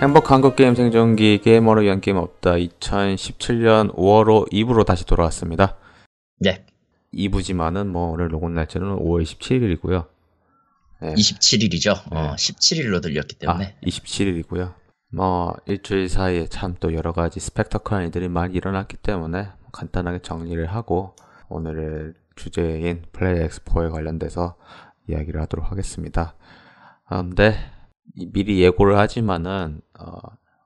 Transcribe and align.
행복 0.00 0.30
한국 0.30 0.56
게임 0.56 0.74
생존기 0.74 1.40
게이머를 1.42 1.82
위한 1.84 2.00
게임 2.00 2.16
없다 2.16 2.52
2017년 2.52 3.94
5월 3.94 4.50
2부로 4.50 4.86
다시 4.86 5.04
돌아왔습니다. 5.04 5.76
네. 6.38 6.64
2부지만은 7.12 7.86
뭐 7.88 8.10
오늘 8.10 8.28
녹음 8.28 8.54
날짜는 8.54 8.96
5월 8.96 9.22
27일이고요. 9.22 10.06
네. 11.02 11.14
27일이죠. 11.14 12.12
어, 12.12 12.22
네. 12.22 12.30
17일로 12.36 13.02
들렸기 13.02 13.36
때문에. 13.36 13.76
아, 13.76 13.86
27일이고요. 13.86 14.74
뭐 15.12 15.54
일주일 15.66 16.08
사이에 16.08 16.46
참 16.46 16.76
또 16.80 16.94
여러 16.94 17.12
가지 17.12 17.40
스펙터클한 17.40 18.04
일들이 18.04 18.28
많이 18.28 18.54
일어났기 18.54 18.96
때문에 18.98 19.48
간단하게 19.72 20.20
정리를 20.20 20.64
하고 20.66 21.14
오늘의 21.48 22.14
주제인 22.36 23.02
플레이 23.12 23.42
엑스포에 23.42 23.88
관련돼서 23.88 24.56
이야기를 25.08 25.40
하도록 25.42 25.70
하겠습니다. 25.70 26.34
그런데 27.06 27.56
미리 28.16 28.62
예고를 28.62 28.98
하지만은 28.98 29.80
어, 29.98 30.18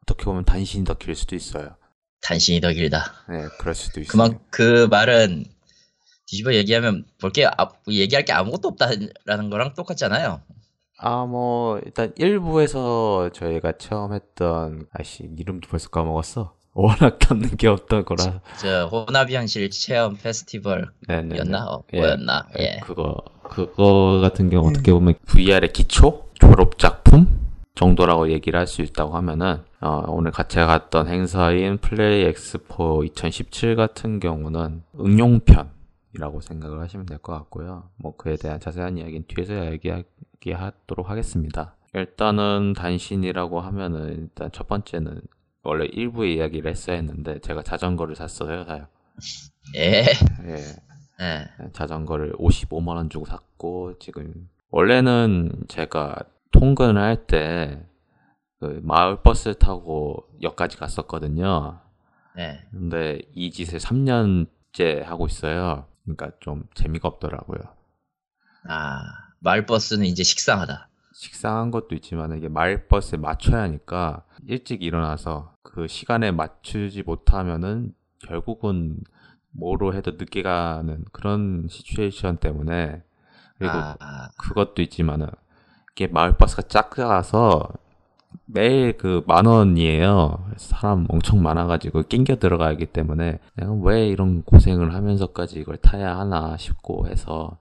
떻게 0.06 0.24
보면 0.24 0.44
단신이 0.44 0.84
더 0.84 0.94
길 0.94 1.14
수도 1.14 1.36
있어요. 1.36 1.76
단신이 2.22 2.60
더 2.60 2.72
길다. 2.72 3.12
네, 3.28 3.46
그럴 3.58 3.74
수도 3.74 4.00
있어요. 4.00 4.10
그만 4.10 4.38
그 4.50 4.86
말은 4.90 5.44
뒤집어 6.26 6.54
얘기하면 6.54 7.04
볼게 7.20 7.44
아, 7.46 7.68
얘기할 7.88 8.24
게 8.24 8.32
아무것도 8.32 8.68
없다라는 8.68 9.50
거랑 9.50 9.74
똑같잖아요. 9.74 10.40
아, 10.98 11.26
뭐, 11.26 11.78
일단 11.84 12.12
1부에서 12.12 13.32
저희가 13.34 13.72
처음 13.78 14.14
했던, 14.14 14.86
아씨, 14.92 15.28
이름도 15.36 15.68
벌써 15.68 15.90
까먹었어. 15.90 16.54
워낙 16.72 17.18
담는 17.18 17.56
게 17.56 17.68
없던 17.68 18.04
거라. 18.04 18.40
저 18.58 18.86
호나비 18.86 19.34
현실 19.36 19.68
체험 19.70 20.16
페스티벌이었나? 20.16 20.92
네네네. 21.06 21.56
어, 21.58 21.82
뭐였나? 21.92 22.48
예. 22.58 22.80
그거, 22.84 23.16
그거 23.42 24.20
같은 24.22 24.48
경우 24.50 24.70
어떻게 24.70 24.92
보면 24.92 25.14
VR의 25.26 25.72
기초? 25.72 26.23
졸업 26.50 26.78
작품? 26.78 27.26
정도라고 27.74 28.30
얘기를 28.30 28.58
할 28.58 28.66
수 28.66 28.82
있다고 28.82 29.14
하면은, 29.16 29.62
어, 29.80 30.04
오늘 30.08 30.30
같이 30.30 30.56
갔던 30.56 31.08
행사인 31.08 31.78
플레이 31.78 32.24
엑스포 32.26 33.02
2017 33.04 33.74
같은 33.76 34.20
경우는 34.20 34.82
응용편이라고 35.00 36.40
생각을 36.40 36.80
하시면 36.80 37.06
될 37.06 37.18
것 37.18 37.32
같고요. 37.32 37.90
뭐 37.96 38.14
그에 38.16 38.36
대한 38.36 38.60
자세한 38.60 38.98
이야기는 38.98 39.24
뒤에서 39.26 39.72
얘기하도록 39.72 41.10
하겠습니다. 41.10 41.74
일단은 41.94 42.74
단신이라고 42.74 43.60
하면은 43.60 44.08
일단 44.22 44.50
첫 44.52 44.68
번째는 44.68 45.20
원래 45.62 45.86
일부에 45.86 46.34
이야기를 46.34 46.70
했어야 46.70 46.96
했는데 46.96 47.38
제가 47.40 47.62
자전거를 47.62 48.14
샀어요, 48.16 48.64
사요. 48.64 48.86
예. 49.76 50.04
예. 50.46 50.56
예. 51.20 51.46
자전거를 51.72 52.34
55만 52.34 52.88
원 52.96 53.08
주고 53.08 53.24
샀고 53.24 53.98
지금 53.98 54.48
원래는 54.70 55.52
제가 55.68 56.16
통근을 56.58 57.00
할 57.00 57.26
때 57.26 57.94
그 58.64 58.80
마을 58.82 59.22
버스를 59.22 59.54
타고 59.56 60.26
역까지 60.40 60.78
갔었거든요. 60.78 61.80
예. 62.38 62.60
근데 62.70 63.20
이 63.34 63.50
짓을 63.50 63.78
3년째 63.78 65.02
하고 65.02 65.26
있어요. 65.26 65.86
그러니까 66.04 66.30
좀 66.40 66.64
재미가 66.74 67.06
없더라고요. 67.08 67.60
아, 68.66 69.00
마을 69.40 69.66
버스는 69.66 70.06
이제 70.06 70.22
식상하다. 70.22 70.88
식상한 71.12 71.70
것도 71.70 71.94
있지만 71.96 72.36
이게 72.36 72.48
마을 72.48 72.88
버스에 72.88 73.18
맞춰야 73.18 73.62
하니까 73.62 74.24
일찍 74.46 74.82
일어나서 74.82 75.54
그 75.62 75.86
시간에 75.86 76.30
맞추지 76.30 77.02
못하면은 77.02 77.92
결국은 78.20 78.96
뭐로 79.50 79.94
해도 79.94 80.12
늦게 80.12 80.42
가는 80.42 81.04
그런 81.12 81.66
시츄에이션 81.68 82.38
때문에 82.38 83.02
그리고 83.58 83.74
아, 83.74 84.30
그것도 84.38 84.80
있지만은 84.82 85.28
이게 85.94 86.06
마을 86.08 86.36
버스가 86.36 86.62
작아서 86.62 87.68
매일 88.46 88.96
그 88.96 89.22
만 89.26 89.46
원이에요. 89.46 90.50
사람 90.56 91.06
엄청 91.08 91.42
많아가지고 91.42 92.04
낑겨 92.04 92.36
들어가기 92.36 92.86
때문에 92.86 93.38
내가 93.54 93.72
왜 93.82 94.08
이런 94.08 94.42
고생을 94.42 94.92
하면서까지 94.94 95.60
이걸 95.60 95.76
타야 95.78 96.18
하나 96.18 96.56
싶고 96.56 97.06
해서 97.08 97.56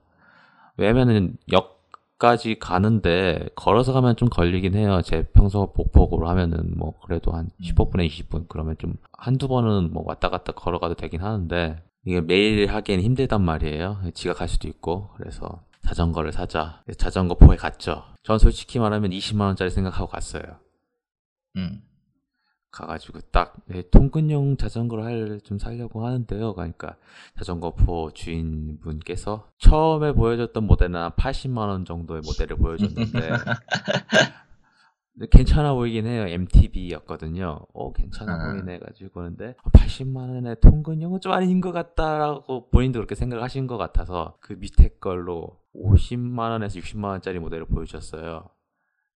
왜냐면은 0.76 1.36
역까지 1.52 2.58
가는데 2.58 3.48
걸어서 3.54 3.92
가면 3.92 4.16
좀 4.16 4.28
걸리긴 4.28 4.74
해요. 4.74 5.00
제 5.02 5.22
평소 5.32 5.72
복복으로 5.72 6.28
하면은 6.28 6.72
뭐 6.76 6.94
그래도 7.06 7.32
한 7.32 7.50
15분에 7.62 8.08
20분 8.08 8.46
그러면 8.48 8.76
좀 8.78 8.96
한두 9.12 9.46
번은 9.48 9.92
뭐 9.92 10.02
왔다 10.06 10.28
갔다 10.28 10.52
걸어가도 10.52 10.94
되긴 10.94 11.22
하는데 11.22 11.76
이게 12.04 12.20
매일 12.20 12.66
하기엔 12.66 13.00
힘들단 13.00 13.42
말이에요. 13.42 13.98
지각할 14.12 14.48
수도 14.48 14.66
있고 14.68 15.10
그래서 15.16 15.62
자전거를 15.84 16.32
사자. 16.32 16.82
자전거 16.96 17.36
포에 17.36 17.56
갔죠. 17.56 18.04
전 18.22 18.38
솔직히 18.38 18.78
말하면 18.78 19.10
20만 19.10 19.40
원짜리 19.42 19.70
생각하고 19.70 20.06
갔어요. 20.06 20.42
음. 21.56 21.82
가가지고 22.74 23.20
딱 23.30 23.54
네, 23.66 23.82
통근용 23.90 24.56
자전거를 24.56 25.04
할, 25.04 25.40
좀 25.44 25.58
살려고 25.58 26.04
하는데요. 26.04 26.54
그러니까 26.54 26.96
자전거 27.38 27.74
포 27.74 28.10
주인분께서 28.12 29.48
처음에 29.58 30.12
보여줬던 30.12 30.64
모델은 30.64 30.96
한 30.96 31.10
80만 31.12 31.68
원 31.68 31.84
정도의 31.84 32.22
모델을 32.24 32.56
보여줬는데 32.56 33.30
괜찮아 35.30 35.74
보이긴 35.74 36.06
해요. 36.06 36.26
MTB였거든요. 36.26 37.60
어 37.72 37.92
괜찮아 37.92 38.34
아. 38.34 38.52
보이네 38.52 38.80
가지고 38.80 39.20
그런데 39.20 39.54
80만 39.72 40.34
원의 40.34 40.56
통근용은 40.60 41.20
좀 41.20 41.32
아닌 41.32 41.60
것 41.60 41.72
같다라고 41.72 42.70
본인도 42.70 42.98
그렇게 42.98 43.14
생각하신 43.14 43.66
것 43.66 43.76
같아서 43.76 44.36
그 44.40 44.54
밑에 44.54 44.88
걸로 45.00 45.60
50만 45.74 46.50
원에서 46.50 46.80
60만 46.80 47.04
원짜리 47.04 47.38
모델을 47.38 47.66
보여주셨어요. 47.66 48.48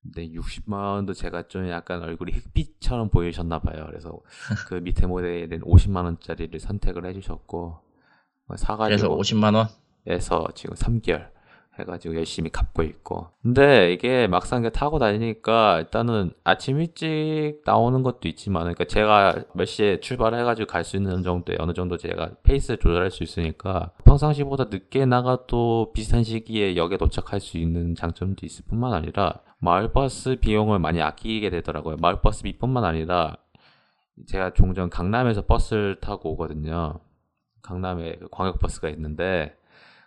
근데 0.03 0.28
60만 0.28 0.72
원도 0.72 1.12
제가 1.14 1.48
좀 1.48 1.69
약간 1.69 2.03
얼굴이 2.03 2.30
흑빛처럼 2.32 3.10
보이셨나 3.10 3.59
봐요. 3.59 3.84
그래서 3.88 4.20
그 4.69 4.75
밑에 4.75 5.06
모델은 5.06 5.62
50만 5.62 6.04
원짜리를 6.04 6.59
선택을 6.60 7.06
해주셨고 7.06 7.80
그래서 8.47 8.65
사가지고 8.65 9.20
50만 9.20 9.54
원. 9.54 9.66
에서 10.06 10.48
지금 10.54 10.75
3개월 10.75 11.30
해가지고 11.78 12.16
열심히 12.16 12.50
갚고 12.50 12.83
있고. 12.83 13.28
근데 13.43 13.93
이게 13.93 14.27
막상 14.27 14.69
타고 14.71 14.99
다니니까 14.99 15.81
일단은 15.81 16.33
아침 16.44 16.81
일찍 16.81 17.61
나오는 17.65 18.03
것도 18.03 18.28
있지만, 18.28 18.62
그러니까 18.62 18.84
제가 18.84 19.44
몇 19.55 19.65
시에 19.65 20.00
출발해가지고 20.00 20.66
갈 20.66 20.84
수 20.84 20.97
있는 20.97 21.22
정도의 21.22 21.59
어느 21.61 21.72
정도 21.72 21.97
제가 21.97 22.31
페이스를 22.43 22.78
조절할 22.78 23.11
수 23.11 23.22
있으니까 23.22 23.93
평상시보다 24.05 24.65
늦게 24.71 25.06
나가도 25.06 25.93
비슷한 25.93 26.25
시기에 26.25 26.77
역에 26.77 26.97
도착할 26.97 27.41
수 27.41 27.59
있는 27.59 27.95
장점도 27.95 28.47
있을 28.47 28.65
뿐만 28.66 28.93
아니라 28.93 29.41
마을버스 29.60 30.37
비용을 30.41 30.78
많이 30.78 31.03
아끼게 31.03 31.50
되더라고요. 31.50 31.97
마을버스비뿐만 31.97 32.84
아니라 32.84 33.37
제가 34.27 34.55
종종 34.55 34.89
강남에서 34.89 35.47
버스를 35.47 36.00
타고 36.00 36.33
오거든요. 36.33 37.00
강남에 37.62 38.16
그 38.19 38.28
광역버스가 38.31 38.89
있는데 38.91 39.55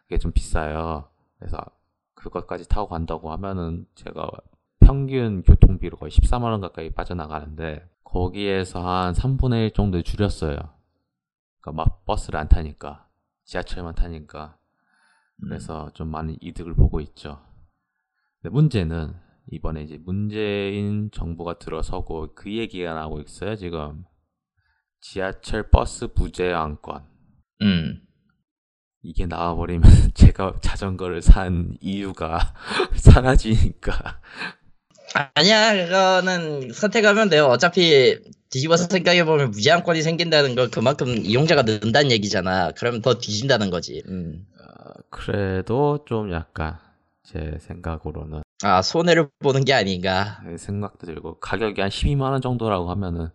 그게 0.04 0.18
좀 0.18 0.32
비싸요. 0.32 1.06
그래서 1.42 1.58
그것까지 2.14 2.70
타고 2.70 2.88
간다고 2.88 3.32
하면은 3.32 3.88
제가 3.96 4.30
평균 4.80 5.42
교통비로 5.42 5.98
거의 5.98 6.12
14만 6.12 6.44
원 6.44 6.62
가까이 6.62 6.92
빠져나가는데 6.92 7.90
거기에서 8.04 8.88
한 8.88 9.14
3분의 9.14 9.66
1 9.66 9.72
정도 9.72 10.02
줄였어요. 10.04 10.56
그러니까 11.60 11.72
막 11.84 12.06
버스를 12.06 12.40
안 12.40 12.48
타니까 12.48 13.08
지하철만 13.46 13.96
타니까 13.96 14.60
그래서 15.42 15.92
좀 15.94 16.10
많은 16.10 16.38
이득을 16.42 16.76
보고 16.76 17.00
있죠. 17.00 17.42
근데 18.40 18.54
문제는 18.54 19.16
이번에 19.52 19.82
이제 19.82 19.98
문재인 19.98 21.10
정부가 21.12 21.58
들어서고 21.58 22.36
그 22.36 22.56
얘기가 22.56 22.94
나오고 22.94 23.22
있어요 23.22 23.56
지금 23.56 24.06
지하철 25.00 25.70
버스 25.70 26.08
부재 26.08 26.54
안건 26.54 27.04
음. 27.62 28.08
이게 29.04 29.26
나와버리면 29.26 29.82
제가 30.14 30.54
자전거를 30.62 31.22
산 31.22 31.76
이유가 31.82 32.54
사라지니까 32.96 34.20
아니야, 35.36 35.74
그거는 35.74 36.72
선택하면 36.72 37.30
돼요. 37.30 37.48
어차피 37.48 38.18
뒤집어서 38.50 38.88
생각해보면 38.90 39.52
무제한권이 39.52 40.02
생긴다는 40.02 40.56
건 40.56 40.72
그만큼 40.72 41.18
이용자가 41.26 41.64
는다는 41.64 42.12
얘기잖아. 42.12 42.72
그러면 42.78 43.02
더 43.02 43.16
뒤진다는 43.16 43.70
거지. 43.70 44.04
음. 44.08 44.46
그래도 45.10 46.06
좀 46.06 46.32
약간 46.32 46.78
제 47.24 47.58
생각으로는 47.60 48.42
아, 48.64 48.82
손해를 48.82 49.30
보는 49.40 49.66
게 49.66 49.74
아닌가. 49.74 50.42
생각도 50.58 51.08
들고 51.08 51.40
가격이 51.40 51.82
한 51.82 51.90
12만 51.90 52.32
원 52.32 52.42
정도라고 52.42 52.90
하면은 52.92 53.30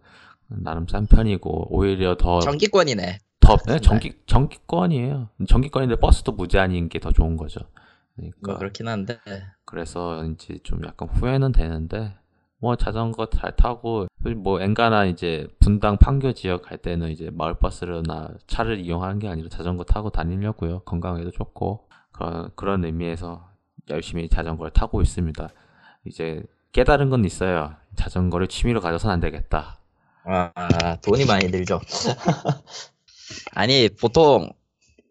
나름 0.48 0.86
싼 0.88 1.06
편이고 1.06 1.74
오히려 1.76 2.16
더 2.16 2.40
정기권이네. 2.40 3.18
더 3.46 3.56
네, 3.66 3.78
전기 3.80 4.12
전기권이에요. 4.26 5.28
전기권인데 5.48 5.96
버스도 5.96 6.32
무제한인 6.32 6.88
게 6.88 6.98
더 6.98 7.12
좋은 7.12 7.36
거죠. 7.36 7.60
그러니까 8.16 8.36
뭐 8.46 8.58
그렇긴 8.58 8.88
한데. 8.88 9.18
그래서인지 9.64 10.60
좀 10.62 10.84
약간 10.84 11.08
후회는 11.08 11.52
되는데 11.52 12.14
뭐 12.58 12.74
자전거 12.76 13.26
잘 13.30 13.54
타고 13.54 14.06
뭐 14.36 14.60
엔간한 14.60 15.08
이제 15.08 15.46
분당 15.60 15.98
판교 15.98 16.32
지역 16.32 16.62
갈 16.62 16.78
때는 16.78 17.10
이제 17.10 17.30
마을 17.32 17.54
버스나 17.54 18.30
차를 18.46 18.78
이용하는 18.80 19.18
게 19.18 19.28
아니라 19.28 19.48
자전거 19.48 19.84
타고 19.84 20.10
다니려고요. 20.10 20.80
건강에도 20.80 21.30
좋고 21.30 21.88
그런 22.12 22.50
그런 22.56 22.84
의미에서 22.84 23.48
열심히 23.90 24.28
자전거를 24.28 24.72
타고 24.72 25.02
있습니다. 25.02 25.48
이제 26.06 26.42
깨달은 26.72 27.10
건 27.10 27.24
있어요. 27.24 27.74
자전거를 27.94 28.48
취미로 28.48 28.80
가져선 28.80 29.10
안 29.10 29.20
되겠다. 29.20 29.78
아, 30.24 30.96
돈이 31.04 31.24
많이 31.26 31.50
들죠. 31.50 31.80
아니, 33.52 33.88
보통 33.88 34.50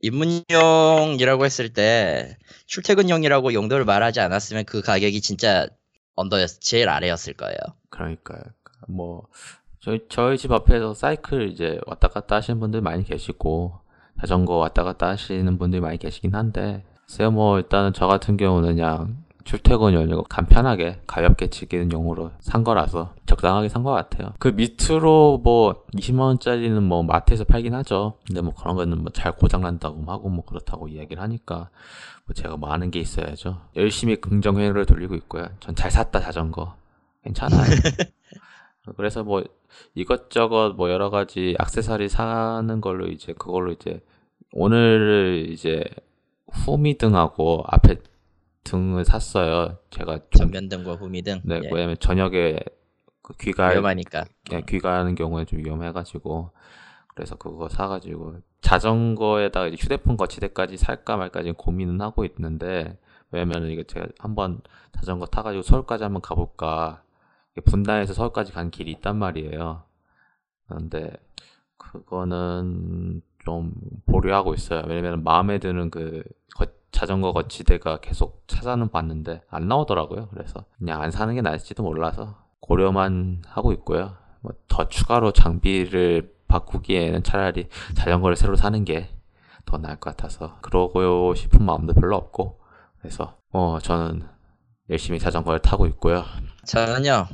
입문용이라고 0.01 1.45
했을 1.45 1.73
때 1.73 2.37
출퇴근용이라고 2.67 3.53
용도를 3.53 3.85
말하지 3.85 4.19
않았으면 4.19 4.65
그 4.65 4.81
가격이 4.81 5.21
진짜 5.21 5.67
언더였, 6.15 6.61
제일 6.61 6.89
아래였을 6.89 7.33
거예요. 7.33 7.57
그러니까요. 7.89 8.41
뭐 8.87 9.27
저희 9.81 9.99
저희 10.09 10.37
집 10.37 10.51
앞에서 10.51 10.93
사이클 10.93 11.49
이제 11.51 11.79
왔다 11.85 12.07
갔다 12.07 12.37
하시는 12.37 12.59
분들 12.59 12.81
많이 12.81 13.03
계시고 13.03 13.79
자전거 14.19 14.55
왔다 14.55 14.83
갔다 14.83 15.07
하시는 15.09 15.57
분들이 15.57 15.81
많이 15.81 15.97
계시긴 15.97 16.33
한데 16.33 16.83
글쎄요 17.05 17.31
뭐 17.31 17.57
일단은 17.59 17.93
저 17.93 18.07
같은 18.07 18.37
경우는 18.37 18.75
그냥 18.75 19.24
출퇴근용이고 19.45 20.23
간편하게 20.23 21.01
가볍게 21.07 21.47
치기는 21.49 21.91
용으로 21.91 22.31
산 22.39 22.63
거라서 22.63 23.13
적당하게 23.27 23.69
산 23.69 23.83
것 23.83 23.91
같아요. 23.91 24.33
그 24.39 24.47
밑으로 24.49 25.39
뭐 25.43 25.85
20만 25.93 26.19
원짜리는 26.21 26.81
뭐 26.83 27.03
마트에서 27.03 27.43
팔긴 27.45 27.73
하죠. 27.75 28.17
근데 28.27 28.41
뭐 28.41 28.53
그런 28.55 28.75
거는 28.75 28.97
뭐 28.99 29.09
잘 29.13 29.31
고장 29.33 29.61
난다고 29.61 30.03
하고 30.11 30.29
뭐 30.29 30.43
그렇다고 30.45 30.87
이야기를 30.87 31.21
하니까 31.21 31.69
뭐 32.25 32.33
제가 32.33 32.57
뭐 32.57 32.69
아는 32.71 32.89
게 32.91 32.99
있어야죠. 32.99 33.61
열심히 33.75 34.15
긍정 34.17 34.57
회로를 34.59 34.85
돌리고 34.85 35.15
있고요. 35.15 35.47
전 35.59 35.75
잘 35.75 35.91
샀다 35.91 36.19
자전거 36.19 36.75
괜찮아요. 37.23 37.61
그래서 38.97 39.23
뭐 39.23 39.43
이것저것 39.93 40.73
뭐 40.75 40.89
여러 40.91 41.09
가지 41.09 41.55
액세서리 41.59 42.09
사는 42.09 42.81
걸로 42.81 43.07
이제 43.07 43.33
그걸로 43.33 43.71
이제 43.71 44.01
오늘 44.53 45.47
이제 45.49 45.83
후미등하고 46.51 47.63
앞에 47.67 47.97
등을 48.65 49.05
샀어요. 49.05 49.77
제가 49.91 50.17
좀 50.31 50.51
전면등과 50.51 50.95
후미등. 50.95 51.41
네, 51.45 51.61
예, 51.63 51.69
왜냐면 51.71 51.95
저녁에 51.99 52.59
그 53.21 53.33
귀가 53.39 53.69
위험하니까. 53.69 54.25
예, 54.51 54.61
귀가하는 54.61 55.15
경우에 55.15 55.45
좀 55.45 55.59
위험해가지고 55.59 56.51
그래서 57.15 57.35
그거 57.37 57.69
사가지고 57.69 58.39
자전거에다가 58.61 59.67
이제 59.67 59.77
휴대폰 59.79 60.17
거치대까지 60.17 60.75
살까 60.77 61.15
말까 61.15 61.41
지금 61.43 61.55
고민은 61.55 62.01
하고 62.01 62.25
있는데 62.25 62.97
왜냐면은 63.31 63.69
이게 63.69 63.83
제가 63.83 64.07
한번 64.19 64.59
자전거 64.91 65.25
타가지고 65.25 65.61
서울까지 65.61 66.03
한번 66.03 66.21
가볼까 66.21 67.03
분당에서 67.65 68.13
서울까지 68.13 68.51
간 68.51 68.69
길이 68.69 68.91
있단 68.91 69.17
말이에요. 69.17 69.83
그런데 70.67 71.13
그거는 71.77 73.21
좀 73.45 73.73
보류하고 74.07 74.53
있어요. 74.55 74.83
왜냐면 74.87 75.23
마음에 75.23 75.59
드는 75.59 75.89
그 75.91 76.23
거- 76.55 76.65
자전거 76.95 77.33
거치대가 77.33 77.99
계속 77.99 78.43
찾아는 78.47 78.89
봤는데 78.89 79.41
안 79.49 79.67
나오더라고요. 79.67 80.29
그래서 80.29 80.65
그냥 80.77 81.01
안 81.01 81.11
사는 81.11 81.33
게 81.35 81.41
나을지도 81.41 81.83
몰라서 81.83 82.37
고려만 82.61 83.43
하고 83.47 83.71
있고요. 83.73 84.17
뭐 84.41 84.53
더 84.67 84.87
추가로 84.89 85.31
장비를 85.31 86.33
바꾸기에는 86.47 87.23
차라리 87.23 87.67
자전거를 87.95 88.35
새로 88.35 88.55
사는 88.55 88.83
게 88.85 89.09
더 89.65 89.77
나을 89.79 89.95
것 89.99 90.15
같아서 90.15 90.59
그러고 90.61 91.33
싶은 91.33 91.63
마음도 91.65 91.93
별로 91.93 92.15
없고 92.17 92.59
그래서 92.99 93.37
어 93.51 93.79
저는 93.81 94.23
열심히 94.89 95.19
자전거를 95.19 95.59
타고 95.61 95.87
있고요. 95.87 96.23
저는요, 96.67 97.27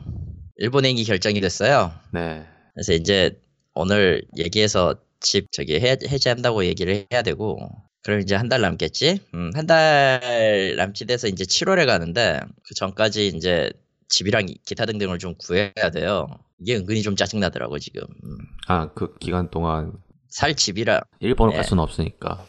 일본행기 0.58 1.04
결정이 1.04 1.42
됐어요. 1.42 1.92
네. 2.13 2.46
그래서 2.74 2.94
이제 2.94 3.40
오늘 3.74 4.24
얘기해서 4.38 4.96
집 5.19 5.52
저기 5.52 5.80
해, 5.80 5.98
해제한다고 6.08 6.66
얘기를 6.66 7.06
해야 7.12 7.22
되고, 7.22 7.60
그럼 8.03 8.19
이제 8.21 8.36
한 8.36 8.50
달 8.50 8.62
남겠지? 8.62 9.19
음, 9.33 9.51
한 9.53 9.68
달 9.68 10.75
남짓 10.77 11.07
돼서 11.07 11.27
이제 11.27 11.44
7월에 11.44 11.86
가는데, 11.86 12.39
그 12.68 12.74
전까지 12.75 13.27
이제 13.27 13.71
집이랑 14.09 14.48
기타 14.65 14.86
등등을 14.86 15.19
좀 15.19 15.36
구해야 15.38 15.89
돼요. 15.94 16.27
이게 16.59 16.75
은근히 16.77 17.01
좀 17.03 17.15
짜증나더라고, 17.15 17.80
지금. 17.80 18.01
음, 18.24 18.38
아그 18.68 19.15
기간 19.19 19.50
동안 19.50 19.94
살 20.30 20.56
집이라 20.56 21.01
일본을 21.19 21.51
네. 21.51 21.57
갈 21.57 21.63
수는 21.65 21.83
없으니까 21.83 22.45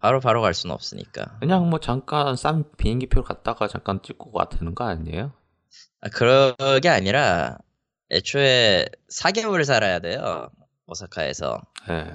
바로 0.00 0.20
바로 0.20 0.42
갈 0.42 0.54
수는 0.54 0.74
없으니까. 0.74 1.38
그냥 1.40 1.68
뭐 1.70 1.80
잠깐 1.80 2.36
싼 2.36 2.64
비행기표 2.76 3.22
갔다가 3.24 3.66
잠깐 3.68 4.00
찍고 4.02 4.30
와 4.32 4.48
되는 4.48 4.74
거 4.74 4.84
아니에요? 4.84 5.32
아, 6.02 6.08
그게 6.10 6.88
아니라, 6.90 7.56
애초에 8.12 8.84
4개월을 9.10 9.64
살아야 9.64 9.98
돼요. 10.00 10.48
오사카에서. 10.86 11.60
네. 11.88 12.12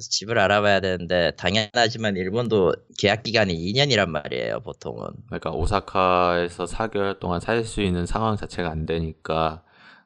집을 0.00 0.38
알아봐야 0.38 0.80
되는데 0.80 1.32
당연하지만 1.36 2.16
일본도 2.16 2.74
계약 2.98 3.22
기간이 3.22 3.54
2년이란 3.54 4.08
말이에요 4.08 4.60
보통은 4.60 5.08
그러니까 5.26 5.50
오사카에서 5.52 6.64
4개월 6.66 7.18
동안 7.20 7.40
살 7.40 7.64
수 7.64 7.82
있는 7.82 8.06
상황 8.06 8.36
자체가 8.36 8.70
안 8.70 8.86
되니까 8.86 9.62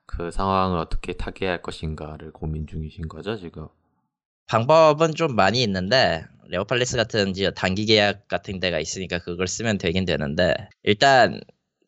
그 0.06 0.31
상황을 0.31 0.79
어떻게 0.79 1.12
타개할 1.14 1.62
것인가를 1.62 2.32
고민 2.32 2.67
중이신 2.67 3.08
거죠 3.08 3.37
지금? 3.38 3.69
방법은 4.46 5.14
좀 5.14 5.35
많이 5.37 5.62
있는데 5.62 6.25
레오팔리스 6.49 6.96
같은 6.96 7.31
이제 7.31 7.50
단기 7.52 7.87
계약 7.87 8.29
같은 8.29 8.61
데가 8.61 8.79
있으니까 8.81 9.19
그걸 9.19 9.46
쓰면 9.49 9.79
되긴 9.79 10.05
되는데 10.05 10.55
일단 10.82 11.41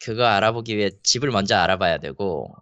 그거 0.03 0.25
알아보기 0.25 0.77
위해 0.77 0.91
집을 1.03 1.31
먼저 1.31 1.57
알아봐야 1.57 1.99
되고 1.99 2.55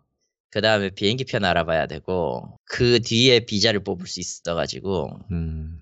그 0.55 0.61
다음에 0.61 0.89
비행기 0.91 1.25
편 1.25 1.45
알아봐야 1.45 1.89
되고 1.89 2.57
그 2.65 3.01
뒤에 3.01 3.41
비자를 3.41 3.83
뽑을 3.83 4.07
수 4.07 4.21
있어가지고 4.21 5.19
음, 5.33 5.81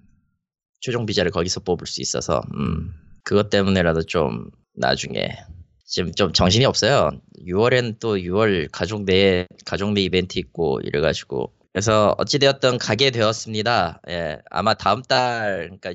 최종 0.81 1.05
비자를 1.05 1.31
거기서 1.31 1.61
뽑을 1.61 1.87
수 1.87 2.01
있어서 2.01 2.41
음, 2.55 2.59
음, 2.59 2.95
그것 3.23 3.51
때문에라도 3.51 4.03
좀 4.03 4.49
나중에 4.75 5.37
지금 5.85 6.11
좀 6.15 6.33
정신이 6.33 6.65
없어요. 6.65 7.11
6월엔 7.47 7.99
또 8.01 8.17
6월 8.17 8.71
가족 8.73 9.05
내 9.05 9.47
가족 9.67 9.93
내 9.93 10.01
이벤트 10.01 10.39
있고 10.39 10.81
이래가지고 10.83 11.53
그래서 11.75 12.15
어찌되었든 12.17 12.79
가게 12.79 13.11
되었습니다. 13.11 14.01
예, 14.09 14.39
아마 14.51 14.73
다음 14.73 15.03
달 15.03 15.65
그러니까 15.83 15.93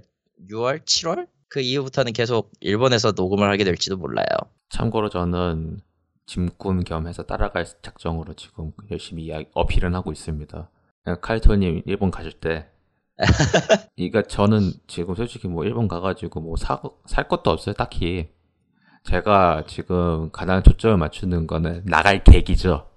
6월, 0.52 0.86
7월 0.86 1.28
그 1.50 1.62
이후부터는 1.62 2.14
계속 2.14 2.52
일본에서 2.60 3.14
녹음을 3.16 3.50
하게 3.50 3.64
될지도 3.64 3.98
몰라요. 3.98 4.28
참고로 4.70 5.10
저는 5.10 5.82
짐꾼 6.28 6.84
겸 6.84 7.08
해서 7.08 7.24
따라갈 7.24 7.66
작정으로 7.82 8.34
지금 8.34 8.72
열심히 8.92 9.24
이야기, 9.26 9.48
어필은 9.54 9.96
하고 9.96 10.12
있습니다. 10.12 10.70
카이토님 11.22 11.84
일본 11.86 12.12
가실 12.12 12.34
때 12.34 12.68
이가 13.96 14.22
저는 14.28 14.74
지금 14.88 15.16
솔직히 15.16 15.48
뭐 15.48 15.64
일본 15.64 15.88
가가지고 15.88 16.42
뭐 16.42 16.56
사, 16.58 16.82
살 17.06 17.28
것도 17.28 17.50
없어요 17.50 17.74
딱히 17.74 18.30
제가 19.04 19.64
지금 19.68 20.30
가장 20.32 20.62
초점을 20.62 20.98
맞추는 20.98 21.48
거는 21.48 21.86
나갈 21.86 22.24
계기죠 22.24 22.90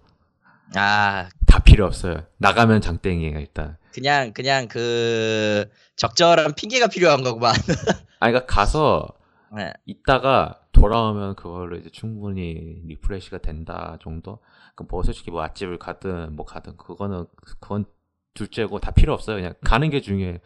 아 0.74 1.28
다 1.50 1.58
필요 1.58 1.84
없어요 1.84 2.22
나가면 2.38 2.80
장땡이에요 2.80 3.40
일단 3.40 3.76
그냥 3.92 4.32
그냥 4.32 4.68
그 4.68 5.68
적절한 5.96 6.54
핑계가 6.54 6.86
필요한 6.86 7.24
거구만. 7.24 7.54
아 8.20 8.28
그러니까 8.28 8.46
가서 8.46 9.08
네. 9.56 9.72
있다가 9.84 10.60
돌아오면 10.80 11.36
그걸로 11.36 11.76
이제 11.76 11.90
충분히 11.92 12.80
refresh가 12.86 13.38
된다 13.38 13.98
정도? 14.02 14.38
그뭐 14.76 15.02
솔직히 15.02 15.30
뭐 15.30 15.42
맛집을 15.42 15.78
가든 15.78 16.34
뭐 16.34 16.44
가든 16.46 16.76
그거는 16.76 17.26
그건 17.44 17.84
둘째고 18.32 18.78
다 18.78 18.92
필요 18.92 19.12
없어요. 19.12 19.36
그냥 19.36 19.54
가는 19.64 19.90
게 19.90 20.00
중요해. 20.00 20.38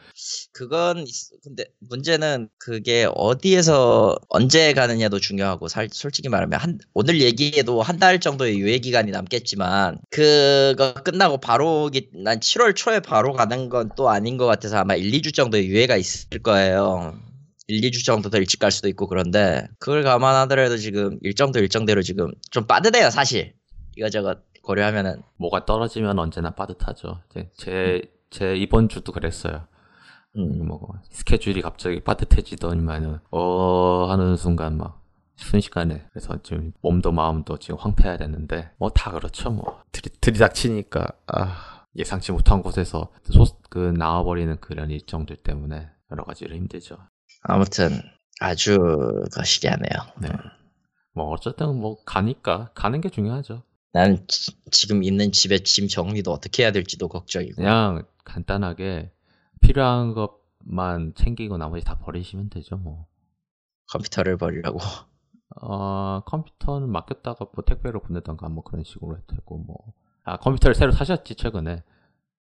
그건 0.55 1.00
있- 1.07 1.31
근데 1.45 1.64
문제는 1.81 2.49
그게 2.59 3.07
어디에서 3.14 4.17
언제 4.31 4.73
가느냐도 4.73 5.21
중요하고 5.21 5.69
살, 5.69 5.88
솔직히 5.93 6.31
말하면 6.31 6.59
한 6.59 6.79
오늘 6.95 7.21
얘기에도 7.21 7.83
한 7.83 7.99
달 7.99 8.21
정도의 8.21 8.59
유예 8.59 8.79
기간이 8.79 9.11
남겠지만 9.11 9.99
그거 10.11 10.95
끝나고 10.95 11.37
바로 11.38 11.91
오기- 11.91 12.23
난 12.25 12.41
7월 12.41 12.75
초에 12.75 13.00
바로 13.00 13.35
가는 13.35 13.69
건 13.69 13.91
또 13.97 14.09
아닌 14.09 14.38
것 14.38 14.47
같아서 14.47 14.79
아마 14.79 14.95
1, 14.97 15.11
2주 15.12 15.35
정도의 15.35 15.67
유예가 15.69 15.97
있을 15.97 16.43
거예요. 16.43 17.19
1, 17.66 17.80
2주 17.90 18.04
정도 18.04 18.30
더 18.30 18.38
일찍 18.38 18.59
갈 18.61 18.71
수도 18.71 18.88
있고 18.88 19.06
그런데 19.06 19.66
그걸 19.78 20.02
감안하더라도 20.02 20.76
지금 20.76 21.18
일정도 21.23 21.59
일정대로 21.61 22.02
지금 22.02 22.33
좀 22.50 22.66
빠듯해요 22.66 23.11
사실. 23.11 23.54
이거저거 23.97 24.37
고려하면은. 24.62 25.23
뭐가 25.38 25.64
떨어지면 25.66 26.18
언제나 26.18 26.50
빠듯하죠. 26.50 27.21
제, 27.33 27.50
제, 27.56 28.02
제 28.30 28.56
이번 28.56 28.88
주도 28.88 29.12
그랬어요. 29.12 29.66
음, 30.37 30.66
뭐 30.66 30.88
스케줄이 31.11 31.61
갑자기 31.62 32.00
빠듯해지더니만은 32.00 33.18
어 33.30 34.06
하는 34.11 34.37
순간 34.37 34.76
막 34.76 35.00
순식간에 35.37 36.06
그래서 36.12 36.38
지금 36.42 36.73
몸도 36.83 37.12
마음도 37.12 37.59
지금 37.59 37.76
황폐해야 37.78 38.16
되는데 38.16 38.71
뭐 38.78 38.90
다 38.90 39.11
그렇죠 39.12 39.50
뭐. 39.50 39.80
들이, 39.92 40.11
들이닥치니까 40.21 41.06
아 41.28 41.85
예상치 41.97 42.33
못한 42.33 42.62
곳에서 42.62 43.11
소, 43.30 43.44
그 43.71 43.78
나와버리는 43.97 44.56
그런 44.61 44.90
일정들 44.90 45.37
때문에 45.37 45.88
여러 46.11 46.25
가지로 46.25 46.56
힘들죠 46.56 46.99
아무튼 47.45 48.01
아주 48.41 48.77
거시기하네요. 49.33 49.89
네. 50.21 50.29
뭐 51.15 51.27
어쨌든 51.31 51.77
뭐 51.77 52.03
가니까 52.05 52.71
가는 52.75 53.01
게 53.01 53.09
중요하죠 53.09 53.63
난 53.93 54.27
지, 54.27 54.51
지금 54.73 55.05
있는 55.05 55.31
집에 55.31 55.59
짐 55.59 55.87
정리도 55.87 56.33
어떻게 56.33 56.65
해야 56.65 56.73
될지도 56.73 57.07
걱정이고. 57.09 57.57
그냥 57.57 58.05
간단하게 58.25 59.13
필요한 59.61 60.15
것만 60.15 61.15
챙기고 61.15 61.57
나머지 61.59 61.85
다 61.85 61.99
버리시면 61.99 62.51
되죠 62.51 62.77
뭐 62.77 63.07
컴퓨터를 63.93 64.37
버리라고. 64.39 64.79
어, 65.63 66.21
컴퓨터는 66.27 66.91
맡겼다가 66.91 67.47
뭐 67.55 67.65
택배로 67.65 68.01
보내던가 68.01 68.49
뭐 68.49 68.65
그런 68.65 68.83
식으로 68.83 69.17
했고 69.33 69.59
뭐. 69.59 69.77
아, 70.25 70.39
컴퓨터를 70.39 70.75
새로 70.75 70.91
사셨지, 70.91 71.37
최근에. 71.37 71.83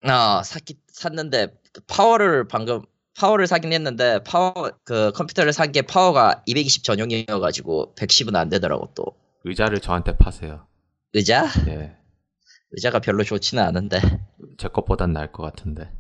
아 0.03 0.43
샀기 0.43 0.81
샀는데 0.89 1.61
그 1.73 1.81
파워를 1.87 2.49
방금 2.49 2.83
파워를 3.19 3.47
사긴 3.47 3.73
했는데 3.73 4.23
파워 4.23 4.53
그 4.85 5.13
컴퓨터를 5.13 5.53
산 5.53 5.73
게 5.73 5.83
파워가 5.83 6.43
220 6.47 6.85
전용이어가지고 6.85 7.95
110은 7.97 8.35
안 8.37 8.49
되더라고 8.49 8.91
또 8.95 9.05
의자를 9.45 9.81
저한테 9.81 10.17
파세요. 10.17 10.67
의자 11.13 11.47
예. 11.69 11.97
의자가 12.73 13.01
별로 13.01 13.25
좋지는 13.25 13.63
않은데 13.63 14.01
제 14.59 14.69
것보단 14.69 15.13
나을 15.13 15.33
것 15.33 15.43
같은데. 15.43 15.91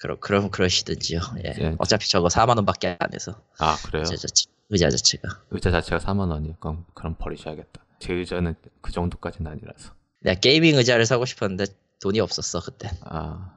그럼 0.00 0.18
그럼 0.20 0.50
그러시든지요. 0.50 1.20
예. 1.44 1.54
예. 1.60 1.74
어차피 1.78 2.08
저거 2.10 2.28
4만 2.28 2.56
원밖에 2.56 2.96
안 3.00 3.12
해서 3.14 3.40
아, 3.58 3.76
그래요? 3.86 4.02
의자 4.02 4.16
자체 4.16 4.46
의자 4.70 4.90
자체가 4.90 5.42
의자 5.50 5.70
자체가 5.70 5.98
4만 5.98 6.30
원이요. 6.30 6.56
그럼, 6.60 6.84
그럼 6.94 7.16
버리셔야겠다. 7.18 7.84
제 8.00 8.12
의자는 8.12 8.54
그 8.80 8.92
정도까지는 8.92 9.50
아니라서. 9.50 9.92
내가 10.20 10.38
gaming 10.40 10.76
의자를 10.76 11.06
사고 11.06 11.24
싶었는데 11.24 11.66
돈이 12.00 12.20
없었어 12.20 12.60
그때. 12.60 12.90
아, 13.02 13.54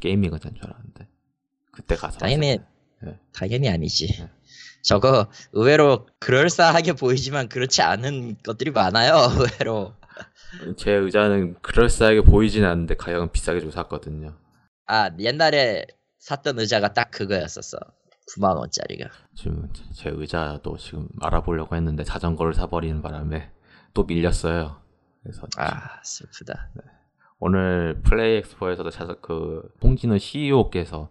gaming 0.00 0.32
의자인 0.34 0.54
줄 0.54 0.64
알았는데. 0.66 1.08
그때 1.76 1.94
가서. 1.94 2.18
당연히. 2.18 2.58
예. 3.06 3.18
당연히 3.34 3.68
아니지. 3.68 4.06
네. 4.18 4.30
저거 4.82 5.28
의외로 5.52 6.06
그럴싸하게 6.20 6.94
보이지만 6.94 7.48
그렇지 7.48 7.82
않은 7.82 8.38
것들이 8.42 8.70
많아요. 8.70 9.14
의외로. 9.36 9.94
제 10.78 10.92
의자는 10.92 11.60
그럴싸하게 11.60 12.22
보이진 12.22 12.64
않는데 12.64 12.94
가격은 12.96 13.30
비싸게 13.32 13.60
주고 13.60 13.72
샀거든요. 13.72 14.38
아 14.86 15.10
옛날에 15.18 15.84
샀던 16.20 16.58
의자가 16.58 16.94
딱 16.94 17.10
그거였었어. 17.10 17.78
9만 18.34 18.56
원짜리가. 18.56 19.10
지금 19.34 19.68
제 19.92 20.08
의자도 20.10 20.78
지금 20.78 21.08
알아보려고 21.20 21.76
했는데 21.76 22.02
자전거를 22.02 22.54
사버리는 22.54 23.02
바람에 23.02 23.50
또 23.92 24.04
밀렸어요. 24.04 24.80
그래서 25.22 25.42
아 25.58 26.00
슬프다. 26.02 26.70
오늘 27.38 28.00
플레이 28.02 28.38
엑스포에서도 28.38 28.88
자서 28.90 29.20
그 29.20 29.62
홍진호 29.82 30.16
CEO께서 30.18 31.10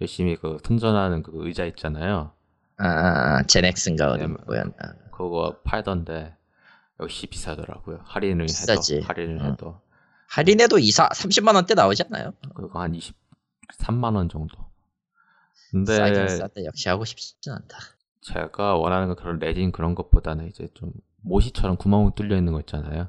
열심히 0.00 0.36
그 0.36 0.58
선전하는 0.64 1.22
그 1.22 1.32
의자 1.34 1.64
있잖아요. 1.66 2.32
아, 2.78 2.86
아, 2.86 3.38
아 3.38 3.42
제넥슨가 3.44 4.12
어디 4.12 4.26
네, 4.26 4.34
뭐였나. 4.46 4.72
그거 5.12 5.60
팔던데 5.64 6.34
역시 7.00 7.26
비싸더라고요. 7.26 8.00
할인을 8.04 8.46
비싸지. 8.46 8.96
해도 8.96 9.06
할인을 9.06 9.40
응. 9.40 9.52
해도 9.52 9.80
할인해도 10.28 10.78
2, 10.78 10.88
30만 10.90 11.54
원대 11.54 11.74
나오지 11.74 12.04
않나요? 12.04 12.32
그거 12.54 12.80
한 12.80 12.92
23만 12.92 14.14
원 14.16 14.28
정도. 14.28 14.56
근데 15.70 15.96
싸긴 15.96 16.28
싸대 16.28 16.64
역시 16.64 16.88
하고 16.88 17.04
싶진 17.04 17.52
않다. 17.52 17.78
제가 18.22 18.76
원하는 18.76 19.08
건 19.08 19.16
그런 19.16 19.38
레진 19.38 19.72
그런 19.72 19.94
것보다는 19.94 20.48
이제 20.48 20.68
좀 20.74 20.92
모시처럼 21.22 21.76
구멍 21.76 22.12
뚫려 22.14 22.36
있는 22.36 22.52
거 22.52 22.60
있잖아요. 22.60 23.08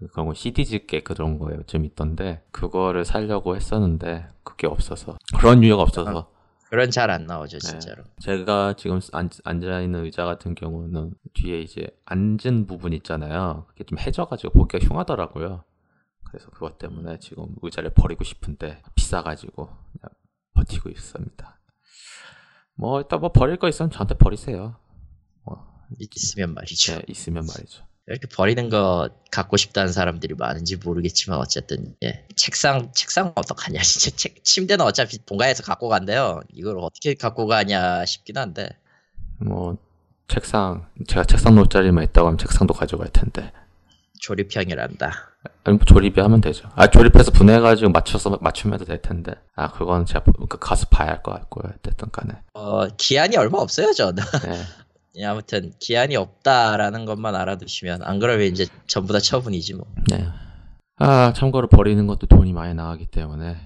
그- 0.00 0.06
그런 0.08 0.26
거 0.26 0.34
CD즈게 0.34 1.02
그런 1.02 1.38
거에 1.38 1.58
좀 1.66 1.84
있던데 1.84 2.42
그거를 2.50 3.04
살려고 3.04 3.56
했었는데 3.56 4.26
그게 4.42 4.66
없어서 4.66 5.18
그런 5.38 5.62
유형 5.62 5.80
없어서 5.80 6.30
그런 6.68 6.90
잘 6.90 7.10
안 7.10 7.26
나오죠 7.26 7.58
네. 7.58 7.68
진짜로. 7.68 8.02
제가 8.20 8.74
지금 8.76 9.00
앉, 9.12 9.30
앉아 9.44 9.80
있는 9.82 10.04
의자 10.04 10.24
같은 10.24 10.54
경우는 10.56 11.12
뒤에 11.34 11.60
이제 11.60 11.86
앉은 12.06 12.66
부분 12.66 12.92
있잖아요. 12.94 13.66
그게 13.68 13.84
좀 13.84 13.98
해져가지고 13.98 14.52
보기가 14.52 14.84
흉하더라고요. 14.84 15.62
그래서 16.24 16.50
그것 16.50 16.76
때문에 16.78 17.18
지금 17.20 17.46
의자를 17.62 17.90
버리고 17.90 18.24
싶은데 18.24 18.82
비싸가지고 18.96 19.66
그냥 19.66 20.10
버티고 20.54 20.88
있습니다. 20.90 21.60
뭐 22.74 23.00
일단 23.00 23.20
뭐 23.20 23.30
버릴 23.30 23.58
거 23.58 23.68
있으면 23.68 23.90
저한테 23.90 24.14
버리세요. 24.18 24.74
있으면 26.00 26.52
말이죠. 26.54 26.96
네, 26.96 27.02
있으면 27.06 27.46
말이죠. 27.46 27.85
이렇게 28.08 28.28
버리는 28.28 28.68
거 28.68 29.08
갖고 29.32 29.56
싶다는 29.56 29.92
사람들이 29.92 30.34
많은지 30.34 30.76
모르겠지만 30.76 31.38
어쨌든 31.40 31.94
예. 32.04 32.24
책상 32.36 32.92
책상 32.92 33.32
어떡하냐 33.34 33.80
진짜 33.82 34.16
책, 34.16 34.44
침대는 34.44 34.84
어차피 34.84 35.18
본가에서 35.18 35.62
갖고 35.64 35.88
간대요. 35.88 36.40
이걸 36.54 36.78
어떻게 36.78 37.14
갖고 37.14 37.46
가냐 37.46 38.04
싶긴 38.06 38.36
한데 38.38 38.68
뭐 39.40 39.76
책상 40.28 40.86
제가 41.08 41.24
책상 41.24 41.54
놓을 41.56 41.66
자리만 41.68 42.04
있다고 42.04 42.28
하면 42.28 42.38
책상도 42.38 42.74
가져갈 42.74 43.08
텐데 43.12 43.52
조립형이란다. 44.20 45.12
아니 45.64 45.76
뭐 45.76 45.84
조립이 45.84 46.20
하면 46.20 46.40
되죠. 46.40 46.68
아 46.74 46.86
조립해서 46.88 47.30
분해가지고 47.32 47.90
맞춰서 47.90 48.38
맞추면 48.40 48.84
될 48.84 49.02
텐데 49.02 49.32
아 49.54 49.70
그건 49.72 50.06
제가 50.06 50.24
그 50.48 50.58
가서 50.58 50.86
봐야 50.90 51.08
할 51.10 51.22
것 51.22 51.32
같고요. 51.32 51.72
어쨌든 51.78 52.10
간에 52.10 52.34
어 52.54 52.86
기한이 52.96 53.36
얼마 53.36 53.58
없어요 53.58 53.92
저는. 53.92 54.22
네. 54.44 54.62
예, 55.18 55.24
아무튼 55.24 55.72
기한이 55.78 56.16
없다라는 56.16 57.06
것만 57.06 57.34
알아두시면 57.34 58.02
안 58.02 58.18
그러면 58.18 58.46
이제 58.46 58.66
전부 58.86 59.12
다 59.12 59.18
처분이지 59.18 59.74
뭐. 59.74 59.86
네. 60.10 60.26
아 60.98 61.32
참고로 61.32 61.68
버리는 61.68 62.06
것도 62.06 62.26
돈이 62.26 62.52
많이 62.52 62.74
나가기 62.74 63.06
때문에 63.06 63.56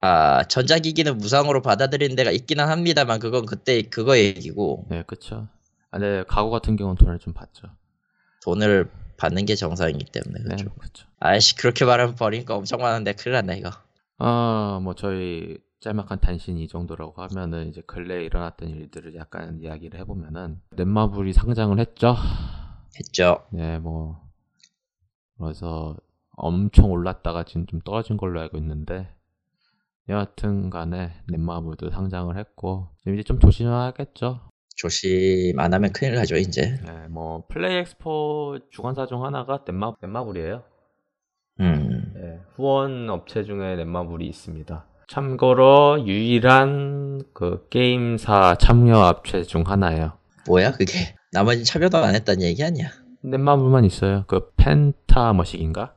아 0.00 0.44
전자기기는 0.44 1.18
무상으로 1.18 1.62
받아들이는 1.62 2.16
데가 2.16 2.30
있기는 2.30 2.66
합니다만 2.66 3.18
그건 3.18 3.46
그때 3.46 3.82
그거 3.82 4.16
얘기고 4.16 4.86
네 4.90 5.02
그쵸. 5.06 5.48
아, 5.90 5.98
네 5.98 6.24
가구 6.28 6.50
같은 6.50 6.76
경우는 6.76 6.96
돈을 6.96 7.18
좀 7.18 7.32
받죠. 7.32 7.68
돈을 8.44 8.90
받는 9.16 9.46
게 9.46 9.54
정상이기 9.54 10.06
때문에 10.12 10.44
네 10.44 10.56
그렇죠. 10.56 11.06
아이씨 11.20 11.56
그렇게 11.56 11.84
말하면 11.84 12.14
버린 12.14 12.44
거 12.44 12.56
엄청 12.56 12.80
많은데 12.80 13.14
큰일 13.14 13.34
났네 13.34 13.58
이거. 13.58 13.70
아뭐 14.18 14.94
저희 14.96 15.58
짤막한 15.80 16.20
단신 16.20 16.58
이 16.58 16.66
정도라고 16.66 17.22
하면은 17.22 17.68
이제 17.68 17.82
근래에 17.86 18.24
일어났던 18.24 18.68
일들을 18.68 19.14
약간 19.14 19.60
이야기를 19.60 19.98
해보면은 20.00 20.60
넷마블이 20.72 21.32
상장을 21.32 21.78
했죠. 21.78 22.16
했죠. 22.98 23.44
네, 23.50 23.78
뭐 23.78 24.20
그래서 25.38 25.96
엄청 26.32 26.90
올랐다가 26.90 27.44
지금 27.44 27.66
좀 27.66 27.80
떨어진 27.80 28.16
걸로 28.16 28.40
알고 28.40 28.58
있는데 28.58 29.08
여하튼 30.08 30.70
간에 30.70 31.12
넷마블도 31.28 31.90
상장을 31.90 32.36
했고 32.36 32.88
이제 33.06 33.22
좀 33.22 33.38
조심해야겠죠. 33.38 34.40
조심 34.74 35.58
안 35.58 35.74
하면 35.74 35.92
큰일 35.92 36.14
나죠 36.14 36.36
이제. 36.36 36.78
네, 36.84 37.08
뭐 37.08 37.44
플레이 37.48 37.78
엑스포 37.78 38.58
주관사 38.70 39.06
중 39.06 39.24
하나가 39.24 39.64
넷마, 39.64 39.92
넷마블이에요. 40.00 40.62
음. 41.60 42.12
네, 42.14 42.40
후원 42.54 43.10
업체 43.10 43.44
중에 43.44 43.76
넷마블이 43.76 44.26
있습니다. 44.26 44.86
참고로 45.08 46.06
유일한 46.06 47.22
그 47.32 47.66
게임사 47.70 48.56
참여 48.60 48.98
업체 49.08 49.42
중 49.42 49.62
하나예요. 49.66 50.12
뭐야 50.46 50.72
그게? 50.72 51.16
나머지 51.32 51.64
참여도 51.64 51.96
안 51.98 52.14
했다는 52.14 52.42
얘기 52.42 52.62
아니야? 52.62 52.90
넷마블만 53.22 53.84
있어요. 53.86 54.24
그 54.26 54.52
펜타 54.56 55.32
머시긴가? 55.32 55.94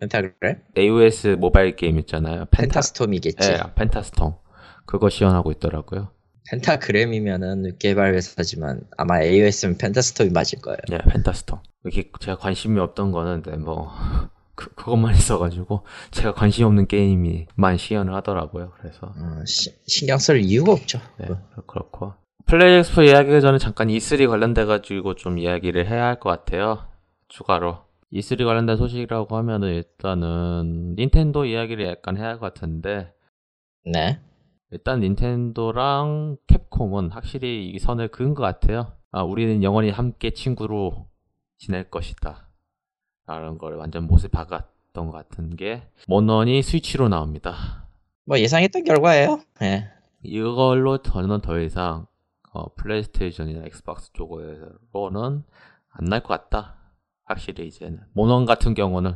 펜타그램? 0.00 0.62
AOS 0.76 1.36
모바일 1.38 1.76
게임 1.76 1.98
있잖아요. 2.00 2.46
펜타, 2.50 2.62
펜타스톰이겠지. 2.62 3.50
예, 3.50 3.58
펜타스톰. 3.74 4.34
그거 4.86 5.08
시연하고 5.08 5.52
있더라고요. 5.52 6.10
펜타그램이면은 6.50 7.76
개발 7.78 8.14
회사지만 8.14 8.82
아마 8.96 9.22
AOS면 9.22 9.78
펜타스톰이 9.78 10.30
맞을 10.30 10.60
거예요. 10.60 10.78
예, 10.92 10.98
펜타스톰. 10.98 11.60
이게 11.86 12.10
제가 12.20 12.38
관심이 12.38 12.78
없던 12.80 13.12
거는 13.12 13.42
네, 13.42 13.56
뭐 13.56 13.90
그, 14.56 14.74
그것만 14.74 15.14
있어가지고 15.16 15.84
제가 16.10 16.32
관심 16.34 16.66
없는 16.66 16.88
게임이만 16.88 17.76
시연을 17.76 18.14
하더라고요. 18.14 18.72
그래서 18.78 19.06
어, 19.06 19.44
시- 19.46 19.74
신경 19.86 20.18
쓸 20.18 20.40
이유가 20.40 20.72
없죠. 20.72 20.98
네, 21.18 21.26
뭐. 21.28 21.36
그렇고 21.66 22.14
플레이 22.46 22.78
엑스포 22.78 23.02
이야기 23.02 23.40
전에 23.40 23.58
잠깐 23.58 23.88
E3 23.88 24.28
관련돼가지고 24.28 25.14
좀 25.14 25.38
이야기를 25.38 25.86
해야 25.88 26.06
할 26.06 26.18
것 26.20 26.30
같아요. 26.30 26.86
추가로 27.28 27.78
E3 28.12 28.44
관련된 28.44 28.76
소식이라고 28.76 29.36
하면은 29.36 29.74
일단은 29.74 30.94
닌텐도 30.96 31.44
이야기를 31.44 31.86
약간 31.86 32.16
해야 32.16 32.28
할 32.28 32.38
것 32.38 32.54
같은데 32.54 33.12
네. 33.84 34.20
일단 34.70 35.00
닌텐도랑 35.00 36.36
캡콤은 36.46 37.10
확실히 37.10 37.68
이 37.70 37.78
선을 37.78 38.08
그은 38.08 38.34
것 38.34 38.42
같아요. 38.42 38.92
아, 39.12 39.22
우리는 39.22 39.62
영원히 39.62 39.90
함께 39.90 40.30
친구로 40.30 41.08
지낼 41.58 41.90
것이다. 41.90 42.45
라는 43.26 43.58
걸 43.58 43.74
완전 43.76 44.04
못을 44.06 44.28
박았던 44.30 45.06
것 45.06 45.12
같은 45.12 45.56
게 45.56 45.82
모넌이 46.08 46.62
스위치로 46.62 47.08
나옵니다. 47.08 47.88
뭐 48.24 48.38
예상했던 48.38 48.84
결과예요. 48.84 49.40
예. 49.62 49.88
이걸로 50.22 50.98
저는 50.98 51.40
더 51.40 51.60
이상 51.60 52.06
어, 52.52 52.72
플레이스테이션이나 52.74 53.64
엑스박스 53.66 54.12
쪽으로는 54.12 55.44
안 55.90 56.04
나올 56.08 56.20
것 56.20 56.28
같다. 56.28 56.76
확실히 57.24 57.66
이제는 57.66 58.00
모넌 58.12 58.44
같은 58.46 58.74
경우는 58.74 59.14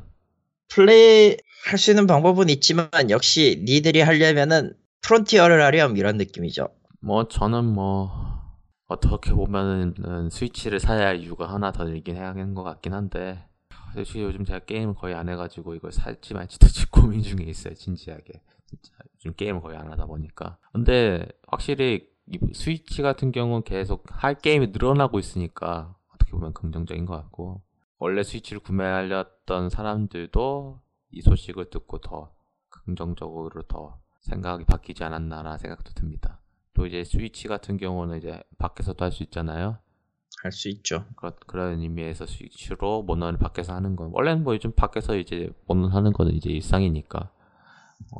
플레이 0.68 1.36
할 1.68 1.78
수 1.78 1.90
있는 1.90 2.06
방법은 2.06 2.48
있지만 2.48 2.88
역시 3.10 3.62
니들이 3.66 4.00
하려면은 4.00 4.74
프론티어를 5.02 5.62
하렴 5.62 5.96
이런 5.96 6.16
느낌이죠. 6.16 6.68
뭐 7.00 7.28
저는 7.28 7.64
뭐 7.64 8.10
어떻게 8.86 9.32
보면은 9.32 10.28
스위치를 10.30 10.80
사야 10.80 11.06
할 11.08 11.20
이유가 11.20 11.52
하나 11.52 11.70
더 11.72 11.88
있긴 11.88 12.16
해야 12.16 12.28
하는 12.28 12.54
것 12.54 12.62
같긴 12.62 12.92
한데 12.94 13.44
솔직히 13.94 14.22
요즘 14.22 14.44
제가 14.44 14.60
게임을 14.60 14.94
거의 14.94 15.14
안 15.14 15.28
해가지고 15.28 15.74
이걸 15.74 15.92
살지 15.92 16.34
말지 16.34 16.58
도 16.58 16.66
지금 16.68 17.02
고민 17.02 17.22
중에 17.22 17.44
있어요 17.44 17.74
진지하게 17.74 18.40
진짜 18.66 18.92
요즘 19.16 19.34
게임을 19.34 19.60
거의 19.60 19.76
안 19.76 19.90
하다 19.90 20.06
보니까 20.06 20.58
근데 20.72 21.26
확실히 21.46 22.08
이 22.26 22.38
스위치 22.54 23.02
같은 23.02 23.32
경우는 23.32 23.64
계속 23.64 24.04
할 24.08 24.36
게임이 24.36 24.68
늘어나고 24.68 25.18
있으니까 25.18 25.96
어떻게 26.14 26.32
보면 26.32 26.52
긍정적인 26.52 27.04
것 27.06 27.16
같고 27.16 27.62
원래 27.98 28.22
스위치를 28.22 28.60
구매하려던 28.60 29.68
사람들도 29.68 30.80
이 31.10 31.20
소식을 31.20 31.70
듣고 31.70 31.98
더 31.98 32.32
긍정적으로 32.68 33.62
더 33.62 34.00
생각이 34.20 34.64
바뀌지 34.64 35.04
않았나라는 35.04 35.58
생각도 35.58 35.92
듭니다. 35.92 36.40
또 36.72 36.86
이제 36.86 37.04
스위치 37.04 37.48
같은 37.48 37.76
경우는 37.76 38.18
이제 38.18 38.42
밖에서도 38.58 39.04
할 39.04 39.12
수 39.12 39.22
있잖아요. 39.24 39.78
할 40.42 40.52
수 40.52 40.68
있죠. 40.68 41.04
그런, 41.16 41.32
그런 41.46 41.80
의미에서 41.80 42.26
스위치로 42.26 43.02
모넌을 43.02 43.38
밖에서 43.38 43.74
하는 43.74 43.94
건 43.96 44.10
원래는 44.12 44.42
뭐 44.44 44.54
요즘 44.54 44.72
밖에서 44.72 45.16
이제 45.16 45.50
모넌 45.66 45.90
하는 45.92 46.12
거는 46.12 46.34
이제 46.34 46.50
일상이니까 46.50 47.30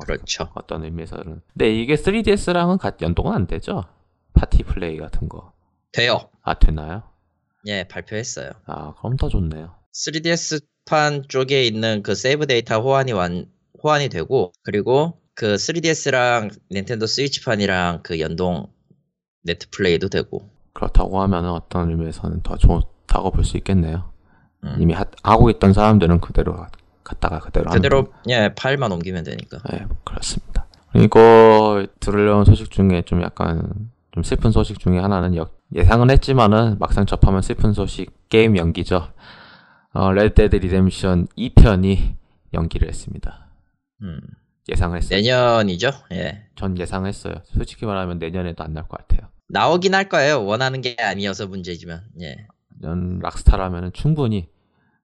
그렇죠. 0.05 0.49
어떤 0.53 0.83
의미에서는 0.83 1.41
근데 1.53 1.73
이게 1.73 1.95
3DS랑은 1.95 2.77
같이 2.77 3.03
연동은 3.03 3.33
안 3.33 3.47
되죠? 3.47 3.85
파티 4.33 4.63
플레이 4.63 4.97
같은 4.97 5.27
거. 5.27 5.53
돼요. 5.91 6.29
아 6.43 6.53
되나요? 6.53 7.03
예, 7.65 7.83
발표했어요. 7.87 8.51
아 8.65 8.93
그럼 8.95 9.17
더 9.17 9.27
좋네요. 9.27 9.75
3DS판 9.93 11.27
쪽에 11.27 11.65
있는 11.65 12.01
그 12.03 12.15
세이브 12.15 12.47
데이터 12.47 12.79
호환이 12.79 13.11
완, 13.11 13.51
호환이 13.83 14.09
되고, 14.09 14.53
그리고 14.63 15.19
그 15.33 15.55
3DS랑 15.55 16.51
닌텐도 16.71 17.07
스위치판이랑 17.07 18.03
그 18.03 18.19
연동 18.19 18.67
넷 19.43 19.69
플레이도 19.71 20.09
되고, 20.09 20.49
그렇다고 20.73 21.21
하면 21.21 21.45
어떤 21.47 21.89
의미에서는 21.89 22.41
더 22.43 22.57
좋다고 22.57 23.31
볼 23.31 23.43
수 23.43 23.57
있겠네요. 23.57 24.09
음. 24.63 24.77
이미 24.79 24.93
하, 24.93 25.05
하고 25.23 25.49
있던 25.49 25.73
사람들은 25.73 26.19
그대로 26.21 26.55
갔다가 27.03 27.39
그대로 27.39 27.69
그대로, 27.71 28.07
예, 28.29 28.53
파일만 28.55 28.91
옮기면 28.91 29.23
되니까. 29.23 29.57
네, 29.71 29.85
그렇습니다. 30.03 30.67
그리고 30.91 31.85
들려온 31.99 32.45
소식 32.45 32.69
중에 32.69 33.01
좀 33.05 33.21
약간 33.23 33.89
좀 34.11 34.23
슬픈 34.23 34.51
소식 34.51 34.79
중에 34.79 34.99
하나는 34.99 35.35
역- 35.35 35.57
예상은 35.73 36.09
했지만은 36.11 36.77
막상 36.79 37.05
접하면 37.05 37.41
슬픈 37.41 37.73
소식 37.73 38.11
게임 38.29 38.57
연기죠. 38.57 39.07
어, 39.93 40.11
레드데드 40.11 40.57
리뎀션 40.57 41.27
2편이 41.37 42.15
연기를 42.53 42.87
했습니다. 42.87 43.47
음. 44.03 44.19
예상을 44.69 44.95
했어요. 44.97 45.17
내년이죠? 45.17 45.89
예. 46.13 46.45
전 46.55 46.77
예상했어요. 46.77 47.35
솔직히 47.45 47.85
말하면 47.85 48.19
내년에도 48.19 48.63
안 48.63 48.73
날 48.73 48.83
것 48.87 48.97
같아요. 49.07 49.29
나오긴 49.51 49.93
할 49.95 50.07
거예요. 50.09 50.45
원하는 50.45 50.81
게 50.81 50.95
아니어서 50.99 51.47
문제지만, 51.47 52.01
예. 52.21 52.47
뭐 52.79 53.19
락스타라면 53.19 53.93
충분히 53.93 54.49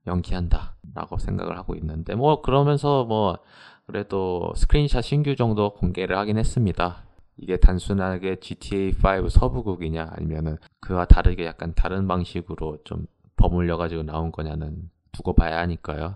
연기한다라고 0.08 1.18
생각을 1.20 1.58
하고 1.58 1.76
있는데 1.76 2.16
뭐 2.16 2.42
그러면서 2.42 3.04
뭐 3.06 3.38
그래도 3.86 4.54
스크린샷 4.56 5.04
신규 5.04 5.36
정도 5.36 5.74
공개를 5.74 6.18
하긴 6.18 6.38
했습니다. 6.38 7.04
이게 7.38 7.58
단순하게 7.58 8.38
GTA 8.40 8.94
5 9.24 9.30
서부극이냐 9.30 10.08
아니면은 10.12 10.58
그와 10.80 11.06
다르게 11.06 11.46
약간 11.46 11.74
다른 11.76 12.08
방식으로 12.08 12.80
좀 12.84 13.06
버물려 13.36 13.78
가지고 13.78 14.04
나온 14.04 14.32
거냐는 14.32 14.90
두고 15.12 15.34
봐야 15.34 15.60
하니까요. 15.60 16.16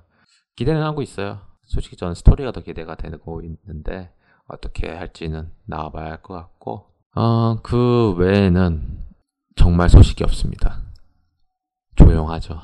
기대는 0.56 0.82
하고 0.82 1.02
있어요. 1.02 1.42
솔직히 1.64 1.96
저는 1.96 2.16
스토리가 2.16 2.52
더 2.52 2.62
기대가 2.62 2.96
되고 2.96 3.42
있는데 3.42 4.12
어떻게 4.48 4.90
할지는 4.90 5.52
나와봐야 5.66 6.06
할 6.12 6.22
것 6.24 6.34
같고 6.34 6.91
어, 7.16 7.62
그 7.62 8.14
외에는 8.14 9.00
정말 9.56 9.90
소식이 9.90 10.24
없습니다. 10.24 10.82
조용하죠. 11.96 12.60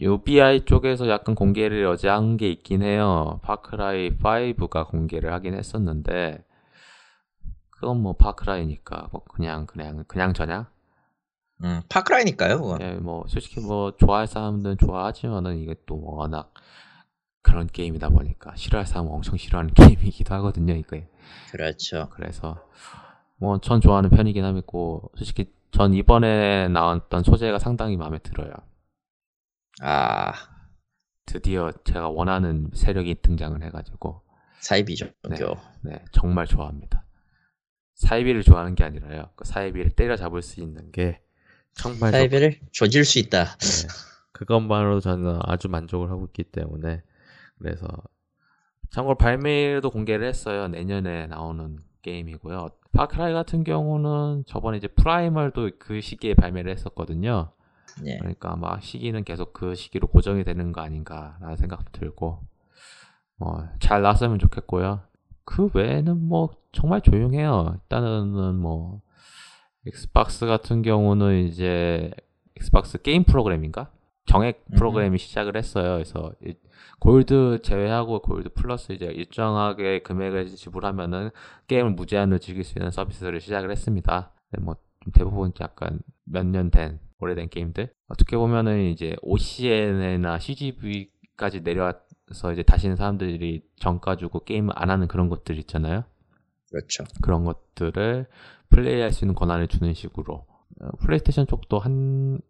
UBI 0.00 0.64
쪽에서 0.64 1.08
약간 1.08 1.34
공개를 1.34 1.86
어제 1.86 2.08
한 2.08 2.36
게 2.36 2.48
있긴 2.50 2.82
해요. 2.82 3.38
파크라이 3.42 4.16
5가 4.18 4.88
공개를 4.88 5.32
하긴 5.32 5.54
했었는데, 5.54 6.44
그건 7.70 8.00
뭐 8.00 8.14
파크라이니까, 8.14 9.08
뭐 9.12 9.22
그냥, 9.24 9.66
그냥, 9.66 10.04
그냥 10.08 10.32
저냥? 10.32 10.66
음, 11.62 11.82
파크라이니까요, 11.88 12.60
그건. 12.60 12.80
예, 12.80 12.94
뭐, 12.94 13.24
솔직히 13.28 13.60
뭐, 13.60 13.92
좋아할 13.96 14.26
사람들은 14.26 14.78
좋아하지만은 14.78 15.58
이게 15.58 15.74
또 15.86 16.02
워낙 16.02 16.52
그런 17.46 17.66
게임이다 17.68 18.08
보니까, 18.08 18.54
싫어할 18.56 18.86
사람은 18.86 19.10
엄청 19.12 19.36
싫어하는 19.36 19.72
게임이기도 19.74 20.34
하거든요, 20.34 20.74
이게. 20.74 21.08
그렇죠. 21.52 22.08
그래서 22.12 22.66
뭐 23.36 23.58
전 23.60 23.80
좋아하는 23.80 24.10
편이긴 24.10 24.44
하고 24.44 25.10
솔직히 25.16 25.52
전 25.70 25.94
이번에 25.94 26.68
나왔던 26.68 27.22
소재가 27.22 27.58
상당히 27.58 27.96
마음에 27.96 28.18
들어요. 28.18 28.50
아, 29.82 30.32
드디어 31.26 31.70
제가 31.84 32.08
원하는 32.08 32.70
세력이 32.72 33.16
등장을 33.22 33.62
해가지고 33.62 34.22
사이비죠, 34.60 35.06
네. 35.28 35.36
교. 35.36 35.56
네 35.82 36.02
정말 36.12 36.46
좋아합니다. 36.46 37.04
사이비를 37.94 38.42
좋아하는 38.42 38.74
게 38.74 38.84
아니라요. 38.84 39.30
그 39.36 39.44
사이비를 39.44 39.90
때려잡을 39.92 40.42
수 40.42 40.60
있는 40.60 40.90
게 40.92 41.20
정말 41.74 42.10
좋- 42.10 42.16
사이비를 42.18 42.60
조질 42.72 43.04
수 43.04 43.18
있다. 43.18 43.44
네, 43.44 43.88
그것만으로도 44.32 45.00
저는 45.00 45.40
아주 45.42 45.68
만족을 45.68 46.10
하고 46.10 46.24
있기 46.26 46.44
때문에 46.44 47.02
그래서 47.58 47.86
참고로 48.90 49.16
발매도 49.16 49.90
공개를 49.90 50.26
했어요. 50.26 50.68
내년에 50.68 51.26
나오는 51.26 51.78
게임이고요. 52.02 52.68
파크라이 52.92 53.32
같은 53.32 53.64
경우는 53.64 54.44
저번에 54.46 54.78
이제 54.78 54.88
프라이멀도 54.88 55.70
그 55.78 56.00
시기에 56.00 56.34
발매를 56.34 56.70
했었거든요. 56.72 57.50
예. 58.04 58.18
그러니까 58.18 58.52
아마 58.52 58.78
시기는 58.80 59.24
계속 59.24 59.52
그 59.52 59.74
시기로 59.74 60.08
고정이 60.08 60.44
되는 60.44 60.72
거 60.72 60.80
아닌가라는 60.80 61.56
생각도 61.56 61.92
들고 61.92 62.40
뭐잘 63.36 64.02
나왔으면 64.02 64.38
좋겠고요. 64.38 65.00
그 65.44 65.70
외에는 65.74 66.26
뭐 66.26 66.50
정말 66.72 67.00
조용해요. 67.00 67.76
일단은 67.82 68.54
뭐 68.56 69.00
엑스박스 69.86 70.46
같은 70.46 70.82
경우는 70.82 71.44
이제 71.44 72.10
엑스박스 72.56 73.00
게임 73.02 73.24
프로그램인가? 73.24 73.90
정액 74.26 74.64
음. 74.72 74.76
프로그램이 74.76 75.18
시작을 75.18 75.56
했어요. 75.56 75.94
그래서 75.94 76.32
이- 76.44 76.54
골드 76.98 77.60
제외하고 77.62 78.20
골드 78.22 78.50
플러스 78.54 78.92
이제 78.92 79.06
일정하게 79.06 80.00
금액을 80.00 80.46
지불하면은 80.48 81.30
게임을 81.68 81.92
무제한으로 81.92 82.38
즐길 82.38 82.64
수 82.64 82.78
있는 82.78 82.90
서비스를 82.90 83.40
시작을 83.40 83.70
했습니다. 83.70 84.32
근데 84.50 84.64
뭐좀 84.64 85.12
대부분 85.14 85.52
약간 85.60 86.00
몇 86.24 86.44
년 86.46 86.70
된 86.70 86.98
오래된 87.18 87.48
게임들 87.48 87.92
어떻게 88.08 88.36
보면은 88.36 88.90
이제 88.90 89.16
OCN이나 89.22 90.38
CGV까지 90.38 91.60
내려와서 91.62 92.52
이제 92.52 92.62
다시는 92.62 92.96
사람들이 92.96 93.62
정가 93.76 94.16
주고 94.16 94.40
게임을 94.44 94.72
안 94.76 94.90
하는 94.90 95.06
그런 95.08 95.28
것들 95.28 95.58
있잖아요. 95.60 96.04
그렇죠. 96.70 97.04
그런 97.22 97.44
것들을 97.44 98.26
플레이할 98.70 99.12
수 99.12 99.24
있는 99.24 99.34
권한을 99.34 99.68
주는 99.68 99.94
식으로 99.94 100.44
어, 100.80 100.88
플레이스테이션 101.00 101.46
쪽도 101.46 101.78
한 101.78 102.40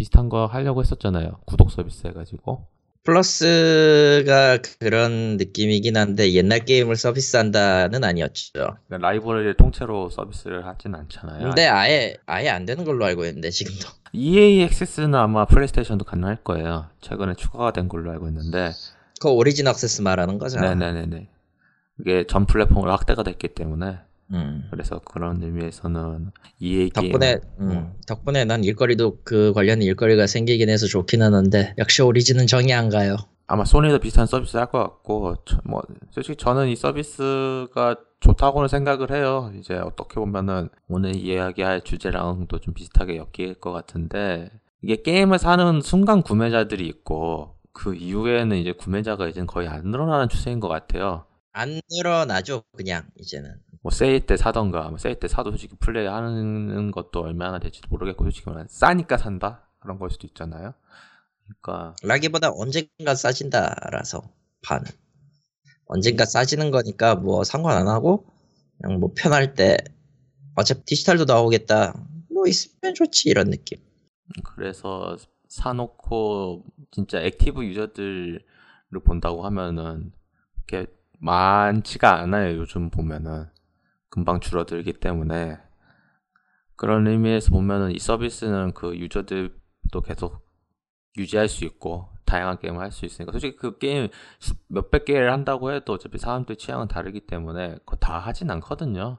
비슷한 0.00 0.30
거 0.30 0.46
하려고 0.46 0.80
했었잖아요. 0.80 1.40
구독 1.44 1.70
서비스 1.70 2.06
해가지고 2.06 2.66
플러스가 3.04 4.56
그런 4.78 5.36
느낌이긴 5.36 5.98
한데 5.98 6.32
옛날 6.32 6.60
게임을 6.60 6.96
서비스한다는 6.96 8.02
아니었죠. 8.02 8.78
라이브러리를 8.88 9.58
통째로 9.58 10.08
서비스를 10.08 10.66
하진 10.66 10.94
않잖아요. 10.94 11.48
근데 11.48 11.66
아예 11.66 12.14
아예 12.24 12.48
안 12.48 12.64
되는 12.64 12.86
걸로 12.86 13.04
알고 13.04 13.26
있는데 13.26 13.50
지금도. 13.50 13.88
EA 14.14 14.62
액세스는 14.62 15.14
아마 15.14 15.44
플레이스테이션도 15.44 16.06
가능할 16.06 16.44
거예요. 16.44 16.86
최근에 17.02 17.34
추가가 17.34 17.70
된 17.72 17.88
걸로 17.88 18.10
알고 18.10 18.26
있는데 18.28 18.70
그 19.20 19.28
오리진 19.28 19.66
액세스 19.66 20.00
말하는 20.00 20.38
거잖아. 20.38 20.74
네네네네. 20.74 21.28
이게 22.00 22.26
전 22.26 22.46
플랫폼으로 22.46 22.90
확대가 22.90 23.22
됐기 23.22 23.48
때문에 23.48 23.98
음. 24.32 24.68
그래서 24.70 25.00
그런 25.00 25.42
의미에서는 25.42 26.30
EA 26.60 26.90
덕분에 26.90 27.38
게임 27.58 27.70
음, 27.70 27.92
덕분에 28.06 28.44
난 28.44 28.62
일거리도 28.64 29.18
그 29.24 29.52
관련 29.52 29.82
일거리가 29.82 30.26
생기긴 30.26 30.68
해서 30.68 30.86
좋긴 30.86 31.22
하는데 31.22 31.74
역시 31.78 32.02
오리진은 32.02 32.46
정이 32.46 32.72
안 32.72 32.88
가요. 32.90 33.16
아마 33.48 33.64
소니도 33.64 33.98
비슷한 33.98 34.26
서비스 34.26 34.56
할 34.56 34.66
것 34.66 34.78
같고 34.78 35.34
저- 35.44 35.58
뭐 35.64 35.82
솔직히 36.12 36.36
저는 36.36 36.68
이 36.68 36.76
서비스가 36.76 37.96
좋다고는 38.20 38.68
생각을 38.68 39.10
해요. 39.10 39.50
이제 39.58 39.74
어떻게 39.74 40.14
보면은 40.16 40.68
오늘 40.88 41.16
이야기할 41.16 41.80
주제랑도 41.82 42.58
좀 42.60 42.74
비슷하게 42.74 43.16
엮일 43.16 43.54
것 43.54 43.72
같은데 43.72 44.50
이게 44.82 45.02
게임을 45.02 45.38
사는 45.38 45.80
순간 45.80 46.22
구매자들이 46.22 46.86
있고 46.86 47.56
그 47.72 47.94
이후에는 47.94 48.56
이제 48.56 48.72
구매자가 48.72 49.26
이제 49.28 49.44
거의 49.46 49.66
안 49.68 49.86
늘어나는 49.86 50.28
추세인 50.28 50.60
것 50.60 50.68
같아요. 50.68 51.24
안 51.52 51.80
늘어나죠 51.90 52.62
그냥 52.76 53.04
이제는. 53.18 53.54
뭐 53.82 53.90
세일 53.90 54.26
때 54.26 54.36
사던가 54.36 54.88
뭐 54.88 54.98
세일 54.98 55.18
때 55.18 55.28
사도 55.28 55.50
솔직히 55.50 55.74
플레이하는 55.76 56.90
것도 56.90 57.20
얼마나 57.20 57.58
될지도 57.58 57.88
모르겠고 57.90 58.24
솔직히 58.24 58.46
말하면 58.46 58.68
싸니까 58.68 59.16
산다 59.16 59.68
그런 59.80 59.98
걸 59.98 60.10
수도 60.10 60.26
있잖아요. 60.26 60.74
그러니까 61.44 61.96
라기보다 62.02 62.50
언젠가 62.52 63.14
싸진다라서 63.14 64.22
반. 64.62 64.84
언젠가 65.86 66.24
싸지는 66.24 66.70
거니까 66.70 67.16
뭐 67.16 67.42
상관 67.42 67.76
안 67.76 67.88
하고 67.88 68.26
그냥 68.80 69.00
뭐 69.00 69.12
편할 69.16 69.54
때 69.54 69.76
어차피 70.54 70.84
디지털도 70.84 71.24
나오겠다. 71.24 71.94
뭐 72.30 72.46
있으면 72.46 72.94
좋지 72.94 73.28
이런 73.30 73.50
느낌. 73.50 73.78
그래서 74.44 75.16
사놓고 75.48 76.64
진짜 76.92 77.18
active 77.20 77.64
유저들을 77.64 78.40
본다고 79.04 79.44
하면은 79.46 80.12
그렇게 80.66 80.90
많지가 81.18 82.20
않아요 82.20 82.56
요즘 82.56 82.90
보면은 82.90 83.46
금방 84.10 84.40
줄어들기 84.40 84.94
때문에 84.94 85.58
그런 86.76 87.06
의미에서 87.06 87.52
보면은 87.52 87.92
이 87.92 87.98
서비스는 87.98 88.74
그 88.74 88.96
유저들도 88.96 90.00
계속 90.04 90.46
유지할 91.16 91.48
수 91.48 91.64
있고 91.64 92.08
다양한 92.26 92.58
게임을 92.58 92.80
할 92.80 92.92
수 92.92 93.06
있으니까 93.06 93.32
솔직히 93.32 93.56
그 93.56 93.78
게임 93.78 94.08
몇백 94.68 95.04
개를 95.04 95.32
한다고 95.32 95.72
해도 95.72 95.94
어차피 95.94 96.18
사람들 96.18 96.56
취향은 96.56 96.88
다르기 96.88 97.26
때문에 97.26 97.76
그거 97.78 97.96
다 97.96 98.18
하진 98.18 98.50
않거든요. 98.50 99.18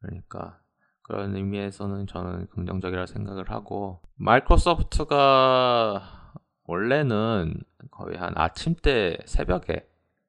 그러니까 0.00 0.60
그런 1.02 1.34
의미에서는 1.34 2.06
저는 2.06 2.48
긍정적이라 2.48 3.06
생각을 3.06 3.50
하고 3.50 4.00
마이크로소프트가 4.16 6.34
원래는 6.64 7.54
거의 7.90 8.16
한 8.16 8.32
아침 8.36 8.74
때 8.74 9.18
새벽에 9.24 9.87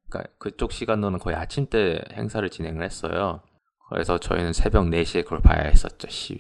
그러니까 0.10 0.32
그쪽 0.38 0.72
시간으로는 0.72 1.20
거의 1.20 1.36
아침 1.36 1.68
때 1.68 2.02
행사를 2.14 2.48
진행을 2.50 2.84
했어요. 2.84 3.42
그래서 3.90 4.18
저희는 4.18 4.54
새벽 4.54 4.86
4시에 4.86 5.24
그걸 5.24 5.42
봐야 5.42 5.64
했었죠, 5.64 6.10
시. 6.10 6.40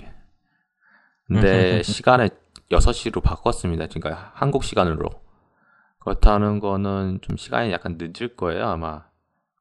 근데 1.27 1.81
시간을 1.83 2.29
6시로 2.71 3.21
바꿨습니다. 3.23 3.87
그러니까 3.87 4.31
한국 4.35 4.63
시간으로. 4.63 5.09
그렇다는 5.99 6.59
거는 6.59 7.19
좀 7.21 7.37
시간이 7.37 7.71
약간 7.71 7.97
늦을 7.99 8.35
거예요, 8.35 8.67
아마. 8.67 9.05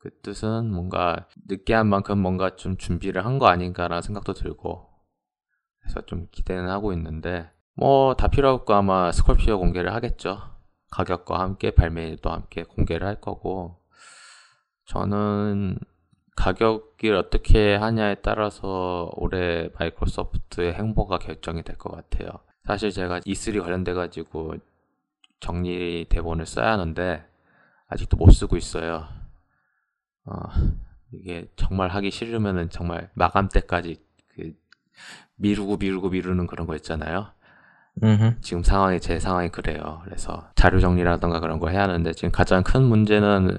그 0.00 0.10
뜻은 0.22 0.70
뭔가 0.70 1.26
늦게 1.48 1.74
한 1.74 1.88
만큼 1.88 2.18
뭔가 2.18 2.54
좀 2.56 2.76
준비를 2.76 3.24
한 3.26 3.38
거 3.38 3.48
아닌가라는 3.48 4.02
생각도 4.02 4.32
들고. 4.34 4.86
그래서 5.80 6.00
좀 6.06 6.28
기대는 6.30 6.68
하고 6.68 6.92
있는데, 6.92 7.50
뭐 7.74 8.14
다 8.14 8.28
필요 8.28 8.50
없고 8.52 8.74
아마 8.74 9.10
스콜피오 9.12 9.58
공개를 9.58 9.94
하겠죠. 9.94 10.38
가격과 10.90 11.40
함께 11.40 11.70
발매도 11.72 12.30
함께 12.30 12.62
공개를 12.62 13.06
할 13.06 13.20
거고. 13.20 13.78
저는 14.88 15.78
가격을 16.34 17.14
어떻게 17.14 17.74
하냐에 17.76 18.16
따라서 18.16 19.10
올해 19.16 19.68
마이크로소프트의 19.78 20.74
행보가 20.74 21.18
결정이 21.18 21.62
될 21.62 21.76
것 21.76 21.92
같아요. 21.94 22.30
사실 22.64 22.90
제가 22.90 23.20
E3 23.20 23.62
관련돼 23.62 23.92
가지고 23.92 24.54
정리 25.40 26.06
대본을 26.08 26.46
써야 26.46 26.72
하는데 26.72 27.24
아직도 27.88 28.16
못 28.16 28.30
쓰고 28.30 28.56
있어요. 28.56 29.06
어, 30.24 30.38
이게 31.12 31.48
정말 31.56 31.88
하기 31.90 32.10
싫으면은 32.10 32.70
정말 32.70 33.10
마감 33.14 33.48
때까지 33.48 33.96
그 34.34 34.52
미루고 35.36 35.76
미루고 35.76 36.08
미루는 36.10 36.46
그런 36.46 36.66
거 36.66 36.74
있잖아요. 36.76 37.28
음흠. 38.02 38.40
지금 38.40 38.62
상황이 38.62 39.00
제 39.00 39.18
상황이 39.18 39.50
그래요. 39.50 40.00
그래서 40.04 40.48
자료 40.54 40.80
정리라던가 40.80 41.40
그런 41.40 41.58
걸 41.58 41.72
해야 41.72 41.82
하는데 41.82 42.10
지금 42.12 42.30
가장 42.30 42.62
큰 42.62 42.82
문제는 42.84 43.58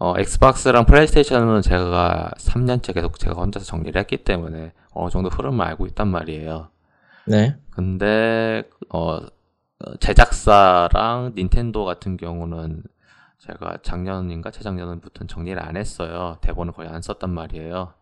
어, 0.00 0.14
엑스박스랑 0.16 0.86
플레이스테이션은 0.86 1.62
제가 1.62 2.32
3년째 2.38 2.94
계속 2.94 3.18
제가 3.18 3.40
혼자서 3.40 3.66
정리를 3.66 3.98
했기 3.98 4.18
때문에 4.18 4.72
어느 4.92 5.10
정도 5.10 5.28
흐름을 5.28 5.64
알고 5.64 5.86
있단 5.86 6.08
말이에요. 6.08 6.68
네. 7.26 7.56
근데 7.70 8.62
어 8.88 9.18
제작사랑 10.00 11.34
닌텐도 11.36 11.84
같은 11.84 12.16
경우는 12.16 12.82
제가 13.38 13.78
작년인가 13.82 14.50
재작년부터 14.50 15.26
정리를 15.26 15.62
안 15.62 15.76
했어요. 15.76 16.38
대본을 16.40 16.72
거의 16.72 16.88
안 16.88 17.02
썼단 17.02 17.30
말이에요. 17.30 17.92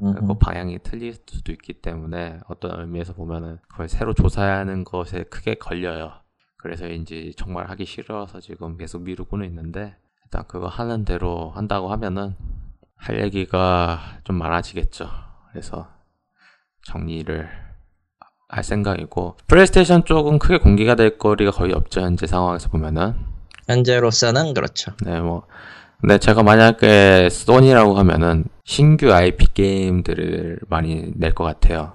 그 0.00 0.34
방향이 0.38 0.78
틀릴 0.84 1.14
수도 1.26 1.50
있기 1.50 1.74
때문에 1.74 2.38
어떤 2.46 2.80
의미에서 2.80 3.14
보면은 3.14 3.58
그걸 3.68 3.88
새로 3.88 4.14
조사해야 4.14 4.58
하는 4.58 4.84
것에 4.84 5.24
크게 5.24 5.56
걸려요. 5.56 6.12
그래서인지 6.56 7.34
정말 7.36 7.68
하기 7.70 7.84
싫어서 7.84 8.40
지금 8.40 8.76
계속 8.76 9.02
미루고는 9.02 9.44
있는데 9.46 9.96
일단 10.28 10.44
그거 10.46 10.66
하는 10.66 11.06
대로 11.06 11.52
한다고 11.54 11.90
하면은 11.90 12.36
할 12.96 13.22
얘기가 13.22 13.98
좀 14.24 14.36
많아지겠죠. 14.36 15.08
그래서 15.50 15.88
정리를 16.82 17.48
할 18.50 18.62
생각이고 18.64 19.36
플레이스테이션 19.46 20.04
쪽은 20.04 20.38
크게 20.38 20.58
공개가 20.58 20.94
될 20.96 21.16
거리가 21.16 21.50
거의 21.50 21.72
없죠. 21.72 22.02
현재 22.02 22.26
상황에서 22.26 22.68
보면은 22.68 23.14
현재로서는 23.68 24.52
그렇죠. 24.52 24.92
네, 25.02 25.18
뭐. 25.18 25.46
근데 26.02 26.18
제가 26.18 26.42
만약에 26.42 27.30
소니라고 27.30 27.96
하면은 27.98 28.44
신규 28.64 29.10
IP 29.12 29.54
게임들을 29.54 30.60
많이 30.68 31.10
낼 31.16 31.32
것 31.34 31.44
같아요. 31.44 31.94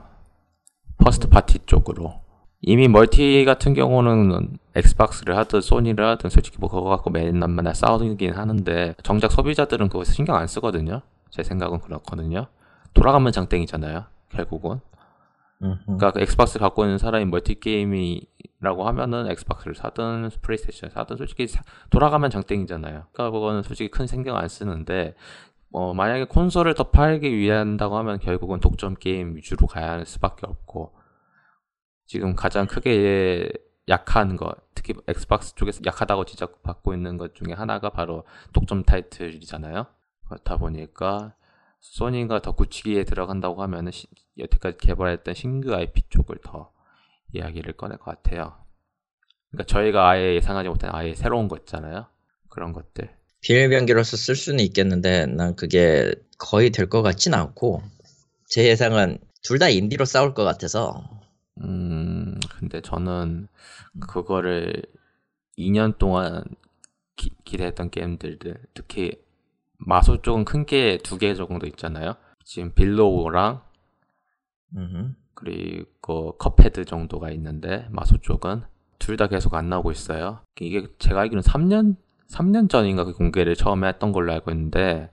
first 0.97 1.29
party 1.29 1.59
쪽으로. 1.67 2.22
이미 2.65 2.87
멀티 2.87 3.43
같은 3.45 3.73
경우는 3.73 4.57
엑스박스를 4.75 5.35
하든 5.37 5.59
소니를 5.59 6.05
하든 6.07 6.29
솔직히 6.29 6.57
뭐 6.59 6.69
그거 6.69 6.83
갖고 6.89 7.09
맨날 7.09 7.49
맨날 7.49 7.75
싸우긴 7.75 8.33
하는데 8.33 8.95
정작 9.03 9.31
소비자들은 9.33 9.89
그거 9.89 10.05
신경 10.05 10.37
안 10.37 10.47
쓰거든요. 10.47 11.01
제 11.29 11.43
생각은 11.43 11.79
그렇거든요. 11.81 12.47
돌아가면 12.93 13.33
장땡이잖아요. 13.33 14.05
결국은. 14.29 14.79
그러니까 15.85 16.11
그 16.11 16.21
엑스박스 16.21 16.57
갖고 16.57 16.83
있는 16.85 16.97
사람이 16.97 17.25
멀티 17.25 17.59
게임이라고 17.59 18.87
하면은 18.87 19.29
엑스박스를 19.29 19.75
사든 19.75 20.29
플레이스테이션 20.41 20.89
사든 20.89 21.17
솔직히 21.17 21.47
사- 21.47 21.63
돌아가면 21.89 22.29
장땡이잖아요. 22.29 23.03
그러니까 23.11 23.31
그거는 23.31 23.63
솔직히 23.63 23.89
큰 23.91 24.07
신경 24.07 24.37
안 24.37 24.47
쓰는데 24.47 25.15
어, 25.73 25.93
만약에 25.93 26.25
콘솔을 26.25 26.75
더 26.75 26.83
팔기 26.91 27.35
위한다고 27.35 27.97
하면 27.97 28.19
결국은 28.19 28.59
독점 28.61 28.95
게임 28.99 29.35
위주로 29.35 29.67
가야 29.67 29.91
할 29.91 30.05
수밖에 30.05 30.45
없고 30.47 30.93
지금 32.13 32.35
가장 32.35 32.67
크게 32.67 33.51
약한 33.89 34.35
거 34.35 34.53
특히 34.75 34.93
엑스박스 35.07 35.55
쪽에서 35.55 35.81
약하다고 35.83 36.25
지적받고 36.25 36.93
있는 36.93 37.17
것 37.17 37.33
중에 37.33 37.53
하나가 37.55 37.89
바로 37.89 38.23
독점 38.53 38.83
타이틀이잖아요. 38.83 39.87
그렇다 40.29 40.57
보니까 40.57 41.33
소니가 41.79 42.43
더 42.43 42.51
굳히기에 42.51 43.05
들어간다고 43.05 43.63
하면은 43.63 43.91
시- 43.91 44.05
여태까지 44.37 44.77
개발했던 44.77 45.33
신규 45.33 45.73
IP 45.73 46.03
쪽을 46.09 46.37
더 46.43 46.71
이야기를 47.33 47.73
꺼낼 47.73 47.97
것 47.97 48.05
같아요. 48.11 48.57
그러니까 49.49 49.65
저희가 49.73 50.07
아예 50.07 50.35
예상하지 50.35 50.69
못한 50.69 50.91
아예 50.93 51.15
새로운 51.15 51.47
거 51.47 51.57
있잖아요. 51.57 52.05
그런 52.47 52.73
것들. 52.73 53.09
비밀병기로서 53.41 54.17
쓸 54.17 54.35
수는 54.35 54.59
있겠는데 54.65 55.25
난 55.25 55.55
그게 55.55 56.13
거의 56.37 56.69
될 56.69 56.87
것 56.89 57.01
같진 57.01 57.33
않고 57.33 57.81
제 58.49 58.65
예상은 58.65 59.17
둘 59.41 59.57
다 59.57 59.67
인디로 59.69 60.05
싸울 60.05 60.35
것 60.35 60.43
같아서 60.43 61.03
음, 62.73 62.79
근데 62.79 62.81
저는 62.81 63.47
그거를 63.99 64.81
2년 65.57 65.97
동안 65.99 66.43
기, 67.15 67.29
기대했던 67.43 67.91
게임들, 67.91 68.39
특히 68.73 69.11
마소 69.77 70.21
쪽은 70.21 70.45
큰 70.45 70.65
게 70.65 70.97
두 71.03 71.17
개 71.19 71.35
정도 71.35 71.67
있잖아요. 71.67 72.15
지금 72.43 72.73
빌로우랑 72.73 73.61
음흠. 74.75 75.13
그리고 75.35 76.35
컵헤드 76.37 76.85
정도가 76.85 77.29
있는데 77.31 77.87
마소 77.91 78.17
쪽은 78.17 78.63
둘 78.97 79.17
다 79.17 79.27
계속 79.27 79.53
안 79.55 79.69
나오고 79.69 79.91
있어요. 79.91 80.39
이게 80.59 80.87
제가 80.97 81.21
알기로는 81.21 81.43
3년 81.43 81.95
3년 82.29 82.69
전인가 82.69 83.03
그 83.03 83.13
공개를 83.13 83.55
처음에 83.55 83.87
했던 83.87 84.11
걸로 84.11 84.31
알고 84.33 84.49
있는데 84.51 85.11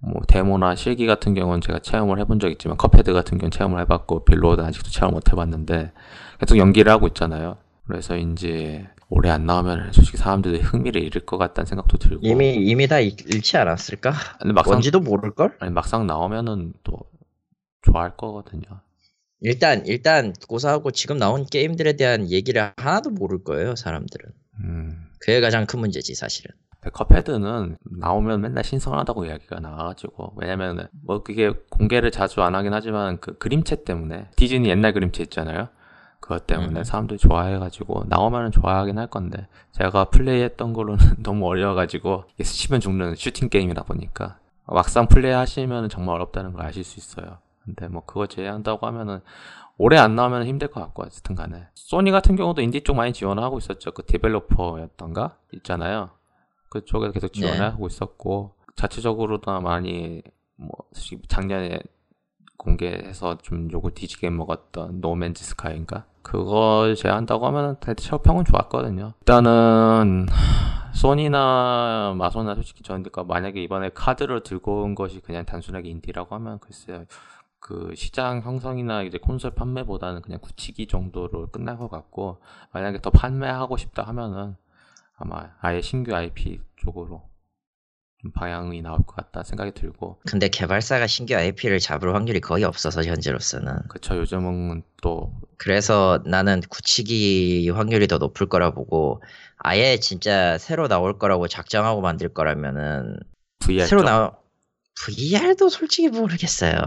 뭐 0.00 0.22
데모나 0.28 0.76
실기 0.76 1.06
같은 1.06 1.34
경우는 1.34 1.60
제가 1.60 1.80
체험을 1.80 2.18
해본 2.20 2.38
적 2.40 2.50
있지만 2.50 2.76
컵헤드 2.76 3.12
같은 3.12 3.38
경우는 3.38 3.50
체험을 3.50 3.80
해봤고 3.80 4.24
빌로우는 4.24 4.64
아직도 4.64 4.90
체험 4.90 5.14
못 5.14 5.30
해봤는데 5.32 5.92
계속 6.38 6.56
연기를 6.56 6.92
하고 6.92 7.06
있잖아요. 7.08 7.58
그래서 7.86 8.16
이제 8.16 8.86
올해 9.08 9.30
안 9.30 9.46
나오면 9.46 9.92
솔직히 9.92 10.18
사람들이 10.18 10.60
흥미를 10.60 11.02
잃을 11.02 11.24
것 11.26 11.38
같다는 11.38 11.66
생각도 11.66 11.96
들고 11.98 12.20
이미 12.22 12.54
이미 12.56 12.86
다 12.86 13.00
잃- 13.00 13.16
잃지 13.26 13.56
않았을까? 13.56 14.12
근데 14.38 14.52
막상 14.52 14.72
뭔지도 14.74 15.00
모를 15.00 15.34
걸? 15.34 15.56
아니, 15.60 15.72
막상 15.72 16.06
나오면은 16.06 16.74
또 16.84 16.98
좋아할 17.82 18.16
거거든요. 18.16 18.62
일단 19.40 19.86
일단 19.86 20.32
고사하고 20.48 20.90
지금 20.90 21.16
나온 21.16 21.46
게임들에 21.46 21.94
대한 21.94 22.28
얘기를 22.30 22.72
하나도 22.76 23.10
모를 23.10 23.42
거예요 23.42 23.74
사람들은. 23.76 24.30
음. 24.60 25.04
그게 25.20 25.40
가장 25.40 25.64
큰 25.66 25.80
문제지 25.80 26.14
사실은. 26.14 26.54
컵헤드는 26.90 27.76
나오면 27.84 28.40
맨날 28.40 28.64
신선하다고 28.64 29.26
이야기가 29.26 29.60
나와가지고 29.60 30.34
왜냐면 30.36 30.88
뭐 31.04 31.22
그게 31.22 31.52
공개를 31.70 32.10
자주 32.10 32.42
안 32.42 32.54
하긴 32.54 32.72
하지만 32.72 33.18
그 33.18 33.36
그림체 33.38 33.84
때문에 33.84 34.28
디즈니 34.36 34.68
옛날 34.68 34.92
그림체 34.92 35.22
있잖아요? 35.24 35.68
그것 36.20 36.46
때문에 36.46 36.80
음. 36.80 36.84
사람들이 36.84 37.18
좋아해가지고 37.18 38.04
나오면 38.08 38.50
좋아하긴 38.50 38.98
할 38.98 39.06
건데 39.06 39.46
제가 39.72 40.06
플레이했던 40.06 40.72
걸로는 40.72 40.98
너무 41.22 41.46
어려워가지고 41.46 42.24
스치면 42.42 42.80
죽는 42.80 43.14
슈팅 43.14 43.48
게임이다 43.48 43.84
보니까 43.84 44.38
막상 44.66 45.06
플레이하시면 45.06 45.88
정말 45.88 46.16
어렵다는 46.16 46.52
걸 46.52 46.66
아실 46.66 46.84
수 46.84 46.98
있어요. 46.98 47.38
근데 47.64 47.88
뭐 47.88 48.02
그거 48.04 48.26
제외한다고 48.26 48.86
하면은 48.86 49.20
올해 49.78 49.96
안 49.96 50.16
나오면 50.16 50.46
힘들 50.46 50.68
것 50.68 50.80
같고 50.80 51.04
어쨌든 51.04 51.36
간에. 51.36 51.66
소니 51.74 52.10
같은 52.10 52.36
경우도 52.36 52.60
인디 52.62 52.82
쪽 52.82 52.96
많이 52.96 53.12
지원을 53.12 53.42
하고 53.42 53.58
있었죠. 53.58 53.92
그 53.92 54.04
디벨로퍼였던가? 54.04 55.36
있잖아요 55.54 56.10
그쪽에서 56.68 57.12
계속 57.12 57.32
지원을 57.32 57.58
네. 57.58 57.64
하고 57.64 57.86
있었고 57.86 58.54
자체적으로도 58.76 59.60
많이 59.60 60.22
뭐 60.56 60.70
작년에 61.28 61.80
공개해서 62.56 63.38
좀 63.38 63.70
욕을 63.72 63.92
뒤지게 63.92 64.30
먹었던 64.30 65.00
노맨즈 65.00 65.44
스카이인가 65.44 66.06
그걸 66.22 66.96
제한다고 66.96 67.46
하면 67.46 67.76
대체적 67.80 68.22
평은 68.22 68.44
좋았거든요 68.44 69.14
일단은 69.20 70.26
소니나 70.98 72.14
마소나 72.16 72.56
솔직히 72.56 72.82
저는 72.82 73.04
그러니까 73.04 73.22
만약에 73.22 73.62
이번에 73.62 73.90
카드를 73.90 74.42
들고 74.42 74.82
온 74.82 74.96
것이 74.96 75.20
그냥 75.20 75.44
단순하게 75.44 75.88
인디라고 75.88 76.34
하면 76.34 76.58
글쎄요. 76.58 77.04
그 77.60 77.92
시장 77.94 78.40
형성이나 78.42 79.02
이제 79.02 79.18
콘솔 79.18 79.52
판매보다는 79.52 80.22
그냥 80.22 80.40
굳히기 80.40 80.88
정도로 80.88 81.48
끝날 81.48 81.76
것 81.76 81.88
같고 81.88 82.40
만약에 82.72 83.00
더 83.00 83.10
판매하고 83.10 83.76
싶다 83.76 84.02
하면은 84.04 84.56
아마 85.18 85.50
아예 85.60 85.80
신규 85.80 86.14
IP 86.14 86.60
쪽으로 86.76 87.28
좀 88.20 88.32
방향이 88.32 88.82
나올 88.82 88.98
것 88.98 89.14
같다 89.14 89.44
생각이 89.44 89.72
들고. 89.72 90.20
근데 90.26 90.48
개발사가 90.48 91.06
신규 91.06 91.34
IP를 91.34 91.78
잡을 91.78 92.14
확률이 92.14 92.40
거의 92.40 92.64
없어서 92.64 93.04
현재로서는. 93.04 93.88
그쵸 93.88 94.16
요즘은 94.16 94.82
또. 95.02 95.32
그래서 95.56 96.22
나는 96.24 96.60
굳히기 96.68 97.68
확률이 97.70 98.08
더 98.08 98.18
높을 98.18 98.48
거라 98.48 98.72
보고 98.72 99.22
아예 99.56 99.98
진짜 99.98 100.58
새로 100.58 100.88
나올 100.88 101.18
거라고 101.18 101.46
작정하고 101.46 102.00
만들 102.00 102.28
거라면은 102.28 103.18
VR 103.60 103.86
새로 103.86 104.00
쪽. 104.02 104.06
나올 104.06 104.32
VR도 105.06 105.68
솔직히 105.68 106.08
모르겠어요. 106.08 106.80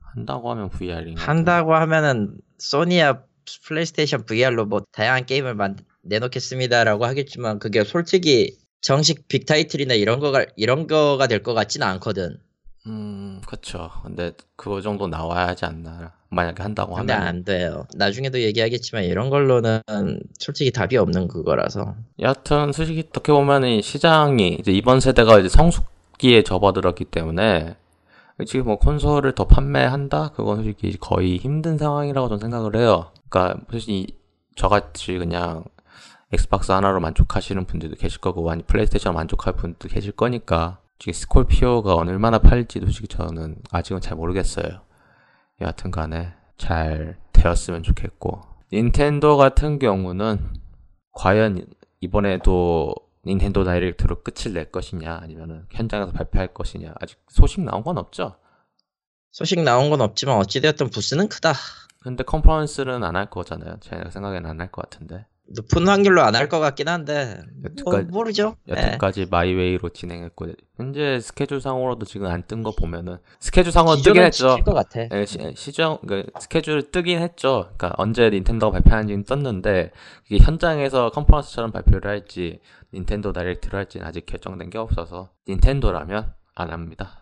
한다고 0.00 0.50
하면 0.50 0.70
VR인가 0.70 1.22
한다고 1.22 1.74
하면은 1.74 2.36
소니야 2.58 3.22
플레이스테이션 3.66 4.24
VR로 4.24 4.66
뭐 4.66 4.82
다양한 4.92 5.26
게임을 5.26 5.54
만, 5.54 5.76
내놓겠습니다라고 6.02 7.04
하겠지만 7.06 7.58
그게 7.58 7.84
솔직히 7.84 8.56
정식 8.80 9.28
빅 9.28 9.44
타이틀이나 9.46 9.94
이런 9.94 10.20
거가 10.20 10.46
이런 10.56 10.86
거가 10.86 11.26
될 11.26 11.42
것 11.42 11.54
같지는 11.54 11.86
않거든. 11.86 12.38
음 12.86 13.42
그쵸 13.46 13.90
근데 14.02 14.32
그거 14.56 14.80
정도 14.80 15.06
나와야 15.06 15.48
하지 15.48 15.66
않나 15.66 16.12
만약에 16.30 16.62
한다고 16.62 16.94
근데 16.94 17.12
하면 17.12 17.28
안 17.28 17.44
돼요. 17.44 17.86
나중에도 17.94 18.40
얘기하겠지만 18.40 19.04
이런 19.04 19.28
걸로는 19.28 19.80
솔직히 20.38 20.70
답이 20.70 20.96
없는 20.96 21.28
그거라서. 21.28 21.94
여하튼 22.20 22.72
솔직히 22.72 23.04
어떻게 23.08 23.32
보면 23.32 23.64
이 23.64 23.82
시장이 23.82 24.56
이제 24.60 24.72
이번 24.72 25.00
세대가 25.00 25.38
이제 25.40 25.48
성숙기에 25.50 26.42
접어들었기 26.44 27.04
때문에 27.06 27.76
지금 28.46 28.66
뭐 28.66 28.78
콘솔을 28.78 29.34
더 29.34 29.44
판매한다? 29.46 30.30
그건 30.34 30.62
솔직히 30.62 30.96
거의 30.98 31.36
힘든 31.36 31.76
상황이라고 31.76 32.28
저는 32.28 32.40
생각을 32.40 32.76
해요. 32.76 33.12
그러니까 33.28 33.60
솔직히 33.70 34.06
저같이 34.56 35.18
그냥 35.18 35.64
엑스박스 36.32 36.70
하나로 36.72 37.00
만족하시는 37.00 37.64
분들도 37.64 37.96
계실 37.96 38.20
거고 38.20 38.48
아니 38.50 38.62
플레이스테이션 38.62 39.14
만족할 39.14 39.54
분도 39.56 39.88
계실 39.88 40.12
거니까 40.12 40.80
지금 40.98 41.12
스콜피오가 41.12 41.94
얼마나 41.94 42.38
팔지도 42.38 42.86
솔직히 42.86 43.08
저는 43.08 43.56
아직은 43.70 44.00
잘 44.00 44.16
모르겠어요. 44.16 44.82
여하튼 45.60 45.90
간에 45.90 46.32
잘 46.56 47.18
되었으면 47.32 47.82
좋겠고 47.82 48.42
닌텐도 48.72 49.36
같은 49.36 49.78
경우는 49.78 50.54
과연 51.12 51.66
이번에도 52.00 52.94
닌텐도 53.26 53.64
다이렉트로 53.64 54.22
끝을 54.22 54.52
낼 54.54 54.70
것이냐 54.70 55.18
아니면은 55.20 55.66
현장에서 55.70 56.12
발표할 56.12 56.54
것이냐 56.54 56.94
아직 57.00 57.18
소식 57.28 57.60
나온 57.62 57.82
건 57.82 57.98
없죠. 57.98 58.36
소식 59.32 59.60
나온 59.62 59.90
건 59.90 60.00
없지만 60.00 60.36
어찌되었든 60.36 60.90
부스는 60.90 61.28
크다. 61.28 61.52
근데 62.02 62.24
컨퍼런스는 62.24 63.04
안 63.04 63.16
할 63.16 63.28
거잖아요. 63.28 63.76
제 63.80 64.02
생각에는 64.10 64.48
안할 64.48 64.70
것 64.70 64.88
같은데. 64.88 65.26
높은 65.52 65.88
확률로 65.88 66.22
안 66.22 66.34
할 66.36 66.48
것 66.48 66.60
같긴 66.60 66.86
한데 66.88 67.40
뭐 67.60 67.70
여태까지, 67.70 68.06
모르죠. 68.10 68.56
네. 68.66 68.74
여태까지 68.74 69.26
my 69.30 69.47
way로 69.47 69.88
진행했고 69.90 70.46
현재 70.76 71.18
스케줄상으로도 71.20 72.06
지금 72.06 72.26
안 72.28 72.42
뜬 72.46 72.62
거 72.62 72.72
보면은 72.72 73.18
스케줄상으로 73.40 73.96
뜨긴 73.96 74.22
했죠. 74.22 74.56
것 74.64 74.72
같아. 74.74 75.08
예, 75.12 75.26
시, 75.26 75.38
시정 75.56 75.98
그 76.06 76.26
스케줄 76.40 76.90
뜨긴 76.92 77.18
했죠. 77.20 77.70
그러니까 77.76 77.94
언제 77.98 78.30
닌텐도가 78.30 78.72
발표하는지는 78.72 79.24
떴는데 79.24 79.90
이게 80.30 80.42
현장에서 80.44 81.10
컨퍼런스처럼 81.10 81.72
발표를 81.72 82.10
할지 82.10 82.60
닌텐도 82.94 83.32
다이렉트를 83.32 83.78
할지는 83.78 84.06
아직 84.06 84.26
결정된 84.26 84.70
게 84.70 84.78
없어서 84.78 85.30
닌텐도라면 85.48 86.32
안 86.54 86.70
합니다. 86.70 87.18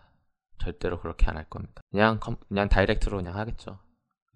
절대로 0.61 0.99
그렇게 0.99 1.25
안 1.27 1.37
할 1.37 1.45
겁니다. 1.49 1.81
그냥 1.91 2.19
컴- 2.19 2.37
그냥 2.47 2.69
다이렉트로 2.69 3.17
그냥 3.17 3.35
하겠죠. 3.37 3.79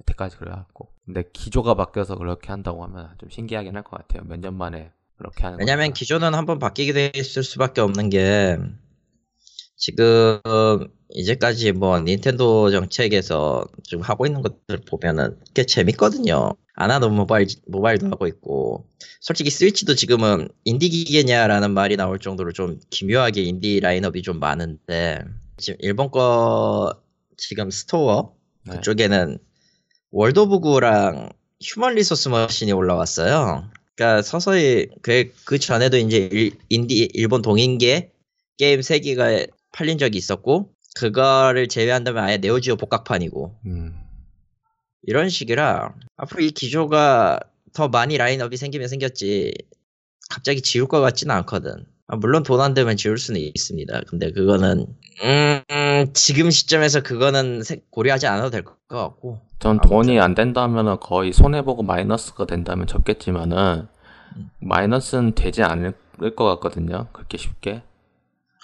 여태까지 0.01 0.37
그래갖고 0.37 0.89
근데 1.05 1.23
기조가 1.33 1.75
바뀌어서 1.75 2.15
그렇게 2.17 2.47
한다고 2.49 2.83
하면 2.83 3.11
좀 3.19 3.29
신기하긴 3.29 3.75
할 3.75 3.83
것 3.83 3.91
같아요. 3.97 4.23
몇 4.27 4.39
년 4.39 4.55
만에 4.55 4.91
그렇게 5.17 5.43
하는 5.43 5.59
왜냐면. 5.59 5.93
기조는 5.93 6.33
한번 6.33 6.59
바뀌게 6.59 6.93
돼 6.93 7.11
있을 7.15 7.43
수밖에 7.43 7.81
없는 7.81 8.09
게 8.09 8.57
지금 9.75 10.39
이제까지 11.09 11.73
뭐 11.73 11.99
닌텐도 11.99 12.71
정책에서 12.71 13.65
좀 13.83 14.01
하고 14.01 14.25
있는 14.25 14.41
것들 14.41 14.81
보면은 14.87 15.37
꽤 15.53 15.65
재밌거든요. 15.65 16.51
하나도 16.75 17.09
모바일 17.09 17.47
모바일도 17.67 18.07
하고 18.07 18.25
있고 18.27 18.87
솔직히 19.19 19.49
스위치도 19.51 19.93
지금은 19.95 20.47
인디 20.63 20.89
기계냐라는 20.89 21.71
말이 21.71 21.97
나올 21.97 22.17
정도로 22.19 22.51
좀 22.51 22.79
기묘하게 22.89 23.43
인디 23.43 23.79
라인업이 23.79 24.21
좀 24.23 24.39
많은데 24.39 25.21
지금 25.57 25.77
일본 25.81 26.09
거 26.09 26.95
지금 27.37 27.69
store 27.69 28.33
네. 28.65 28.75
그쪽에는 28.77 29.37
World 30.15 30.39
of 30.39 30.59
Goo랑 30.59 31.29
Human 31.59 31.95
Resource 31.95 32.29
Machine이 32.29 32.71
올라왔어요. 32.71 33.67
그러니까 33.95 34.21
서서히 34.21 34.87
그, 35.01 35.31
그 35.43 35.57
전에도 35.57 35.97
이제 35.97 36.29
일, 36.31 36.51
인디 36.69 37.09
일본 37.15 37.41
동인계 37.41 38.11
게임 38.57 38.79
3개가 38.79 39.49
팔린 39.71 39.97
적이 39.97 40.19
있었고 40.19 40.69
그거를 40.99 41.67
제외한다면 41.67 42.23
아예 42.23 42.37
Neo 42.37 42.56
Geo 42.56 42.75
복각판이고 42.75 43.55
음, 43.65 43.95
이런 45.01 45.29
식이라 45.29 45.95
앞으로 46.17 46.43
이 46.43 46.51
기조가 46.51 47.39
더 47.73 47.87
많이 47.87 48.15
라인업이 48.15 48.55
생기면 48.55 48.87
생겼지 48.89 49.51
갑자기 50.29 50.61
지울 50.61 50.87
것 50.87 51.01
같지는 51.01 51.33
않거든. 51.37 51.87
아, 52.05 52.17
물론 52.17 52.43
돈 52.43 52.61
안 52.61 52.75
되면 52.75 52.97
지울 52.97 53.17
수는 53.17 53.41
있습니다. 53.41 54.01
근데 54.07 54.31
그거는 54.31 54.85
음, 55.23 55.61
음, 56.01 56.13
지금 56.13 56.49
시점에서 56.51 57.01
그거는 57.01 57.63
세- 57.63 57.81
고려하지 57.89 58.27
않아도 58.27 58.49
될 58.49 58.63
것 58.63 58.75
같고 58.89 59.39
전. 59.59 59.79
돈이 59.79 60.19
안 60.19 60.35
된다면 60.35 60.99
거의 60.99 61.31
손해보고 61.33 61.83
마이너스가 61.83 62.45
된다면 62.45 62.85
접겠지만은 62.87 63.87
음. 64.35 64.49
마이너스는 64.59 65.33
되지 65.35 65.63
않을 65.63 65.93
것 66.35 66.45
같거든요. 66.45 67.07
그렇게 67.13 67.37
쉽게. 67.37 67.83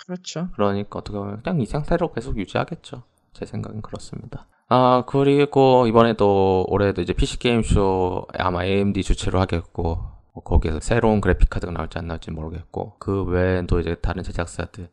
그렇죠. 0.05 0.49
그러니까 0.55 0.99
어떻게 0.99 1.17
보면 1.17 1.41
그냥 1.43 1.61
이 1.61 1.65
상태로 1.65 2.13
계속 2.13 2.37
유지하겠죠. 2.37 3.03
제 3.33 3.45
생각은 3.45 3.81
그렇습니다. 3.81 4.47
아 4.67 5.03
그리고 5.07 5.87
이번에도 5.87 6.65
올해도 6.69 7.01
이제 7.01 7.13
PC 7.13 7.39
게임쇼 7.39 8.27
아마 8.37 8.63
AMD 8.63 9.01
주최로 9.03 9.39
하겠고 9.39 9.99
뭐 10.33 10.43
거기에서 10.43 10.79
새로운 10.79 11.21
그래픽 11.21 11.49
카드가 11.49 11.71
나올지 11.71 11.97
안 11.97 12.07
나올지 12.07 12.29
모르겠고 12.31 12.95
그 12.99 13.23
외에도 13.23 13.79
이제 13.79 13.95
다른 13.95 14.21
제작사들 14.23 14.89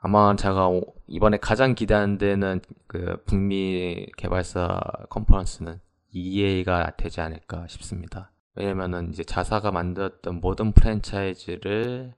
아마 0.00 0.34
제가 0.36 0.68
오- 0.68 0.94
이번에 1.06 1.38
가장 1.38 1.74
기대하는 1.74 2.18
데는 2.18 2.60
그 2.86 3.22
북미 3.26 4.06
개발사 4.16 4.80
컨퍼런스는 5.10 5.80
EA가 6.12 6.92
되지 6.96 7.20
않을까 7.20 7.66
싶습니다. 7.68 8.30
왜냐면은 8.54 9.10
이제 9.12 9.24
자사가 9.24 9.70
만들었던 9.72 10.40
모든 10.40 10.72
프랜차이즈를 10.72 12.14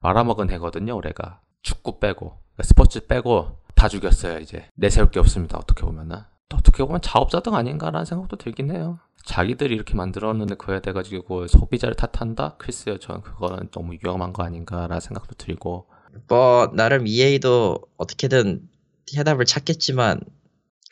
말아먹은 0.00 0.50
해거든요, 0.50 0.96
올해가. 0.96 1.40
축구 1.62 1.98
빼고, 1.98 2.30
그러니까 2.30 2.62
스포츠 2.62 3.06
빼고 3.06 3.58
다 3.74 3.88
죽였어요, 3.88 4.38
이제. 4.38 4.66
내세울 4.74 5.10
게 5.10 5.18
없습니다, 5.20 5.58
어떻게 5.58 5.82
보면은. 5.82 6.18
또 6.48 6.56
어떻게 6.56 6.82
보면 6.84 7.00
자업자득 7.02 7.54
아닌가라는 7.54 8.04
생각도 8.04 8.36
들긴 8.36 8.70
해요. 8.70 8.98
자기들이 9.24 9.74
이렇게 9.74 9.94
만들었는데 9.94 10.54
그에 10.54 10.80
돼가지고 10.80 11.46
소비자를 11.46 11.94
탓한다? 11.94 12.56
글쎄요, 12.56 12.98
저는 12.98 13.20
그거는 13.20 13.68
너무 13.70 13.92
위험한 14.02 14.32
거 14.32 14.42
아닌가라는 14.44 15.00
생각도 15.00 15.34
들고. 15.34 15.86
뭐 16.28 16.70
나름 16.74 17.06
EA도 17.06 17.78
어떻게든 17.96 18.68
해답을 19.16 19.44
찾겠지만 19.44 20.20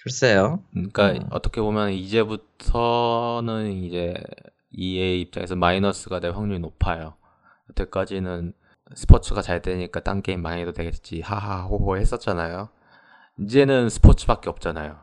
글쎄요. 0.02 0.62
그러니까 0.72 1.12
음. 1.12 1.26
어떻게 1.30 1.60
보면 1.60 1.92
이제부터는 1.92 3.72
이제 3.72 4.14
EA 4.70 5.20
입장에서 5.22 5.56
마이너스가 5.56 6.20
될 6.20 6.32
확률이 6.32 6.60
높아요. 6.60 7.16
여태까지는 7.70 8.52
스포츠가 8.94 9.42
잘 9.42 9.62
되니까 9.62 10.00
딴 10.00 10.22
게임 10.22 10.42
많이 10.42 10.62
해도 10.62 10.72
되겠지 10.72 11.22
하하호호 11.22 11.96
했었잖아요. 11.96 12.68
이제는 13.40 13.88
스포츠밖에 13.88 14.48
없잖아요. 14.48 14.96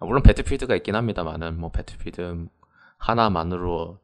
아, 0.00 0.04
물론 0.04 0.22
배틀필드가 0.22 0.74
있긴 0.76 0.96
합니다만은 0.96 1.58
뭐 1.58 1.70
배틀필드 1.70 2.48
하나만으로 2.98 4.00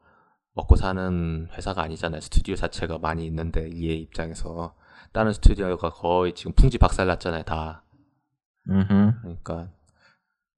먹고 0.52 0.76
사는 0.76 1.48
회사가 1.52 1.82
아니잖아요. 1.82 2.20
스튜디오 2.20 2.54
자체가 2.54 2.98
많이 2.98 3.26
있는데 3.26 3.68
EA 3.68 4.00
입장에서 4.02 4.74
다른 5.12 5.32
스튜디오가 5.32 5.90
거의 5.90 6.34
지금 6.34 6.52
풍지 6.52 6.78
박살 6.78 7.06
났잖아요. 7.06 7.44
다. 7.44 7.82
음흠. 8.68 9.12
그러니까 9.22 9.68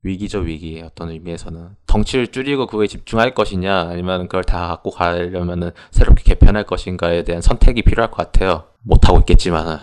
위기죠 0.02 0.38
위기 0.38 0.80
어떤 0.84 1.10
의미에서는 1.10 1.76
덩치를 1.86 2.28
줄이고 2.28 2.66
그거에 2.66 2.86
집중할 2.86 3.34
것이냐 3.34 3.88
아니면 3.88 4.28
그걸 4.28 4.44
다 4.44 4.68
갖고 4.68 4.90
가려면은 4.90 5.72
새롭게 5.90 6.22
개편할 6.22 6.64
것인가에 6.64 7.24
대한 7.24 7.42
선택이 7.42 7.82
필요할 7.82 8.10
것 8.10 8.16
같아요 8.16 8.68
못하고 8.82 9.18
있겠지만은 9.20 9.78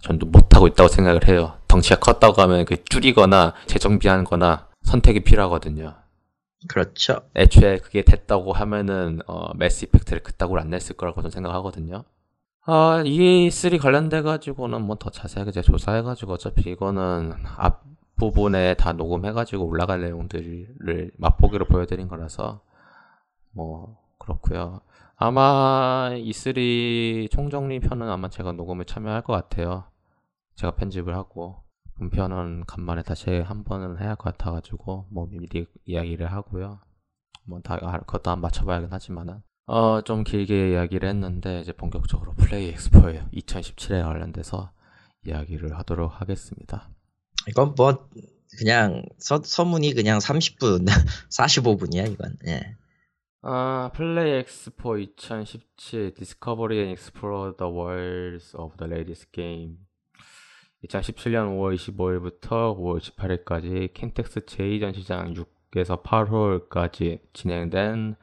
전도 0.00 0.26
못하고 0.26 0.66
있다고 0.66 0.88
생각을 0.88 1.28
해요 1.28 1.58
덩치가 1.68 1.96
컸다고 1.96 2.40
하면 2.42 2.64
그 2.64 2.82
줄이거나 2.84 3.54
재정비하거나 3.66 4.68
선택이 4.82 5.20
필요하거든요 5.20 5.96
그렇죠. 6.68 7.22
애초에 7.34 7.78
그게 7.78 8.02
됐다고 8.02 8.52
하면은 8.52 9.20
어, 9.26 9.52
매스 9.54 9.84
이펙트를 9.84 10.22
그따구로 10.22 10.60
안 10.60 10.70
냈을 10.70 10.96
거라고 10.96 11.20
저는 11.20 11.30
생각하거든요 11.30 12.04
아, 12.64 13.02
E3 13.04 13.78
관련돼가지고는 13.80 14.82
뭐 14.82 14.96
더 14.96 15.10
자세하게 15.10 15.50
제가 15.50 15.64
조사해가지고 15.64 16.32
어차피 16.34 16.70
이거는 16.70 17.32
앞부분에 17.56 18.74
다 18.74 18.92
녹음해가지고 18.92 19.64
올라갈 19.66 20.00
내용들을 20.02 21.12
맛보기로 21.18 21.64
보여드린 21.66 22.06
거라서 22.08 22.60
뭐 23.50 23.98
그렇고요. 24.18 24.80
아마 25.16 26.10
E3 26.14 27.30
총정리 27.30 27.80
편은 27.80 28.08
아마 28.08 28.28
제가 28.28 28.52
녹음에 28.52 28.84
참여할 28.84 29.22
것 29.22 29.32
같아요. 29.32 29.84
제가 30.54 30.76
편집을 30.76 31.14
하고 31.16 31.62
본편은 31.96 32.64
간만에 32.66 33.02
다시 33.02 33.30
한 33.40 33.64
번은 33.64 33.98
해야 34.00 34.10
할 34.10 34.16
것 34.16 34.24
같아가지고 34.36 35.06
뭐 35.10 35.26
미리 35.28 35.66
이야기를 35.84 36.30
하고요. 36.32 36.78
뭐 37.44 37.60
다 37.60 37.76
그것도 37.78 38.30
한 38.30 38.40
맞춰봐야긴 38.40 38.92
하지만은 38.92 39.42
어 39.66 40.02
좀 40.02 40.24
길게 40.24 40.72
이야기를 40.72 41.08
했는데 41.08 41.60
이제 41.60 41.72
본격적으로 41.72 42.34
플레이 42.34 42.68
엑스포에 42.70 43.24
2017에 43.32 44.02
관련돼서 44.02 44.72
이야기를 45.24 45.76
하도록 45.78 46.20
하겠습니다. 46.20 46.90
이건 47.48 47.74
뭐 47.76 48.08
그냥 48.58 49.04
서, 49.18 49.40
서문이 49.42 49.94
그냥 49.94 50.18
30분, 50.18 50.86
45분이야 51.30 52.10
이건. 52.12 52.36
예. 52.48 52.76
아, 53.42 53.90
플레이 53.94 54.40
엑스포 54.40 54.98
2017 54.98 56.14
Discovery 56.14 56.78
and 56.78 56.92
Explore 56.92 57.56
the 57.56 57.72
Worlds 57.72 58.56
of 58.56 58.76
the 58.76 58.92
Latest 58.92 59.32
Game 59.32 59.78
2017년 60.84 61.56
5월 61.56 61.74
25일부터 61.76 62.76
5월 62.76 63.00
18일까지 63.00 63.92
킨텍스 63.94 64.40
제2전시장 64.40 65.36
6에서 65.72 66.02
8홀까지 66.02 67.20
진행된 67.32 68.16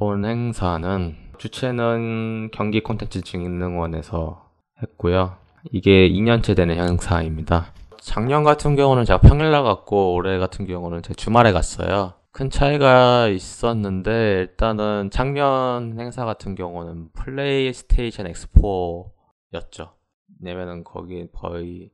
본 0.00 0.24
행사는 0.24 1.14
주최는 1.36 2.52
경기 2.54 2.82
콘텐츠 2.82 3.20
진흥원에서 3.20 4.48
했고요. 4.82 5.36
이게 5.72 6.08
2년째 6.08 6.56
되는 6.56 6.74
행사입니다. 6.82 7.74
작년 7.98 8.42
같은 8.42 8.76
경우는 8.76 9.04
제가 9.04 9.20
평일 9.20 9.50
나갔고 9.50 10.14
올해 10.14 10.38
같은 10.38 10.66
경우는 10.66 11.02
제가 11.02 11.12
주말에 11.12 11.52
갔어요. 11.52 12.14
큰 12.32 12.48
차이가 12.48 13.28
있었는데 13.28 14.38
일단은 14.38 15.10
작년 15.12 16.00
행사 16.00 16.24
같은 16.24 16.54
경우는 16.54 17.10
PlayStation 17.12 18.26
Expo였죠. 18.26 19.96
왜냐면은 20.40 20.82
거기 20.82 21.26
거의 21.30 21.90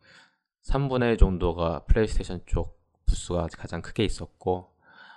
3분의 0.70 1.10
1 1.10 1.16
정도가 1.16 1.80
플레이스테이션 1.88 2.42
쪽 2.46 2.78
부스가 3.04 3.48
가장 3.58 3.82
크게 3.82 4.04
있었고 4.04 4.75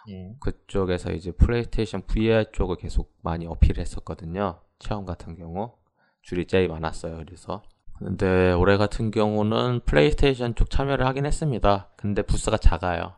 예. 0.10 0.36
그쪽에서 0.40 1.12
이제 1.12 1.32
PlayStation 1.32 2.04
VR 2.08 2.52
쪽을 2.52 2.78
계속 2.78 3.14
많이 3.22 3.46
어필을 3.46 3.80
했었거든요. 3.82 4.60
체험 4.80 5.06
같은 5.06 5.36
경우 5.36 5.74
줄이 6.22 6.46
제일 6.48 6.68
많았어요. 6.68 7.18
그래서 7.18 7.64
근데 7.98 8.54
올해 8.54 8.78
같은 8.78 9.12
경우는 9.12 9.82
플레이스테이션 9.86 10.56
쪽 10.56 10.70
참여를 10.70 11.06
하긴 11.06 11.26
했습니다. 11.26 11.90
근데 11.98 12.22
부스가 12.22 12.58
작아요. 12.58 13.16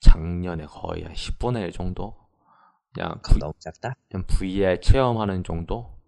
작년에 0.00 0.66
거의 0.66 1.02
한 1.04 1.12
10분의 1.12 1.62
1 1.62 1.72
정도? 1.72 2.16
그냥, 2.94 3.18
그럼 3.22 3.38
너무 3.38 3.52
작다. 3.58 3.94
그냥 4.08 4.26
VR 4.26 4.80
체험하는 4.80 5.44
정도? 5.44 5.98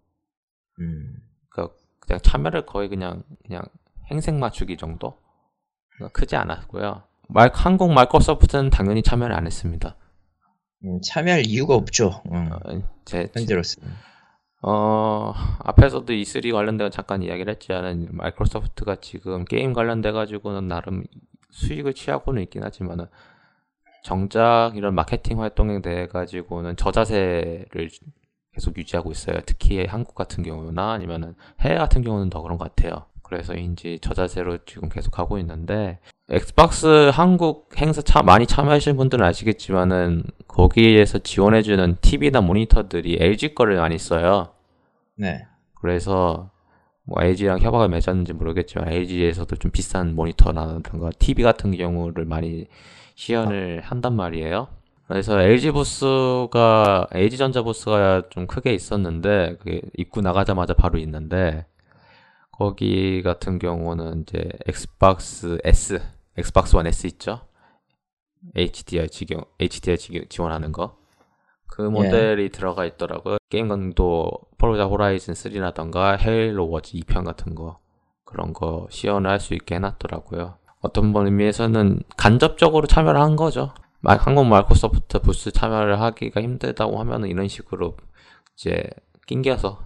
음. 0.79 1.17
그러니까 1.49 1.75
그냥 1.99 2.19
참여를 2.21 2.65
거의 2.65 2.89
그냥 2.89 3.23
그냥 3.45 3.63
행색 4.11 4.35
맞추기 4.35 4.77
정도? 4.77 5.17
그러니까 5.89 6.17
크지 6.19 6.35
않았고요. 6.35 7.03
말 7.27 7.49
한국 7.53 7.91
마이크로소프트는 7.91 8.69
당연히 8.69 9.01
참여를 9.01 9.35
안 9.35 9.45
했습니다. 9.45 9.95
음, 10.85 11.01
참여할 11.01 11.45
이유가 11.45 11.75
없죠. 11.75 12.21
음, 12.31 12.49
어, 12.51 12.81
제 13.05 13.27
현재로서는. 13.33 13.89
어, 14.61 15.33
앞에서도 15.59 16.05
E3 16.11 16.51
관련돼서 16.51 16.89
잠깐 16.89 17.21
이야기를 17.21 17.53
했지만은 17.53 18.07
마이크로소프트가 18.11 18.95
지금 19.01 19.45
게임 19.45 19.73
관련돼 19.73 20.11
가지고는 20.11 20.67
나름 20.67 21.03
수익을 21.51 21.93
취하고는 21.93 22.41
있긴 22.43 22.63
하지만은 22.63 23.05
정작 24.03 24.73
이런 24.75 24.93
마케팅 24.93 25.41
활동에 25.41 25.81
대해 25.81 26.07
가지고는 26.07 26.75
저자세를 26.77 27.89
계속 28.53 28.77
유지하고 28.77 29.11
있어요. 29.11 29.37
특히 29.45 29.85
한국 29.85 30.15
같은 30.15 30.43
경우나 30.43 30.93
아니면은 30.93 31.35
해외 31.61 31.75
같은 31.75 32.01
경우는 32.01 32.29
더 32.29 32.41
그런 32.41 32.57
것 32.57 32.75
같아요. 32.75 33.05
그래서인지 33.23 33.99
저자세로 34.01 34.59
지금 34.65 34.89
계속 34.89 35.19
하고 35.19 35.37
있는데 35.39 35.99
엑스박스 36.29 37.11
한국 37.13 37.69
행사 37.77 38.01
참 38.01 38.25
많이 38.25 38.47
참여하시는 38.47 38.97
분들은 38.97 39.23
아시겠지만은 39.25 40.23
거기에서 40.47 41.19
지원해주는 41.19 41.97
TV나 42.01 42.41
모니터들이 42.41 43.17
LG 43.19 43.53
거를 43.53 43.77
많이 43.77 43.99
써요. 43.99 44.53
네. 45.15 45.45
그래서 45.75 46.49
뭐 47.03 47.21
LG랑 47.21 47.59
협약을 47.59 47.89
맺었는지 47.89 48.33
모르겠지만 48.33 48.91
LG에서도 48.91 49.55
좀 49.57 49.69
비싼 49.69 50.15
모니터라든가 50.15 51.11
TV 51.19 51.43
같은 51.43 51.71
경우를 51.71 52.25
많이 52.25 52.65
시연을 53.13 53.81
한단 53.83 54.15
말이에요. 54.15 54.67
그래서 55.07 55.39
LG 55.39 55.71
부스가 55.71 57.05
LG 57.11 57.37
전자 57.37 57.61
부스가 57.61 58.23
좀 58.31 58.47
크게 58.47 58.73
있었는데 58.73 59.57
그게 59.59 59.81
입구 59.95 60.21
나가자마자 60.21 60.73
바로 60.73 60.97
있는데 60.97 61.67
거기 62.51 63.21
같은 63.21 63.59
경우는 63.59 64.21
이제 64.23 64.49
Xbox 64.65 65.59
S, 65.63 66.01
Xbox 66.37 66.75
One 66.75 66.87
S 66.87 67.07
있죠? 67.07 67.41
HDR 68.55 69.07
지경 69.09 69.43
HDR 69.59 69.97
지- 69.97 70.25
지원하는 70.29 70.71
거. 70.71 70.97
그 71.67 71.81
모델이 71.81 72.49
들어가 72.49 72.85
있더라고요. 72.85 73.37
게임 73.49 73.67
같은 73.67 73.99
것도 73.99 74.31
Forza 74.57 74.85
Horizon 74.85 75.33
3라던가 75.33 76.19
Halo 76.19 76.69
Wars 76.69 76.97
2편 76.99 77.25
같은 77.25 77.55
거 77.55 77.79
그런 78.23 78.53
거 78.53 78.87
시연을 78.91 79.29
할 79.29 79.39
수 79.39 79.53
있게 79.53 79.75
해놨더라고요. 79.75 80.57
어떤 80.81 81.11
번 81.13 81.25
의미에서는 81.25 82.01
간접적으로 82.17 82.85
참여를 82.87 83.19
한 83.19 83.35
거죠. 83.35 83.73
마- 84.01 84.15
한국 84.15 84.45
마이크로소프트 84.45 85.19
부스 85.21 85.51
참여를 85.51 85.99
하기가 85.99 86.41
힘들다고 86.41 86.99
하면은 86.99 87.27
이런 87.29 87.47
식으로 87.47 87.97
이제 88.55 88.83
낑겨서 89.25 89.83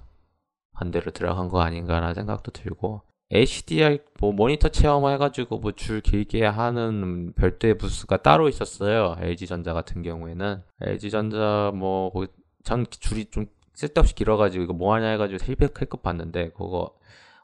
반대로 0.74 1.12
들어간 1.12 1.48
거 1.48 1.62
아닌가라는 1.62 2.14
생각도 2.16 2.52
들고 2.52 3.02
HDR 3.32 4.00
뭐 4.20 4.32
모니터 4.32 4.70
체험해가지고 4.70 5.60
뭐 5.60 5.72
줄 5.74 6.02
길게 6.02 6.46
하는 6.46 7.34
별도의 7.34 7.78
부스가 7.78 8.18
따로 8.18 8.50
있었어요. 8.50 9.16
LG전자 9.20 9.74
같은 9.74 10.02
경우에는 10.02 10.62
LG전자 10.82 11.72
뭐 11.76 12.12
거기 12.12 12.28
전 12.64 12.86
줄이 12.90 13.26
좀 13.26 13.46
쓸데없이 13.76 14.16
길어가지고 14.16 14.64
이거 14.64 14.74
뭐 14.74 14.94
하냐 14.96 15.08
해가지고 15.12 15.44
힐끔힐끔 15.46 16.02
봤는데 16.04 16.50
그거 16.50 16.94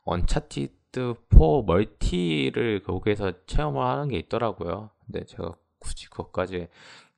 Uncharted 0.03 1.15
4 1.31 1.37
멀티를 1.65 2.81
거기에서 2.83 3.31
체험을 3.45 3.81
하는 3.85 4.07
게 4.09 4.17
있더라고요. 4.17 4.89
근데 5.05 5.23
제가 5.25 5.53
굳이 5.79 6.09
그것까지 6.09 6.67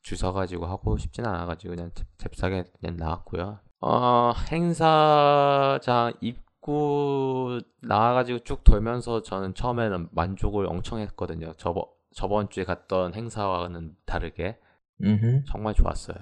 줄 0.02 0.18
서가지고 0.18 0.66
하고 0.66 0.98
싶진 0.98 1.26
않아가지고 1.26 1.76
그냥 1.76 1.92
잽- 1.96 2.06
잽싸게 2.18 2.66
그냥 2.80 2.98
나왔고요. 2.98 3.60
어, 3.82 4.34
행사장 4.52 6.14
입 6.22 6.38
구 6.68 7.62
나와가지고 7.80 8.40
쭉 8.40 8.66
돌면서 8.66 9.22
저는 9.22 9.54
처음에는 9.54 10.10
만족을 10.12 10.66
엄청 10.66 11.00
했거든요. 11.00 11.54
저번, 11.54 11.86
저번 12.14 12.50
주에 12.50 12.66
갔던 12.66 13.14
행사와는 13.14 13.96
다르게 14.06 14.60
음흠. 15.02 15.46
정말 15.48 15.74
좋았어요. 15.74 16.18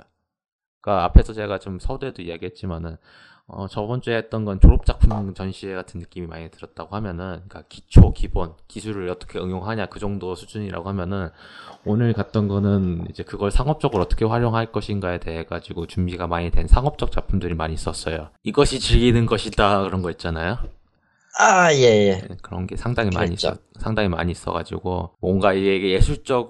그러니까 0.81 1.05
앞에서 1.05 1.33
제가 1.33 1.57
좀 1.57 1.79
서두에도 1.79 2.21
이야기했지만은 2.21 2.97
어, 3.47 3.67
저번 3.67 4.01
주에 4.01 4.17
했던 4.17 4.43
건 4.43 4.59
졸업작품 4.59 5.33
전시회 5.35 5.75
같은 5.75 5.99
느낌이 5.99 6.25
많이 6.25 6.49
들었다고 6.49 6.95
하면은 6.95 7.41
그러니까 7.47 7.63
기초, 7.69 8.11
기본, 8.11 8.53
기술을 8.67 9.07
어떻게 9.09 9.37
응용하냐 9.37 9.85
그 9.85 9.99
정도 9.99 10.33
수준이라고 10.33 10.89
하면은 10.89 11.29
오늘 11.85 12.13
갔던 12.13 12.47
거는 12.47 13.05
이제 13.09 13.21
그걸 13.21 13.51
상업적으로 13.51 14.01
어떻게 14.01 14.25
활용할 14.25 14.71
것인가에 14.71 15.19
대해 15.19 15.43
가지고 15.45 15.85
준비가 15.85 16.25
많이 16.25 16.49
된 16.49 16.67
상업적 16.67 17.11
작품들이 17.11 17.53
많이 17.53 17.75
있었어요. 17.75 18.29
이것이 18.43 18.79
즐기는 18.79 19.25
것이다 19.27 19.83
그런 19.83 20.01
거 20.01 20.09
있잖아요. 20.09 20.57
아, 21.37 21.71
예, 21.73 21.81
예. 21.81 22.27
네, 22.27 22.37
그런 22.41 22.65
게 22.65 22.77
상당히 22.77 23.11
많이 23.13 23.27
그랬죠. 23.27 23.49
있어, 23.49 23.57
상당히 23.77 24.09
많이 24.09 24.31
있어가지고 24.31 25.11
뭔가 25.19 25.53
이게 25.53 25.91
예술적 25.91 26.49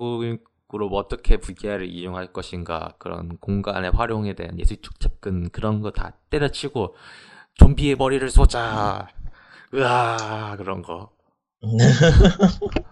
으로 0.75 0.89
뭐 0.89 0.99
어떻게 0.99 1.37
VR을 1.37 1.87
이용할 1.87 2.33
것인가 2.33 2.93
그런 2.99 3.37
공간의 3.37 3.91
활용에 3.91 4.33
대한 4.33 4.59
예술적 4.59 4.99
접근 4.99 5.49
그런 5.49 5.81
거 5.81 5.91
다 5.91 6.13
때려치고 6.29 6.95
좀비의 7.55 7.95
머리를 7.95 8.29
쏘자 8.29 9.07
으아 9.73 10.55
그런 10.57 10.81
거 10.81 11.11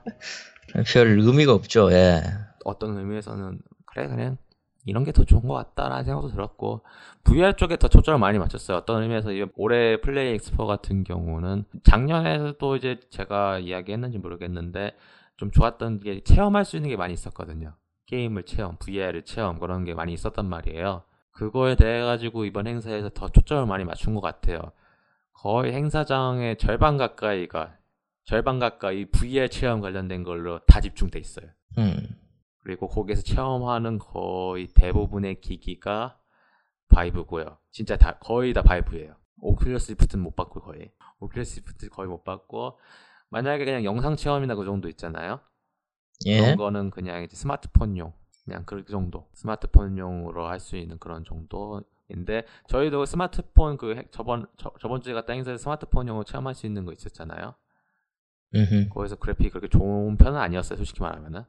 별 0.91 1.19
의미가 1.19 1.53
없죠, 1.53 1.91
예. 1.91 2.21
어떤 2.65 2.97
의미에서는 2.97 3.59
그래 3.85 4.07
그냥 4.07 4.37
이런 4.85 5.03
게 5.05 5.11
더 5.11 5.23
좋은 5.23 5.47
것 5.47 5.53
같다라는 5.53 6.03
생각도 6.03 6.29
들었고 6.29 6.81
VR 7.23 7.53
쪽에 7.55 7.77
더 7.77 7.87
초점을 7.87 8.19
많이 8.19 8.37
맞췄어요. 8.39 8.77
어떤 8.77 9.03
의미에서 9.03 9.31
이 9.33 9.45
올해 9.55 10.01
플레이 10.01 10.33
엑스포 10.35 10.65
같은 10.65 11.03
경우는 11.03 11.65
작년에도 11.83 12.75
이제 12.75 12.99
제가 13.09 13.59
이야기했는지 13.59 14.17
모르겠는데 14.17 14.95
좀 15.37 15.51
좋았던 15.51 15.99
게 15.99 16.21
체험할 16.23 16.65
수 16.65 16.75
있는 16.77 16.89
게 16.89 16.95
많이 16.95 17.13
있었거든요. 17.13 17.75
게임을 18.07 18.43
체험, 18.43 18.77
VR을 18.77 19.23
체험 19.23 19.59
그런 19.59 19.83
게 19.83 19.93
많이 19.93 20.13
있었단 20.13 20.47
말이에요. 20.47 21.03
그거에 21.31 21.75
대해 21.75 22.01
가지고 22.03 22.45
이번 22.45 22.67
행사에서 22.67 23.09
더 23.09 23.27
초점을 23.27 23.65
많이 23.65 23.83
맞춘 23.83 24.13
것 24.13 24.21
같아요. 24.21 24.59
거의 25.33 25.73
행사장의 25.73 26.57
절반 26.57 26.97
가까이가 26.97 27.77
절반 28.25 28.59
가까이 28.59 29.05
VR 29.05 29.49
체험 29.49 29.81
관련된 29.81 30.23
걸로 30.23 30.59
다 30.67 30.79
집중돼 30.79 31.19
있어요. 31.19 31.47
음. 31.77 32.15
그리고 32.59 32.87
거기에서 32.87 33.23
체험하는 33.23 33.97
거의 33.97 34.67
대부분의 34.67 35.41
기기가 35.41 36.17
Vive고요. 36.89 37.57
진짜 37.71 37.97
다 37.97 38.17
거의 38.19 38.53
다 38.53 38.61
Vive예요. 38.61 39.15
Oculus 39.41 39.89
Rift는 39.89 40.23
못 40.23 40.35
봤고 40.35 40.61
거의 40.61 40.91
Oculus 41.19 41.57
Rift 41.57 41.89
거의 41.89 42.07
못 42.07 42.23
봤고 42.23 42.79
만약에 43.33 43.65
그냥 43.65 43.83
영상 43.83 44.15
체험이나 44.15 44.55
그 44.55 44.63
정도 44.63 44.87
있잖아요. 44.89 45.39
예. 46.27 46.39
그런 46.39 46.55
거는 46.57 46.89
그냥 46.91 47.23
이제 47.23 47.35
스마트폰용 47.35 48.13
그냥 48.45 48.63
그 48.65 48.85
정도 48.85 49.27
스마트폰용으로 49.33 50.47
할 50.47 50.59
수 50.59 50.77
있는 50.77 50.97
그런 50.99 51.23
정도인데 51.25 52.45
저희도 52.67 53.05
스마트폰 53.05 53.77
그 53.77 53.95
해- 53.95 54.05
저번 54.11 54.45
저, 54.57 54.71
저번 54.79 55.01
주에 55.01 55.13
갔다 55.13 55.33
행사에서 55.33 55.57
스마트폰용으로 55.63 56.23
체험할 56.23 56.53
수 56.53 56.65
있는 56.67 56.85
거 56.85 56.91
있었잖아요. 56.93 57.55
음흠. 58.55 58.89
거기서 58.89 59.15
그래픽이 59.15 59.49
그렇게 59.49 59.67
좋은 59.67 60.15
편은 60.17 60.39
아니었어요, 60.39 60.77
솔직히 60.77 61.01
말하면은. 61.01 61.43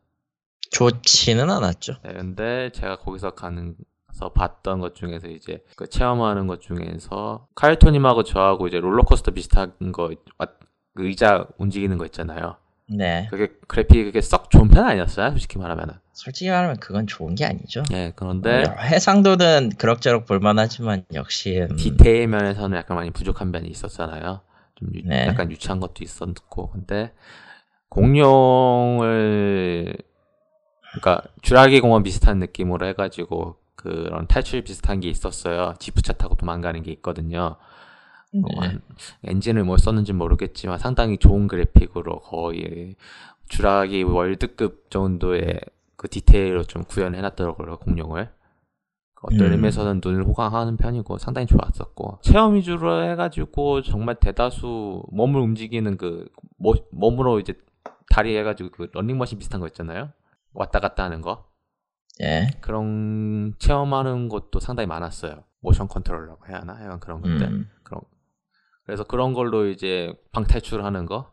좋지는 0.70 1.51
않았죠. 1.51 1.99
네, 2.03 2.14
근데 2.14 2.70
제가 2.72 2.97
거기서 2.97 3.32
가는서 3.35 4.32
봤던 4.35 4.80
것 4.80 4.95
중에서 4.95 5.28
이제 5.28 5.62
그 5.76 5.87
체험하는 5.87 6.47
것 6.47 6.62
중에서 6.62 7.47
카이토님하고 7.55 8.22
저하고 8.22 8.66
이제 8.68 8.80
롤러코스터 8.80 9.32
비슷한 9.32 9.74
거 9.93 10.11
의자 10.97 11.47
움직이는 11.59 11.99
거 11.99 12.05
있잖아요. 12.07 12.57
네. 12.86 13.26
그게 13.30 13.49
그래픽이 13.66 14.05
그게 14.05 14.20
썩 14.20 14.51
좋은 14.51 14.68
편은 14.68 14.88
아니었어요, 14.90 15.30
솔직히 15.30 15.59
말하면은. 15.59 15.95
솔직히 16.12 16.51
말하면 16.51 16.76
그건 16.76 17.07
좋은 17.07 17.34
게 17.34 17.45
아니죠. 17.47 17.82
예, 17.92 18.12
그런데 18.14 18.64
해상도는 18.78 19.70
그럭저럭 19.78 20.26
볼만하지만 20.26 21.05
역시 21.14 21.66
음, 21.68 21.76
디테일 21.76 22.28
면에서는 22.28 22.76
약간 22.76 22.97
많이 22.97 23.11
부족한 23.11 23.51
면이 23.51 23.68
있었잖아요. 23.68 24.40
좀 24.76 24.88
유- 24.95 25.03
네. 25.09 25.26
약간 25.26 25.51
유치한 25.51 25.80
것도 25.80 26.05
있었고, 26.05 26.70
근데 26.70 27.12
공룡을 27.88 29.97
그러니까 30.92 31.22
주라기 31.42 31.80
공원 31.80 32.03
비슷한 32.03 32.38
느낌으로 32.38 32.86
해가지고 32.88 33.57
그런 33.74 34.26
탈출 34.28 34.62
비슷한 34.62 35.01
게 35.01 35.09
있었어요. 35.09 35.74
지프차 35.78 36.12
타고 36.14 36.36
도망가는 36.36 36.82
게 36.82 36.92
있거든요. 36.92 37.57
뭐 38.41 38.51
네. 38.62 38.66
한- 38.68 38.82
엔진을 39.24 39.64
뭐 39.64 39.76
썼는지 39.76 40.12
모르겠지만 40.12 40.78
상당히 40.78 41.18
좋은 41.18 41.47
그래픽으로 41.49 42.20
거의 42.20 42.97
주라기 43.49 44.03
월드급 44.03 44.91
정도의 44.91 45.61
그 45.97 46.09
디테일로 46.09 46.64
좀 46.64 46.82
구현해 46.85 47.20
놨더라고요 47.20 47.76
공룡을. 47.78 48.30
어떤 49.22 49.41
음. 49.47 49.53
의미에서는 49.53 50.01
눈을 50.05 50.24
호강하는 50.26 50.76
편이고 50.76 51.16
상당히 51.16 51.47
좋았었고 51.47 52.18
체험 52.20 52.55
위주로 52.57 53.03
해가지고 53.11 53.80
정말 53.80 54.16
대다수 54.16 55.03
몸을 55.12 55.41
움직이는 55.41 55.97
그 55.97 56.28
모- 56.59 56.74
몸으로 56.93 57.41
이제 57.41 57.55
다리 58.11 58.37
해가지고 58.37 58.70
그 58.70 58.91
런닝머신 58.93 59.39
비슷한 59.39 59.61
거 59.62 59.66
있잖아요. 59.68 60.11
왔다 60.53 60.78
갔다 60.78 61.05
하는 61.05 61.22
거 61.22 61.47
예. 62.22 62.49
그런 62.61 63.55
체험하는 63.59 64.28
것도 64.28 64.61
상당히 64.61 64.87
많았어요. 64.89 65.43
motion 65.61 65.89
controller라고 65.89 66.47
해야 66.49 66.59
하나? 66.61 66.74
약간 66.85 67.01
그런 67.01 67.22
건데. 67.22 67.47
음. 67.47 67.70
그 67.82 67.97
래서 68.87 69.05
그런 69.05 69.32
걸로 69.32 69.66
이제 69.66 70.12
방탈출하는 70.32 71.07
거. 71.07 71.32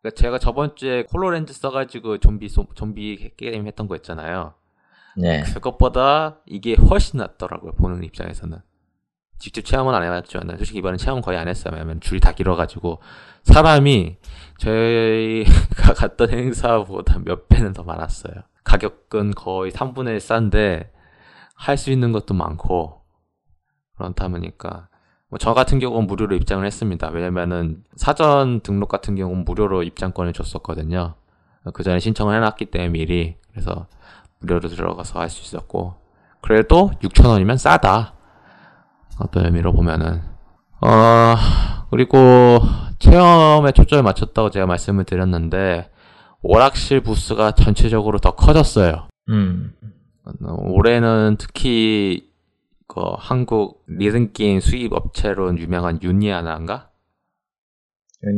그러니까 0.00 0.16
제가 0.20 0.38
저번 0.38 0.74
주에 0.76 1.02
HoloLens 1.04 1.52
써가지고 1.52 2.18
좀비 2.18 2.48
소- 2.48 2.66
좀비 2.74 3.32
게임 3.36 3.66
했던 3.66 3.86
거 3.88 3.96
있잖아요. 3.96 4.54
네. 5.16 5.42
그것보다 5.42 6.38
이게 6.46 6.74
훨씬 6.74 7.18
낫더라고요. 7.18 7.72
보는 7.72 8.04
입장에서는. 8.04 8.58
직접 9.40 9.62
체험은 9.64 9.94
안 9.94 10.02
해봤지만 10.02 10.56
솔직히 10.56 10.78
이번엔 10.80 10.98
체험 10.98 11.20
거의 11.20 11.38
안 11.38 11.46
했어요. 11.46 11.72
왜냐면 11.72 12.00
줄이 12.00 12.18
다 12.18 12.32
길어가지고 12.32 13.00
사람이 13.44 14.16
저희가 14.58 15.94
갔던 15.94 16.30
행사보다 16.30 17.18
몇 17.20 17.48
배는 17.48 17.72
더 17.72 17.84
많았어요. 17.84 18.34
가격은 18.64 19.32
거의 19.34 19.70
3분의 19.70 20.08
1 20.14 20.20
싼데 20.20 20.92
할 21.54 21.76
수 21.76 21.90
있는 21.90 22.12
것도 22.12 22.34
많고 22.34 23.00
그렇다 23.96 24.28
보니까 24.28 24.88
뭐 24.90 24.97
저 25.38 25.52
같은 25.52 25.78
경우는 25.78 26.06
무료로 26.06 26.34
입장을 26.36 26.64
했습니다. 26.64 27.08
왜냐면은 27.08 27.82
사전 27.96 28.60
등록 28.60 28.88
같은 28.88 29.14
경우는 29.14 29.44
무료로 29.44 29.82
입장권을 29.82 30.32
줬었거든요. 30.32 31.14
그 31.74 31.82
전에 31.82 31.98
신청을 31.98 32.34
해놨기 32.36 32.66
때문에 32.66 32.88
미리 32.90 33.36
그래서 33.50 33.86
무료로 34.40 34.68
들어가서 34.68 35.20
할 35.20 35.28
수 35.28 35.42
있었고 35.42 35.94
그래도 36.40 36.92
6,000원이면 37.02 37.58
싸다. 37.58 38.14
어떤 39.18 39.44
의미로 39.46 39.72
보면은 39.72 40.22
어 40.80 41.34
그리고 41.90 42.60
체험에 43.00 43.72
초점을 43.72 44.02
맞췄다고 44.02 44.50
제가 44.50 44.66
말씀을 44.66 45.04
드렸는데 45.04 45.90
오락실 46.42 47.00
부스가 47.00 47.50
전체적으로 47.52 48.18
더 48.18 48.30
커졌어요. 48.30 49.08
음. 49.28 49.72
어, 50.24 50.54
올해는 50.58 51.36
특히 51.38 52.27
그 52.88 53.00
한국 53.18 53.84
리듬 53.86 54.32
게임 54.32 54.60
수입 54.60 54.94
업체로 54.94 55.56
유명한 55.56 56.02
유니아나인가 56.02 56.90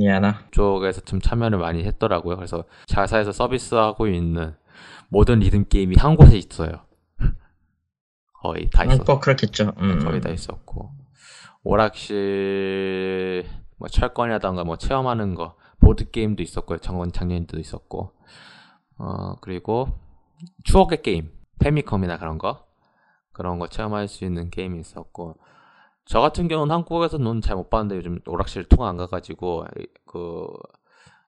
하나. 0.09 0.45
쪽에서 0.51 1.01
좀 1.03 1.21
참여를 1.21 1.59
많이 1.59 1.85
했더라고요. 1.85 2.37
그래서 2.37 2.65
자사에서 2.87 3.33
서비스하고 3.33 4.09
있는 4.09 4.55
모든 5.09 5.39
리듬 5.39 5.67
게임이 5.69 5.97
한 5.97 6.17
곳에 6.17 6.37
있어요. 6.37 6.85
거의 8.43 8.69
다 8.71 8.83
음, 8.85 8.91
있었. 8.91 9.05
꼭 9.05 9.21
그렇겠죠. 9.21 9.73
음. 9.79 10.01
거의 10.05 10.21
다 10.21 10.29
있었고 10.29 10.91
오락실 11.63 13.47
뭐 13.79 13.89
철권이라던가 13.89 14.65
뭐 14.65 14.77
체험하는 14.77 15.35
거 15.35 15.57
보드 15.81 16.11
게임도 16.11 16.43
있었고요. 16.43 16.79
작년 16.79 17.13
작년에도 17.13 17.59
있었고 17.59 18.13
어 18.99 19.37
그리고 19.41 19.89
추억의 20.65 21.03
게임 21.03 21.31
페미컴이나 21.61 22.19
그런 22.19 22.37
거 22.37 22.67
그런 23.33 23.59
거 23.59 23.67
체험할 23.69 24.09
수 24.09 24.25
있는 24.25 24.51
게임이 24.51 24.81
있었고 24.81 25.37
저 26.05 26.21
같은 26.21 26.49
경우는 26.49 26.75
한국에서 26.75 27.19
논잘못 27.19 27.71
봤는데 27.71 27.97
요즘 27.97 28.19
오락실 28.27 28.65
통화 28.65 28.89
안 28.89 28.97
가가지고 28.97 29.67
그 30.07 30.47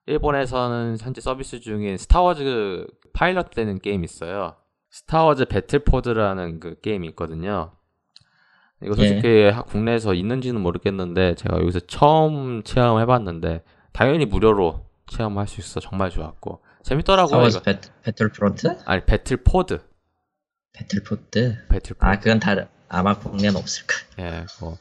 일본에서는 0.05 0.97
현재 0.99 1.21
서비스 1.21 1.59
중인 1.61 1.97
Star 1.97 2.42
Wars 2.42 2.87
파일럿 3.13 3.51
되는 3.51 3.79
게임 3.79 4.03
있어요. 4.03 4.55
Star 4.89 5.17
Wars 5.17 5.45
Battle 5.45 5.91
Pod라는 5.91 6.59
그 6.59 6.79
게임이 6.81 7.07
있거든요. 7.09 7.71
이거 8.83 8.95
솔직히 8.95 9.45
하- 9.45 9.63
국내에서 9.63 10.13
있는지는 10.13 10.59
모르겠는데 10.59 11.35
제가 11.35 11.57
여기서 11.61 11.79
처음 11.81 12.63
체험해봤는데 12.63 13.63
당연히 13.93 14.25
무료로 14.25 14.85
체험할 15.07 15.47
수 15.47 15.61
있어 15.61 15.79
정말 15.79 16.09
좋았고 16.09 16.61
재밌더라고요. 16.83 17.49
Star 17.49 17.53
Wars 17.53 17.57
이거. 17.57 17.63
배, 17.63 17.79
Battlefront? 18.03 18.79
아니 18.85 19.05
Battle 19.05 19.49
Pod, 19.49 19.79
Battle 20.73 21.29
Pod. 21.29 21.67
Battle 21.69 21.91
Pod. 21.91 22.05
아, 22.05 22.19
그건 22.19 22.39
다 22.39 22.55
아마 22.89 23.17
국내는 23.17 23.55
없을까. 23.55 23.95
예, 24.19 24.45
뭐 24.59 24.77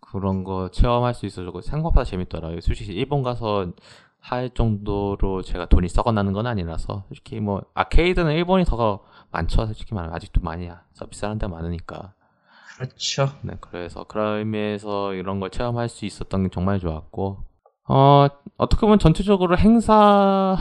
그런 0.00 0.44
거 0.44 0.70
체험할 0.70 1.14
수 1.14 1.26
있어서 1.26 1.60
생각보다 1.60 2.04
재밌더라고요. 2.04 2.60
솔직히 2.60 2.92
일본 2.92 3.22
가서 3.22 3.72
할 4.20 4.50
정도로 4.50 5.42
제가 5.42 5.66
돈이 5.66 5.88
썩어나는 5.88 6.32
건 6.32 6.46
아니라서 6.46 7.04
솔직히 7.08 7.40
뭐 7.40 7.62
아케이드는 7.74 8.32
일본이 8.32 8.64
더 8.64 9.04
많죠. 9.30 9.66
솔직히 9.66 9.94
말하면 9.94 10.14
아직도 10.14 10.40
많이 10.42 10.70
서비스하는 10.92 11.38
데 11.38 11.46
많으니까. 11.48 12.12
그렇죠. 12.76 13.30
네, 13.42 13.54
그래서 13.60 14.04
그런 14.04 14.38
의미에서 14.38 15.14
이런 15.14 15.40
걸 15.40 15.50
체험할 15.50 15.88
수 15.88 16.04
있었던 16.04 16.44
게 16.44 16.48
정말 16.52 16.78
좋았고, 16.78 17.44
어, 17.88 18.26
어떻게 18.56 18.80
보면 18.82 18.98
전체적으로 18.98 19.58
행사 19.58 20.56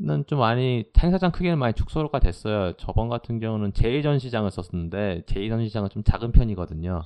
는좀 0.00 0.38
많이, 0.38 0.84
행사장 0.98 1.32
크기는 1.32 1.58
많이 1.58 1.74
축소가 1.74 2.20
됐어요. 2.20 2.72
저번 2.76 3.08
같은 3.08 3.40
경우는 3.40 3.72
제2전시장을 3.72 4.50
썼는데, 4.50 5.22
제2전시장은 5.26 5.90
좀 5.90 6.04
작은 6.04 6.30
편이거든요. 6.32 7.02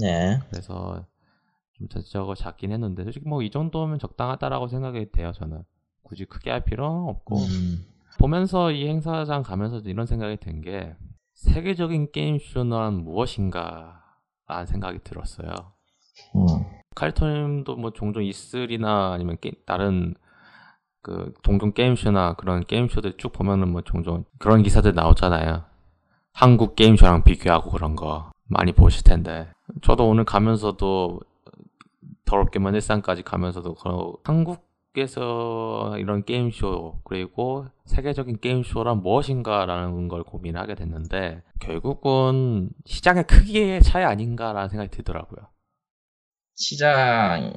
네. 0.00 0.38
그래서 0.50 1.04
좀 1.74 1.88
전체적으로 1.88 2.34
작긴 2.34 2.72
했는데, 2.72 3.04
솔직히 3.04 3.28
뭐 3.28 3.42
이 3.42 3.50
정도면 3.50 3.98
적당하다라고 3.98 4.68
생각이 4.68 5.12
돼요, 5.12 5.32
저는. 5.32 5.62
굳이 6.02 6.24
크게 6.24 6.50
할 6.50 6.64
필요는 6.64 7.08
없고. 7.08 7.36
음. 7.36 7.84
보면서 8.18 8.70
이 8.72 8.86
행사장 8.88 9.42
가면서도 9.42 9.88
이런 9.90 10.06
생각이 10.06 10.36
든 10.38 10.60
게 10.62 10.94
세계적인 11.34 12.10
게임 12.12 12.38
쇼는 12.38 13.04
무엇인가 13.04 14.02
라는 14.46 14.66
생각이 14.66 14.98
들었어요. 15.04 15.50
음. 16.36 16.46
칼토님도 16.94 17.76
뭐 17.76 17.92
종종 17.92 18.22
E3나 18.24 19.12
아니면 19.12 19.36
게- 19.40 19.52
다른 19.64 20.14
그 21.02 21.32
동종 21.42 21.72
게임쇼나 21.72 22.34
그런 22.34 22.64
게임쇼들 22.64 23.16
쭉 23.16 23.32
보면은 23.32 23.70
뭐 23.70 23.82
종종 23.82 24.24
그런 24.38 24.62
기사들 24.62 24.94
나오잖아요. 24.94 25.64
한국 26.32 26.76
게임쇼랑 26.76 27.24
비교하고 27.24 27.70
그런 27.70 27.96
거 27.96 28.30
많이 28.44 28.72
보실 28.72 29.04
텐데 29.04 29.48
저도 29.82 30.08
오늘 30.08 30.24
가면서도 30.24 31.20
더럽게만 32.24 32.74
일산까지 32.74 33.22
가면서도 33.22 33.74
그런 33.74 34.12
한국에서 34.24 35.96
이런 35.98 36.24
게임쇼 36.24 37.00
그리고 37.04 37.66
세계적인 37.86 38.40
게임쇼란 38.40 39.02
무엇인가라는 39.02 40.08
걸 40.08 40.22
고민하게 40.22 40.74
됐는데 40.74 41.42
결국은 41.60 42.70
시장의 42.84 43.24
크기의 43.26 43.82
차이 43.82 44.04
아닌가라는 44.04 44.68
생각이 44.68 44.90
들더라고요. 44.90 45.48
시장 46.54 47.52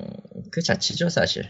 그 0.51 0.61
자체죠 0.61 1.09
사실. 1.09 1.43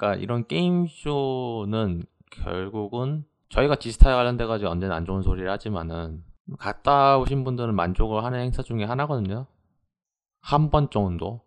그러니까 0.00 0.14
이런 0.22 0.46
게임 0.46 0.86
쇼는 0.88 2.04
결국은 2.30 3.24
저희가 3.50 3.74
디지털 3.74 4.14
관련돼 4.14 4.46
가지고 4.46 4.70
언제나 4.70 4.94
안 4.96 5.04
좋은 5.04 5.20
소리를 5.22 5.50
하지만은 5.50 6.24
갔다 6.58 7.18
오신 7.18 7.44
분들은 7.44 7.74
만족을 7.74 8.24
하는 8.24 8.40
행사 8.40 8.62
중에 8.62 8.84
하나거든요. 8.84 9.46
한 10.40 10.70
번 10.70 10.88
정도. 10.90 11.42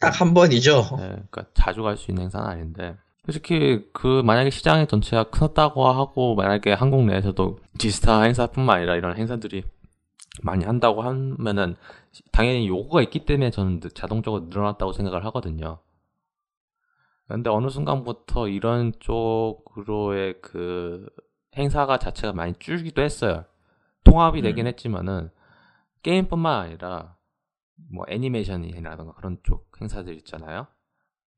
딱 0.00 0.20
한 0.20 0.34
번이죠. 0.34 0.82
네, 0.98 1.08
그러니까 1.08 1.46
자주 1.54 1.82
갈 1.82 1.96
수 1.96 2.10
있는 2.10 2.24
행사는 2.24 2.46
아닌데 2.46 2.96
솔직히 3.24 3.88
그 3.94 4.20
만약에 4.22 4.50
시장의 4.50 4.86
전체가 4.86 5.24
크다고 5.30 5.88
하고 5.88 6.34
만약에 6.34 6.74
한국 6.74 7.06
내에서도 7.06 7.58
디지타 7.78 8.20
행사뿐만 8.22 8.76
아니라 8.76 8.96
이런 8.96 9.16
행사들이 9.16 9.64
많이 10.42 10.66
한다고 10.66 11.00
하면은 11.02 11.76
당연히 12.32 12.68
요구가 12.68 13.00
있기 13.02 13.24
때문에 13.24 13.50
저는 13.50 13.80
자동적으로 13.94 14.46
늘어났다고 14.50 14.92
생각을 14.92 15.24
하거든요. 15.26 15.78
근데 17.26 17.48
어느 17.50 17.68
순간부터 17.68 18.48
이런 18.48 18.92
쪽으로의 19.00 20.40
그 20.42 21.08
행사가 21.56 21.98
자체가 21.98 22.32
많이 22.32 22.52
줄기도 22.58 23.02
했어요. 23.02 23.44
통합이 24.04 24.42
되긴 24.42 24.66
음. 24.66 24.68
했지만은 24.68 25.30
게임뿐만 26.02 26.60
아니라 26.60 27.16
뭐 27.92 28.04
애니메이션이라던가 28.08 29.14
그런 29.14 29.38
쪽 29.42 29.70
행사들 29.80 30.14
있잖아요. 30.18 30.66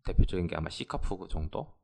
대표적인 0.05 0.47
게 0.49 0.57
아마 0.57 0.70
시카프 0.70 1.28
정도? 1.30 1.74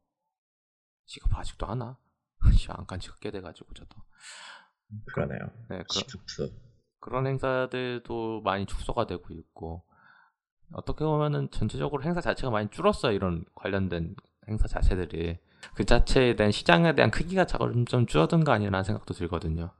시카프 1.07 1.35
아직도 1.37 1.67
하나? 1.67 1.99
안 2.71 2.87
간지가 2.87 3.17
꽤 3.21 3.31
돼가지고 3.31 3.73
저도. 3.75 3.97
그러네요. 5.07 5.41
네, 5.71 5.83
그런, 5.83 5.87
시크프. 5.89 6.51
그런 7.01 7.27
행사들도 7.27 8.43
많이 8.43 8.67
축소가 8.67 9.07
되고 9.07 9.33
있고 9.33 9.85
어떻게 10.75 11.05
보면은 11.05 11.49
전체적으로 11.51 12.03
행사 12.03 12.21
자체가 12.21 12.51
많이 12.51 12.69
줄었어요. 12.71 13.13
이런 13.13 13.45
관련된 13.55 14.15
행사 14.49 14.67
자체들이 14.67 15.39
그 15.75 15.85
자체에 15.85 16.35
대한 16.37 16.51
시장에 16.51 16.95
대한 16.95 17.11
크기가 17.11 17.47
점점 17.47 18.07
줄어든 18.07 18.45
거 18.45 18.53
아니라는 18.53 18.83
생각도 18.85 19.15
들거든요. 19.15 19.71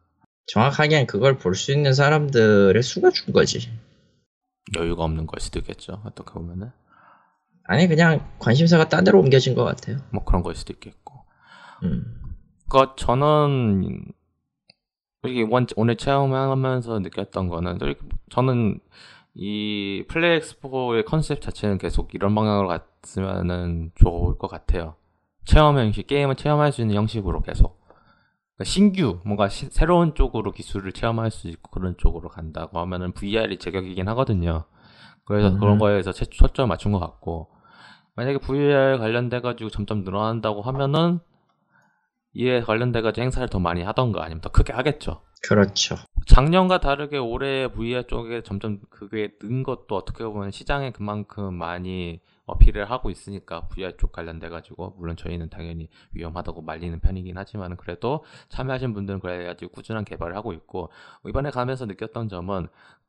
정확하게는 0.47 1.07
그걸 1.07 1.39
볼 1.39 1.55
수 1.55 1.73
있는 1.73 1.93
사람들의 1.95 2.83
수가 2.83 3.11
준 3.11 3.33
거지. 3.33 3.71
여유가 4.77 5.05
없는 5.05 5.27
걸 5.27 5.41
수도 5.41 5.59
있겠죠. 5.61 6.03
어떻게 6.05 6.33
보면은 6.35 6.71
아니 7.65 7.87
그냥 7.89 8.29
관심사가 8.39 8.89
딴 8.89 9.05
데로 9.05 9.21
옮겨진 9.21 9.55
것 9.55 9.65
같아요. 9.65 9.99
뭐 10.11 10.25
그런 10.25 10.43
걸 10.43 10.55
수도 10.55 10.73
있겠고. 10.73 11.25
음. 11.85 12.21
그러니까 12.69 12.95
저는 12.97 14.05
이게 15.25 15.47
오늘 15.77 15.97
체험하면서 15.97 17.01
느꼈던 17.01 17.49
거는 17.49 17.79
저는 18.31 18.81
이 19.35 20.05
플레이 20.09 20.37
엑스포의 20.37 21.05
컨셉 21.05 21.41
자체는 21.41 21.79
계속 21.79 22.15
이런 22.15 22.35
방향으로 22.35 22.69
갔으면은 22.69 23.93
좋을 23.95 24.37
것 24.39 24.49
같아요. 24.49 24.97
체험 25.45 25.79
형식, 25.79 26.07
게임을 26.07 26.37
체험할 26.37 26.71
수 26.73 26.83
있는 26.83 26.97
형식으로 26.97 27.43
계속. 27.43 27.81
그러니까 28.57 28.65
신규, 28.65 29.21
뭔가 29.25 29.49
시- 29.49 29.71
새로운 29.71 30.15
쪽으로 30.15 30.53
기술을 30.53 30.93
체험할 30.93 31.31
수 31.31 31.49
있고 31.49 31.71
그런 31.71 31.97
쪽으로 31.97 32.29
간다고 32.29 32.79
하면은 32.81 33.13
VR이 33.13 33.59
제격이긴 33.59 34.07
하거든요. 34.09 34.65
그래서 35.25 35.49
음. 35.49 35.59
그런 35.61 35.79
거에서 35.79 36.13
초- 36.13 36.27
초점을 36.27 36.69
맞춘 36.69 36.93
것 36.93 36.99
같고. 37.01 37.49
만약에 38.15 38.39
VR 38.39 38.99
관련돼가지고 38.99 39.71
점점 39.71 40.05
늘어난다고 40.05 40.61
하면은 40.63 41.21
이에 42.35 42.61
관련돼가지고 42.61 43.23
행사를 43.25 43.49
더 43.49 43.59
많이 43.59 43.83
하던가 43.83 44.23
아니면 44.23 44.43
더 44.43 44.51
크게 44.51 44.73
하겠죠. 44.75 45.23
그렇죠. 45.43 45.97
작년과 46.27 46.81
다르게 46.81 47.19
올해 47.19 47.67
VR 47.69 48.07
쪽에 48.07 48.43
점점 48.43 48.81
그게 48.91 49.37
는 49.43 49.63
것도 49.63 49.97
어떻게 49.97 50.25
보면 50.25 50.53
시장에 50.53 50.93
그만큼 50.93 51.55
많이 51.55 52.21
어필을 52.47 52.91
하고 52.91 53.11
있으니까 53.11 53.67
VR 53.69 53.97
쪽 53.97 54.13
관련돼 54.13 54.49
가지고 54.49 54.95
물론 54.99 55.17
저희는 55.17 55.51
당연히 55.51 55.89
위험하다고 56.13 56.63
말리는 56.63 57.01
편이긴 57.01 57.37
하지만 57.37 57.77
그래도 57.77 58.25
참여하신 58.51 58.95
분들은 58.95 59.21
그래가지고 59.21 59.73
꾸준한 59.73 60.05
개발을 60.05 60.37
하고 60.37 60.53
있고 60.53 60.91
이번에 61.27 61.51
가면서 61.51 61.87
느꼈던 61.87 62.29
점은 62.29 62.69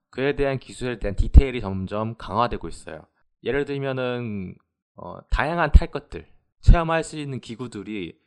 그에 0.09 0.36
대한 0.36 0.59
기술에 0.59 0.99
대한 0.99 1.15
디테일이 1.15 1.61
점점 1.61 2.15
강화되고 2.17 2.67
있어요. 2.67 3.05
예를 3.43 3.65
들면은 3.65 4.55
어, 4.95 5.19
다양한 5.29 5.71
탈 5.71 5.89
것들 5.89 6.27
체험할 6.61 7.03
수 7.03 7.17
있는 7.17 7.39
기구들이 7.39 8.17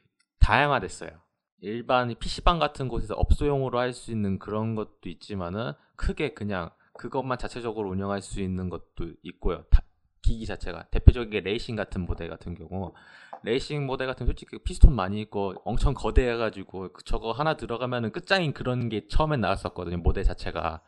다양화됐어요. 0.41 1.26
일반 1.61 2.15
PC방 2.19 2.59
같은 2.59 2.89
곳에서 2.89 3.15
업소용으로 3.15 3.79
할 3.79 3.93
수 3.93 4.11
있는 4.11 4.39
그런 4.39 4.75
것도 4.75 5.09
있지만은 5.09 5.73
크게 5.97 6.35
그냥 6.35 6.71
그것만 6.95 7.39
자체적으로 7.39 7.91
운영할 7.91 8.23
수 8.23 8.41
있는 8.41 8.69
것도 8.71 9.13
있고요. 9.23 9.65
다- 9.71 9.83
기기 10.23 10.45
자체가 10.47 10.85
대표적인 10.91 11.31
게 11.31 11.41
레이싱 11.41 11.77
같은 11.77 12.01
모델 12.05 12.29
같은 12.29 12.55
경우 12.57 12.93
레이싱 13.45 13.87
모델 13.87 14.07
같은 14.09 14.27
피스톤 14.27 14.61
피스톤 14.65 14.95
많이 14.95 15.21
있고 15.23 15.55
엄청 15.65 15.95
거대해가지고 15.95 16.93
그 16.93 17.05
저거 17.05 17.31
하나 17.33 17.57
들어가면은 17.57 18.11
끝장인 18.13 18.53
그런 18.53 18.89
게 18.89 19.07
처음에 19.09 19.37
나왔었거든요. 19.37 19.99
모델 19.99 20.25
자체가 20.25 20.83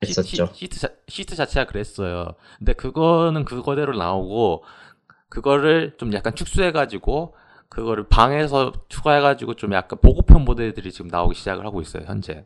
그랬었죠. 0.00 0.52
시, 0.54 0.68
트 0.68 0.80
자, 0.80 0.88
시트 1.08 1.36
자체가 1.36 1.66
그랬어요. 1.66 2.34
근데 2.58 2.72
그거는 2.72 3.44
그거대로 3.44 3.96
나오고 3.96 4.64
그거를 5.28 5.96
좀 5.98 6.12
약간 6.14 6.34
축소해가지고 6.34 7.36
그거를 7.70 8.08
방에서 8.08 8.72
추가해가지고 8.88 9.54
좀 9.54 9.72
약간 9.72 9.98
보급형 10.00 10.44
모델들이 10.44 10.92
지금 10.92 11.08
나오기 11.08 11.34
시작을 11.36 11.64
하고 11.64 11.80
있어요 11.80 12.04
현재 12.04 12.44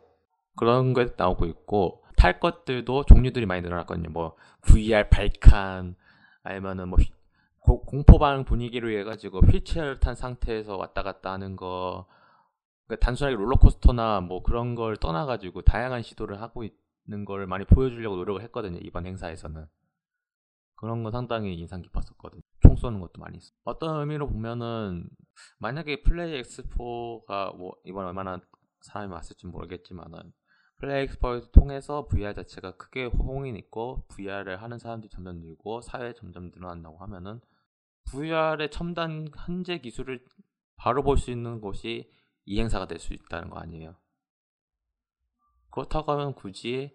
그런 0.55 0.95
게 0.95 1.09
나오고 1.17 1.47
있고 1.47 2.05
탈 2.17 2.39
것들도 2.39 3.05
종류들이 3.05 3.45
많이 3.45 3.61
늘어났거든요. 3.61 4.11
뭐 4.11 4.37
VR 4.63 5.09
발칸 5.11 5.97
아니면은 6.43 6.89
뭐 6.89 6.99
휘- 6.99 7.13
고- 7.59 7.83
공포방 7.85 8.45
분위기로 8.45 8.91
해가지고 8.91 9.41
휠체어를 9.41 9.99
탄 9.99 10.15
상태에서 10.15 10.77
왔다 10.77 11.03
갔다 11.03 11.33
하는 11.33 11.57
거 11.57 12.07
그러니까 12.87 13.05
단순하게 13.05 13.37
롤러코스터나 13.37 14.21
뭐 14.21 14.43
그런 14.43 14.75
걸 14.75 14.97
떠나가지고 14.97 15.63
다양한 15.63 16.03
시도를 16.03 16.41
하고 16.41 16.63
있는 16.65 17.25
걸 17.25 17.47
많이 17.47 17.65
보여주려고 17.65 18.17
노력을 18.17 18.41
했거든요 18.43 18.79
이번 18.83 19.07
행사에서는 19.07 19.67
그런 20.85 21.03
건 21.03 21.13
상당히 21.13 21.55
인상 21.55 21.81
깊었었거든요 21.81 22.43
총 22.61 22.77
쏘는 22.77 23.01
것도 23.01 23.21
많이 23.21 23.39
있어 23.39 23.53
어떤 23.65 24.01
의미로 24.01 24.29
보면은 24.29 25.09
만약에 25.59 26.03
플레이 26.03 26.35
엑스포가 26.37 27.53
뭐 27.57 27.75
이번에 27.85 28.09
얼마나 28.09 28.39
사람이 28.83 29.13
왔을지 29.13 29.47
모르겠지만은 29.47 30.33
플레이 30.77 31.05
엑스포를 31.05 31.51
통해서 31.53 32.07
VR 32.07 32.35
자체가 32.35 32.77
크게 32.77 33.07
호응이 33.07 33.59
있고 33.61 34.05
VR을 34.09 34.61
하는 34.61 34.79
사람들이 34.79 35.09
점점 35.11 35.41
늘고 35.41 35.81
사회에 35.81 36.13
점점 36.15 36.51
늘어난다고 36.55 36.99
하면은 36.99 37.41
VR의 38.05 38.71
첨단 38.71 39.29
현재 39.47 39.79
기술을 39.79 40.23
바로 40.77 41.03
볼 41.03 41.17
수 41.17 41.31
있는 41.31 41.61
곳이 41.63 42.11
이 42.45 42.61
행사가 42.61 42.87
될 42.87 42.99
수 42.99 43.15
있다는 43.15 43.49
거 43.49 43.59
아니에요. 43.59 43.97
그렇다고 45.71 46.13
하면 46.13 46.35
굳이 46.35 46.95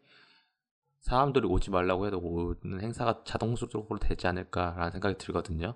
사람들이 1.02 1.48
오지 1.48 1.72
말라고 1.72 2.06
해도 2.08 2.20
오는 2.20 2.82
행사가 2.82 3.22
자동적으로 3.26 4.00
되지 4.00 4.28
않을까라는 4.28 4.92
생각이 4.92 5.18
들거든요. 5.18 5.76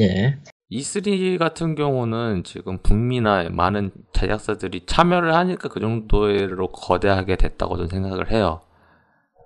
예. 0.00 0.38
E3 0.70 1.38
같은 1.38 1.74
경우는 1.74 2.44
지금 2.44 2.78
북미나 2.78 3.50
많은 3.50 3.90
제작사들이 4.14 4.86
참여를 4.86 5.34
하니까 5.34 5.68
그 5.68 5.80
정도로 5.80 6.68
거대하게 6.72 7.36
됐다고 7.36 7.76
저는 7.76 7.88
생각을 7.88 8.30
해요. 8.30 8.62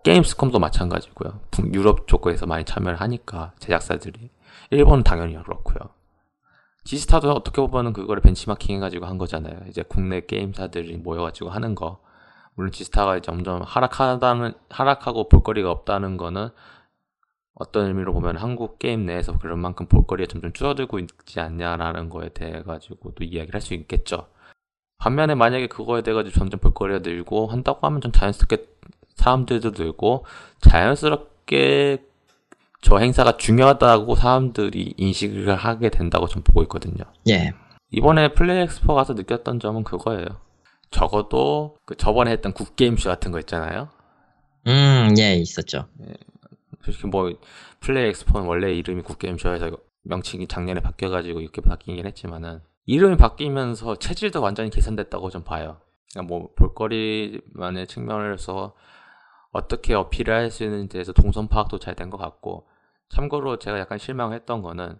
게임스컴도 0.05 0.61
마찬가지고요. 0.61 1.41
북- 1.51 1.75
유럽 1.75 2.07
쪽에서 2.07 2.47
많이 2.47 2.65
참여를 2.65 3.01
하니까 3.01 3.55
제작사들이 3.59 4.31
일본은 4.71 5.03
당연히 5.03 5.35
그렇고요. 5.43 5.79
지스타도 6.85 7.33
어떻게 7.33 7.61
보면은 7.61 7.93
그거를 7.93 8.23
벤치마킹 8.23 8.77
해가지고 8.77 9.07
한 9.07 9.19
거잖아요. 9.19 9.59
이제 9.69 9.83
국내 9.83 10.21
게임사들이 10.21 10.99
모여가지고 10.99 11.51
하는 11.51 11.75
거. 11.75 11.99
물론 12.57 12.73
지스타가 12.73 13.21
점점 13.21 13.63
하락하다는 13.63 14.55
하락하고 14.71 15.29
볼거리가 15.29 15.71
없다는 15.71 16.17
거는 16.17 16.49
어떤 17.55 17.87
의미로 17.87 18.13
보면 18.13 18.37
한국 18.37 18.79
게임 18.79 19.07
내에서 19.07 19.39
그런 19.39 19.59
만큼 19.61 19.87
볼거리가 19.87 20.29
점점 20.31 20.53
줄어들고 20.53 20.99
있지 20.99 21.41
않냐라는 21.41 22.09
거에 22.11 22.31
대해 22.31 22.63
가지고 22.63 23.13
또 23.15 23.25
이야기를 23.25 23.55
할 23.55 23.61
수 23.63 23.75
있겠죠. 23.75 24.29
반면에 24.99 25.35
만약에 25.35 25.67
그거에 25.69 26.03
대해 26.03 26.15
가지고 26.15 26.39
점점 26.39 26.61
볼거리가 26.61 27.01
늘고 27.01 27.47
한다고 27.49 27.87
하면 27.87 28.01
좀 28.01 28.13
자연스럽게 28.13 28.67
사람들도 29.17 29.73
늘고 29.77 30.25
자연스럽게 30.61 32.05
저 32.83 32.99
행사가 32.99 33.37
중요하다고 33.37 34.15
사람들이 34.15 34.95
인식을 34.97 35.55
하게 35.55 35.91
된다고 35.91 36.27
좀 36.27 36.43
보고 36.43 36.63
있거든요. 36.63 37.05
예. 37.29 37.53
이번에 37.91 38.33
플레이 38.33 38.63
엑스포 38.63 38.95
가서 38.95 39.15
느꼈던 39.15 39.61
점은 39.61 39.85
그거예요. 39.85 40.27
적어도 40.91 41.77
그 41.85 41.97
저번에 41.97 42.31
했던 42.33 42.53
굿게임쇼 42.53 43.09
같은 43.11 43.33
거 43.33 43.39
있잖아요. 43.41 43.89
음, 44.67 45.15
예, 45.19 45.35
있었죠. 45.37 45.87
솔직히 46.85 47.07
뭐 47.09 47.33
플레이 47.81 48.09
엑스포는 48.11 48.47
원래 48.47 48.73
이름이 48.73 49.03
굿게임쇼에서 49.03 49.71
명칭이 50.05 50.47
작년에 50.47 50.81
바뀌어가지고 50.81 51.41
이렇게 51.41 51.61
바뀌긴 51.61 52.07
했지만은 52.07 52.61
이름이 52.87 53.17
바뀌면서 53.17 53.97
체질도 53.97 54.41
완전히 54.41 54.71
개선됐다고 54.71 55.31
좀 55.31 55.43
봐요. 55.43 55.81
그러니까 56.13 56.29
뭐 56.35 56.51
볼거리만의 56.55 57.87
측면에서 57.89 58.75
어떻게 59.53 59.95
어필을 59.95 60.35
할 60.35 60.51
수 60.51 60.65
있는지에 60.65 60.89
대해서 60.99 61.13
동선 61.13 61.49
파악도 61.49 61.79
잘 61.79 61.95
된 61.97 62.11
것 62.11 62.19
같고 62.19 62.69
참고로 63.09 63.59
제가 63.59 63.79
약간 63.79 63.99
실망했던 63.99 64.63
거는 64.63 64.99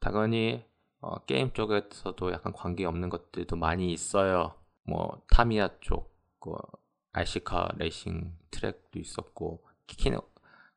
당연히 0.00 0.64
어, 1.00 1.18
게임 1.26 1.52
쪽에서도 1.52 2.32
약간 2.32 2.52
관계 2.52 2.84
없는 2.86 3.08
것들도 3.10 3.56
많이 3.56 3.92
있어요. 3.92 4.54
뭐 4.86 5.22
Tamiya 5.30 5.68
쪽, 5.80 6.14
그 6.40 6.52
RC카 7.12 7.70
레이싱 7.76 8.32
트랙도 8.50 8.98
있었고 8.98 9.64
키, 9.86 9.96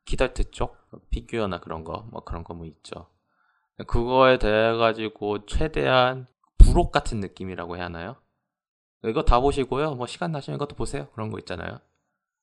키덜트 0.04 0.50
쪽 0.50 0.76
피규어나 1.10 1.60
그런 1.60 1.84
거 1.84 2.04
뭐 2.10 2.22
그런 2.24 2.44
거 2.44 2.54
뭐 2.54 2.66
있죠. 2.66 3.08
그거에 3.86 4.38
대해 4.38 4.76
가지고 4.76 5.46
최대한 5.46 6.26
부록 6.58 6.92
같은 6.92 7.20
느낌이라고 7.20 7.76
해야 7.76 7.86
하나요? 7.86 8.16
이거 9.04 9.22
다 9.22 9.40
보시고요. 9.40 9.94
뭐 9.94 10.06
시간 10.06 10.32
나시면 10.32 10.56
이것도 10.56 10.76
보세요. 10.76 11.08
그런 11.14 11.30
거 11.30 11.38
있잖아요. 11.38 11.80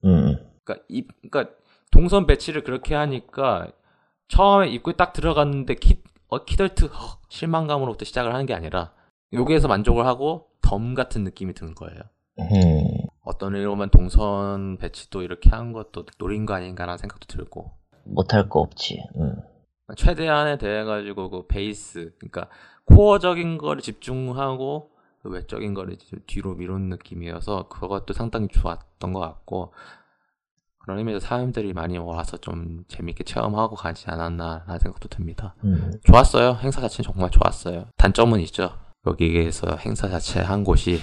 음. 0.05 0.37
그러니까 0.63 0.85
이 0.89 1.05
그러니까 1.29 1.53
동선 1.91 2.25
배치를 2.25 2.63
그렇게 2.63 2.95
하니까 2.95 3.71
처음에 4.29 4.69
입구에 4.69 4.93
딱 4.93 5.13
들어갔는데 5.13 5.75
키 5.75 6.01
어, 6.29 6.43
키덜트 6.43 6.85
헉, 6.85 7.21
실망감으로부터 7.29 8.05
시작을 8.05 8.33
하는 8.33 8.45
게 8.45 8.53
아니라 8.53 8.93
여기에서 9.33 9.67
만족을 9.67 10.05
하고 10.07 10.49
덤 10.67 10.95
같은 10.95 11.23
느낌이 11.23 11.53
드는 11.53 11.75
거예요. 11.75 12.01
음. 12.39 13.07
어떤 13.23 13.55
의미로만 13.55 13.89
동선 13.89 14.77
배치도 14.77 15.21
이렇게 15.21 15.49
한 15.49 15.71
것도 15.71 16.05
노린 16.17 16.45
거 16.45 16.53
아닌가라는 16.53 16.97
생각도 16.97 17.25
들고 17.27 17.71
못할 18.03 18.49
거 18.49 18.59
없지. 18.59 19.01
음. 19.17 19.35
최대한에 19.95 20.57
대해 20.57 20.83
가지고 20.83 21.29
그 21.29 21.47
베이스 21.47 22.13
그러니까 22.19 22.49
코어적인 22.85 23.57
거를 23.57 23.81
집중하고 23.81 24.91
그 25.23 25.29
외적인 25.29 25.73
거를 25.73 25.97
좀 25.97 26.19
뒤로 26.27 26.53
미룬 26.55 26.89
느낌이어서 26.89 27.69
그것도 27.69 28.13
상당히 28.13 28.49
좋았던 28.49 29.13
것 29.13 29.21
같고 29.21 29.73
그런 30.79 30.99
의미에서 30.99 31.25
사람들이 31.25 31.71
많이 31.71 31.97
와서 31.97 32.37
좀 32.37 32.83
재밌게 32.89 33.23
체험하고 33.23 33.75
가지 33.77 34.09
않았나 34.09 34.63
라는 34.67 34.79
생각도 34.79 35.07
듭니다. 35.07 35.55
음. 35.63 35.93
좋았어요. 36.03 36.57
행사 36.61 36.81
자체는 36.81 37.09
정말 37.09 37.29
좋았어요. 37.31 37.85
단점은 37.97 38.41
있죠. 38.41 38.86
여기에서 39.05 39.77
행사 39.77 40.09
자체 40.09 40.39
한 40.39 40.63
곳이 40.63 40.99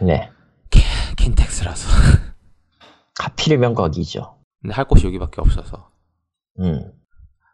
네. 0.00 0.30
킨텍스라서 1.16 1.88
하필이면 3.18 3.74
거기죠. 3.74 4.36
근데 4.60 4.74
할 4.74 4.86
곳이 4.86 5.06
여기밖에 5.06 5.40
없어서 5.40 5.90
음. 6.60 6.92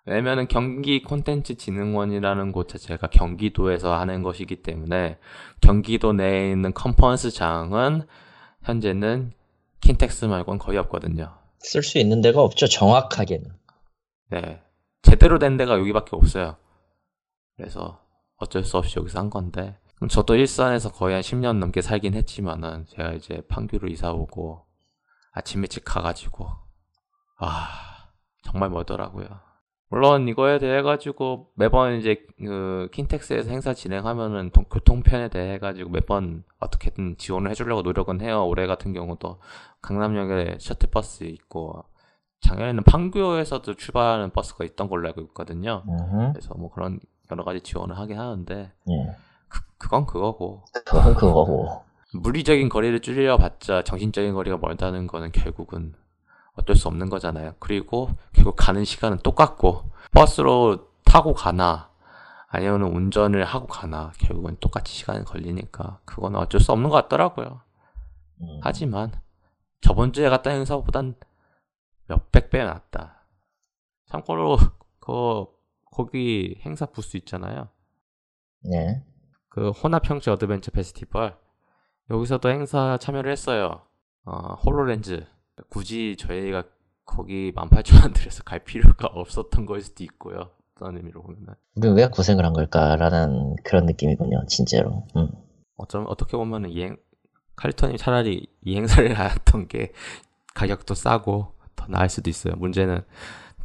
왜냐면은 0.05 0.49
경기 0.49 1.03
콘텐츠 1.03 1.57
진흥원이라는 1.57 2.51
곳 2.51 2.69
자체가 2.69 3.09
경기도에서 3.09 3.95
하는 3.95 4.23
것이기 4.23 4.63
때문에 4.63 5.19
경기도 5.61 6.13
내에 6.13 6.51
있는 6.51 6.75
컨퍼런스장은 6.75 8.03
현재는 8.63 9.33
킨텍스 9.81 10.25
말고는 10.25 10.59
거의 10.59 10.79
없거든요. 10.79 11.37
쓸 11.59 11.83
수 11.83 11.99
있는 11.99 12.21
데가 12.21 12.43
없죠. 12.43 12.67
정확하게는. 12.67 13.51
네. 14.31 14.61
제대로 15.03 15.39
된 15.39 15.57
데가 15.57 15.79
여기밖에 15.79 16.17
없어요. 16.17 16.57
그래서 17.57 18.01
어쩔 18.43 18.65
수 18.65 18.77
없이 18.79 18.99
여기서 18.99 19.19
한 19.19 19.31
건데. 19.31 19.79
그럼 19.97 20.09
저도 20.09 20.35
일산에서 20.35 20.91
거의 20.93 21.15
한 21.15 21.23
10년 21.23 21.59
넘게 21.59 21.81
살긴 21.81 22.15
했지만은 22.15 22.87
제가 22.89 23.13
이제 23.13 23.43
판교로 23.49 23.89
이사 23.89 24.13
오고 24.13 24.65
아침 25.33 25.63
일찍 25.63 25.85
가가지고 25.85 26.49
아 27.39 27.69
정말 28.43 28.71
멀더라고요. 28.71 29.27
물론 29.89 30.27
이거에 30.27 30.59
대해 30.59 30.81
가지고 30.83 31.51
매번 31.55 31.97
이제 31.99 32.27
그 32.39 32.89
킨텍스에서 32.93 33.51
행사 33.51 33.75
진행하면은 33.75 34.51
동- 34.51 34.65
교통편에 34.65 35.29
대해 35.29 35.59
가지고 35.59 35.91
매번 35.91 36.45
어떻게든 36.61 37.17
지원을 37.19 37.51
해주려고 37.51 37.83
노력은 37.83 38.23
해요. 38.23 38.47
올해 38.47 38.67
같은 38.67 38.95
경우도 38.95 39.41
강남역에 39.83 40.57
셔틀버스 40.59 41.25
있고 41.25 41.85
작년에는 42.41 42.83
판교에서도 42.85 43.75
출발하는 43.75 44.31
버스가 44.31 44.65
있던 44.65 44.89
걸로 44.89 45.09
알고 45.09 45.21
있거든요. 45.23 45.85
음. 45.89 46.33
그래서 46.33 46.55
뭐 46.55 46.71
그런 46.73 46.99
여러 47.33 47.45
가지 47.45 47.61
지원을 47.61 47.99
하긴 47.99 48.19
하는데 48.19 48.73
예. 48.91 49.17
그, 49.49 49.61
그건 49.79 50.07
그거고 50.07 50.65
그건 50.85 51.15
그거고. 51.15 51.85
물리적인 52.15 52.69
거리를 52.69 53.01
줄여봤자 53.01 53.83
정신적인 53.85 54.35
거리가 54.35 54.59
멀다는 54.59 55.07
거는 55.07 55.33
결국은 55.33 55.95
어쩔 56.55 56.77
수 56.77 56.89
없는 56.89 57.09
거잖아요. 57.09 57.55
그리고 57.59 58.11
결국 58.33 58.57
가는 58.57 58.85
시간은 58.85 59.19
똑같고 59.19 59.85
버스로 60.13 60.89
타고 61.05 61.33
가나 61.33 61.91
아니면 62.49 62.83
운전을 62.83 63.45
하고 63.45 63.67
가나 63.67 64.13
결국은 64.19 64.57
똑같이 64.61 64.93
시간이 64.93 65.25
걸리니까 65.25 66.01
그건 66.05 66.37
어쩔 66.37 66.61
수 66.61 66.73
없는 66.73 66.91
것 66.91 66.97
같더라고요. 66.97 67.63
음. 68.43 68.61
하지만 68.63 69.11
저번 69.81 70.13
주에 70.13 70.29
갔다 70.29 70.51
행사보단 70.51 71.15
몇백 72.09 72.51
배 72.51 72.63
낫다. 72.63 73.25
참고로 74.07 74.59
그 75.01 75.47
거기 75.93 76.59
행사 76.65 76.87
부스 76.87 77.17
있잖아요. 77.19 77.69
네. 78.65 79.05
그 79.49 79.71
혼합현실 79.71 80.31
어드벤처 80.31 80.71
페스티벌 80.71 81.37
여기서도 82.11 82.49
행사 82.49 82.97
참여를 82.99 83.31
했어요. 83.31 83.83
어, 84.25 84.55
HoloLens 84.55 85.25
굳이 85.69 86.17
저희가 86.19 86.65
거기 87.05 87.53
18,000원 87.55 88.15
들여서 88.15 88.43
갈 88.45 88.61
필요가 88.61 89.07
없었던 89.13 89.67
걸 89.67 89.81
수도 89.83 90.03
있고요. 90.05 90.51
어떤 90.77 90.97
의미로 90.97 91.23
보면은 91.23 91.55
우리 91.77 91.89
왜 91.91 92.09
고생을 92.09 92.45
한 92.45 92.53
걸까라는 92.55 93.57
그런 93.65 93.87
느낌이군요. 93.87 94.47
진짜로. 94.49 95.07
음. 95.17 95.29
어쩜 95.77 96.07
어떻게 96.09 96.37
보면은 96.37 96.71
이행 96.71 96.97
칼리턴이 97.57 97.99
차라리 97.99 98.47
이 98.65 98.77
행사를 98.77 99.13
하였던 99.19 99.69
게 99.69 99.93
가격도 100.55 100.95
싸고 100.95 101.53
더 101.77 101.87
나을 101.89 102.09
수도 102.09 102.31
있어요. 102.31 102.55
문제는 102.57 103.03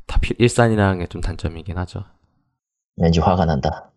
다 0.06 0.20
피- 0.22 0.36
일산이라는 0.38 1.00
게 1.00 1.08
좀 1.08 1.22
단점이긴 1.22 1.78
하죠. 1.78 2.04
왠지 2.98 3.20
화가 3.20 3.46
난다. 3.46 3.92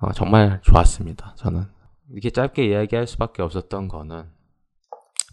어, 0.00 0.12
정말 0.12 0.60
좋았습니다. 0.62 1.34
저는 1.36 1.64
이렇게 2.10 2.30
짧게 2.30 2.66
이야기할 2.66 3.06
수밖에 3.06 3.42
없었던 3.42 3.88
거는 3.88 4.24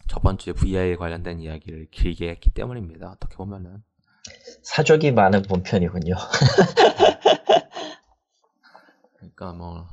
저번 0.09 0.38
주에 0.38 0.53
VR 0.53 0.95
관련된 0.97 1.39
이야기를 1.39 1.88
길게 1.91 2.30
했기 2.30 2.49
때문입니다. 2.51 3.11
어떻게 3.11 3.36
보면은 3.36 3.84
사족이 4.63 5.11
많은 5.11 5.43
본편이군요. 5.43 6.15
그러니까 9.17 9.53
뭐 9.53 9.88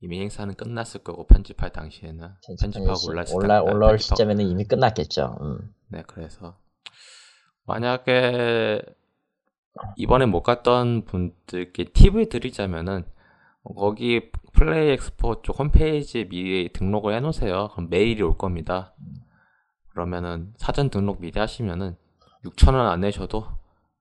이미 0.00 0.20
행사는 0.20 0.52
끝났을 0.54 1.02
거고 1.04 1.26
편집할 1.26 1.70
당시에는 1.70 2.28
편집하고 2.60 3.08
올라, 3.08 3.24
때- 3.24 3.32
올라올 3.34 3.96
편집하고- 3.96 4.00
시점에는 4.00 4.44
이미 4.46 4.64
끝났겠죠. 4.64 5.38
음. 5.40 5.74
네, 5.88 6.02
그래서 6.06 6.56
만약에 7.66 8.82
이번에 9.96 10.26
못 10.26 10.42
갔던 10.42 11.04
분들께 11.04 11.84
팁을 11.92 12.28
드리자면은 12.28 13.04
어, 13.62 13.74
거기 13.74 14.30
플레이 14.52 14.90
엑스포 14.92 15.42
쪽 15.42 15.58
홈페이지에 15.58 16.28
미리 16.28 16.72
등록을 16.72 17.14
해놓으세요. 17.14 17.68
그럼 17.72 17.88
메일이 17.88 18.22
올 18.22 18.36
겁니다. 18.36 18.94
그러면은 19.88 20.52
사전 20.56 20.90
등록 20.90 21.20
미리 21.20 21.38
하시면은 21.38 21.96
6,000원 22.44 22.90
안 22.90 23.00
내셔도 23.00 23.46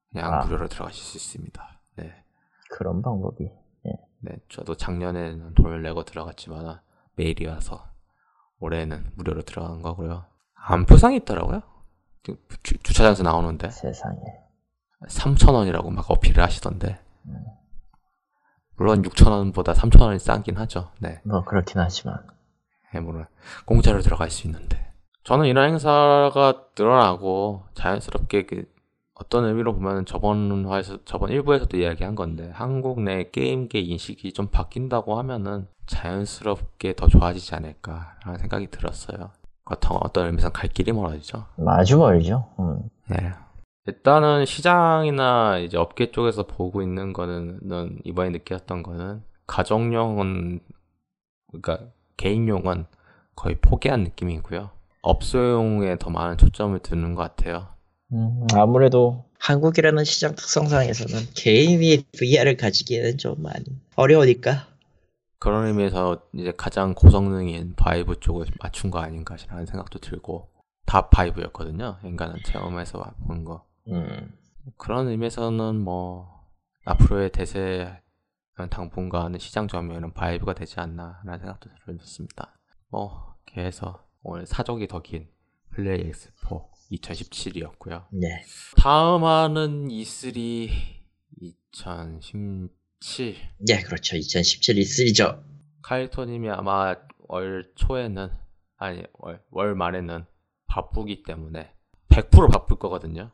그냥 0.10 0.34
아. 0.34 0.46
무료로 0.46 0.68
들어가실 0.68 1.04
수 1.04 1.18
있습니다. 1.18 1.80
네, 1.98 2.24
그런 2.70 3.02
방법이. 3.02 3.50
네, 4.24 4.38
저도 4.50 4.76
작년에는 4.76 5.56
돈을 5.56 5.82
내고 5.82 6.04
들어갔지만 6.04 6.80
메일이 7.16 7.48
와서 7.48 7.84
올해는 8.60 9.12
무료로 9.16 9.42
들어간 9.42 9.82
거고요. 9.82 10.26
안표상이 10.54 11.18
있더라고요. 11.18 11.64
주차장에서 12.64 13.24
나오는데 13.24 13.72
세상에. 13.72 14.20
3,000원이라고 15.08 15.90
막 15.92 16.10
어필을 16.10 16.44
하시던데. 16.44 17.00
음. 17.26 17.46
물론 18.76 19.02
6,000원보다 19.04 19.74
3,000원이 19.74 20.20
싸긴 20.20 20.58
하죠. 20.58 20.92
네. 21.00 21.22
뭐 21.24 21.44
그렇긴 21.44 21.80
하지만. 21.80 22.20
네, 22.94 23.00
물론 23.00 23.26
공짜로 23.66 24.02
들어갈 24.02 24.30
수 24.30 24.48
있는데. 24.48 24.92
저는 25.24 25.46
이런 25.46 25.70
행사가 25.70 26.66
늘어나고 26.78 27.66
자연스럽게 27.76 28.46
그 28.48 28.66
어떤 29.14 29.46
의미로 29.46 29.76
보면 29.76 30.06
저번 30.06 30.66
화에서 30.66 30.98
저번 31.06 31.30
일부에서도 31.30 31.78
이야기한 31.78 32.16
건데 32.16 32.50
한국 32.56 33.02
내 33.02 33.30
게임계 33.30 33.80
인식이 33.80 34.34
좀 34.34 34.48
바뀐다고 34.48 35.20
하면은 35.20 35.68
자연스럽게 35.86 36.96
더 36.96 37.08
좋아지지 37.08 37.54
않을까라는 37.54 38.40
생각이 38.40 38.68
들었어요. 38.72 39.30
어떤 39.66 39.98
어떤 40.02 40.26
의미에서 40.26 40.50
갈 40.50 40.70
길이 40.70 40.92
멀어지죠. 40.92 41.46
아주 41.68 42.00
멀죠. 42.00 42.48
음. 42.60 42.90
네. 43.10 43.32
일단은 43.88 44.46
시장이나 44.46 45.58
이제 45.58 45.78
업계 45.78 46.12
쪽에서 46.12 46.46
보고 46.46 46.82
있는 46.82 47.14
거는 47.14 47.60
는 47.64 48.00
이번에 48.04 48.30
느꼈던 48.30 48.84
거는 48.84 49.24
가정용은 49.48 50.60
그러니까 51.48 51.92
개인용은 52.18 52.86
거의 53.36 53.56
포기한 53.60 54.04
느낌이고요. 54.04 54.70
업소용에 55.02 55.98
더 55.98 56.12
많은 56.12 56.38
초점을 56.38 56.78
두는 56.80 57.16
것 57.16 57.24
같아요. 57.24 57.70
음, 58.14 58.46
아무래도 58.54 59.26
한국이라는 59.40 60.04
시장 60.04 60.36
특성상에서는 60.36 61.34
개인이 61.36 62.06
VR을 62.18 62.58
가지기에는 62.58 63.18
좀 63.18 63.42
많이 63.42 63.66
어려우니까 63.96 64.68
그런 65.40 65.66
의미에서 65.66 66.22
이제 66.34 66.54
가장 66.56 66.94
고성능인 66.94 67.74
바이브 67.76 68.20
쪽을 68.20 68.46
맞춘 68.62 68.92
거 68.92 69.00
아닌가라는 69.00 69.66
생각도 69.66 69.98
들고 69.98 70.50
다 70.86 71.10
5였거든요. 71.10 71.98
인간은 72.06 72.36
체험에서 72.46 73.14
본 73.26 73.44
거. 73.44 73.66
음. 73.88 74.38
그런 74.78 75.08
의미에서는 75.08 75.80
뭐 75.80 76.48
앞으로의 76.86 77.32
대세 77.32 78.00
당분간은 78.70 79.40
시장 79.40 79.68
점유율은 79.68 80.14
5가 80.14 80.56
되지 80.56 80.80
않나라는 80.80 81.40
생각도 81.40 81.70
들었습니다. 81.86 82.60
뭐 82.90 83.36
해서 83.58 84.06
오늘 84.24 84.46
사족이 84.46 84.88
더 84.88 85.00
긴 85.02 85.28
플레이 85.72 86.02
엑스포 86.08 86.70
2017이었고요. 86.92 88.06
네. 88.12 88.28
다음 88.78 89.24
화는 89.24 89.88
E3 89.88 90.70
2017 91.40 93.36
네, 93.68 93.82
그렇죠. 93.84 94.18
2017 94.18 94.76
E3죠. 94.76 95.44
카이토님이 95.82 96.50
아마 96.50 96.96
월 97.30 97.72
초에는 97.76 98.30
아니 98.78 99.04
월, 99.14 99.42
월 99.50 99.76
말에는 99.76 100.26
바쁘기 100.68 101.24
때문에 101.24 101.74
100% 102.10 102.52
바쁠 102.52 102.78
거거든요. 102.78 103.32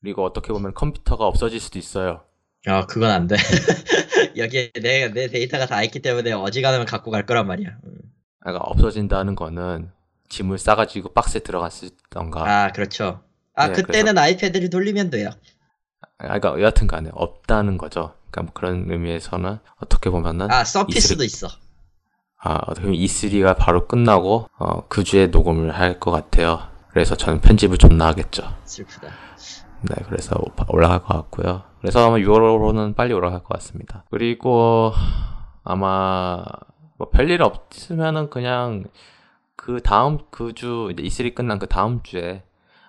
그리고 0.00 0.24
어떻게 0.24 0.52
보면 0.52 0.74
컴퓨터가 0.74 1.26
없어질 1.26 1.60
수도 1.60 1.78
있어요. 1.78 2.22
아, 2.66 2.86
그건 2.86 3.10
안 3.10 3.26
돼. 3.26 3.36
여기에 4.36 4.72
내, 4.82 5.08
내 5.12 5.28
데이터가 5.28 5.66
다 5.66 5.82
있기 5.82 6.00
때문에 6.00 6.32
어지간하면 6.32 6.86
갖고 6.86 7.10
갈 7.10 7.26
거란 7.26 7.46
말이야. 7.46 7.68
음. 7.84 7.98
그러니까 8.40 8.64
없어진다는 8.64 9.34
거는 9.34 9.90
짐을 10.28 10.58
싸가지고 10.58 11.12
박스에 11.12 11.40
들어갔었던가. 11.40 12.42
아, 12.64 12.72
그렇죠. 12.72 13.22
아, 13.54 13.68
네, 13.68 13.72
그때는 13.72 14.18
아이패드를 14.18 14.70
돌리면 14.70 15.10
돼요. 15.10 15.30
그러니까 16.18 16.60
여하튼 16.60 16.86
간에 16.86 17.10
없다는 17.12 17.78
거죠. 17.78 18.14
그러니까 18.30 18.42
뭐 18.42 18.52
그런 18.52 18.90
의미에서는 18.90 19.58
어떻게 19.76 20.10
보면은 20.10 20.50
아, 20.50 20.64
서피스도 20.64 21.24
있어. 21.24 21.48
아, 22.40 22.54
어떻게 22.66 22.82
보면 22.86 22.98
E3가 23.00 23.56
바로 23.56 23.86
끝나고 23.88 24.48
어, 24.58 24.86
그 24.88 25.02
주에 25.02 25.26
녹음을 25.28 25.72
할 25.76 25.98
것 25.98 26.10
같아요. 26.10 26.68
그래서 26.90 27.16
저는 27.16 27.40
편집을 27.40 27.78
존나 27.78 28.06
하겠죠. 28.08 28.42
슬프다. 28.64 29.12
네, 29.82 29.94
그래서 30.06 30.36
올라갈 30.68 31.00
것 31.00 31.08
같고요. 31.14 31.62
그래서 31.80 32.06
아마 32.06 32.16
6월로는 32.16 32.96
빨리 32.96 33.12
올라갈 33.12 33.40
것 33.40 33.48
같습니다. 33.50 34.04
그리고 34.10 34.92
아마 35.64 36.44
뭐 36.96 37.10
별일 37.10 37.42
없으면은 37.42 38.30
그냥 38.30 38.84
그 39.56 39.80
다음 39.82 40.18
그 40.30 40.52
주 40.52 40.88
이제 40.92 41.02
E3 41.02 41.34
끝난 41.34 41.58
그 41.58 41.66
다음 41.66 42.02
주에 42.02 42.42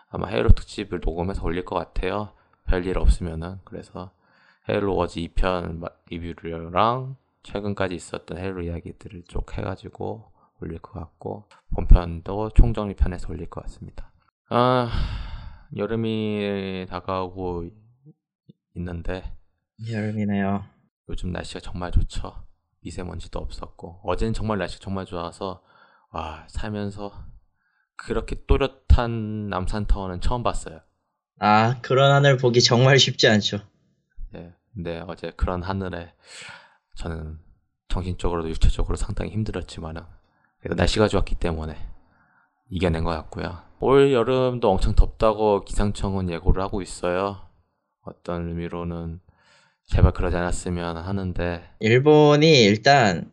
아마 0.10 0.28
헤일로 0.28 0.50
특집을 0.50 1.02
녹음해서 1.06 1.44
올릴 1.44 1.66
것 1.66 1.76
같아요. 1.76 2.30
별일 2.66 2.98
없으면은 2.98 3.60
그래서 3.64 4.12
헤일로 4.68 4.96
워즈 4.96 5.20
2편 5.20 5.88
리뷰랑 6.10 7.16
최근까지 7.44 7.96
있었던 7.96 8.38
헤일로 8.38 8.64
이야기들을 8.64 9.24
쭉 9.28 9.46
해가지고 9.58 10.32
올릴 10.62 10.80
것 10.80 10.94
같고 10.94 11.46
본편도 11.76 12.50
총정리편에서 12.52 13.28
올릴 13.30 13.50
것 13.50 13.62
같습니다. 13.64 14.12
아 14.50 14.90
여름이 15.76 16.88
다가오고 16.90 17.70
있는데 18.76 19.36
여름이네요. 19.90 20.66
요즘 21.10 21.32
날씨가 21.32 21.60
정말 21.60 21.92
좋죠. 21.92 22.46
미세먼지도 22.82 23.40
없었고 23.40 24.02
어제는 24.04 24.34
정말 24.34 24.58
날씨가 24.58 24.82
정말 24.82 25.06
좋아서 25.06 25.64
와 26.12 26.46
살면서 26.48 27.12
그렇게 27.96 28.46
또렷한 28.46 29.50
남산타워는 29.50 30.22
처음 30.22 30.44
봤어요. 30.44 30.82
아, 31.40 31.80
그런 31.82 32.12
하늘 32.12 32.38
보기 32.38 32.62
정말 32.62 32.98
쉽지 33.00 33.28
않죠. 33.28 33.60
예, 34.36 34.54
근데 34.74 35.04
어제 35.08 35.32
그런 35.32 35.64
하늘에 35.64 36.14
저는 36.96 37.40
정신적으로도 37.88 38.50
육체적으로 38.50 38.96
상당히 38.96 39.32
힘들었지만은 39.32 40.04
그래도 40.60 40.76
날씨가 40.76 41.08
좋았기 41.08 41.36
때문에 41.36 41.78
이겨낸 42.70 43.04
것 43.04 43.12
같고요. 43.12 43.69
올 43.82 44.12
여름도 44.12 44.70
엄청 44.70 44.94
덥다고 44.96 45.64
기상청은 45.64 46.30
예고를 46.30 46.62
하고 46.62 46.82
있어요. 46.82 47.38
어떤 48.02 48.50
의미로는 48.50 49.20
제발 49.86 50.12
그러지 50.12 50.36
않았으면 50.36 50.98
하는데 50.98 51.64
일본이 51.80 52.64
일단 52.64 53.32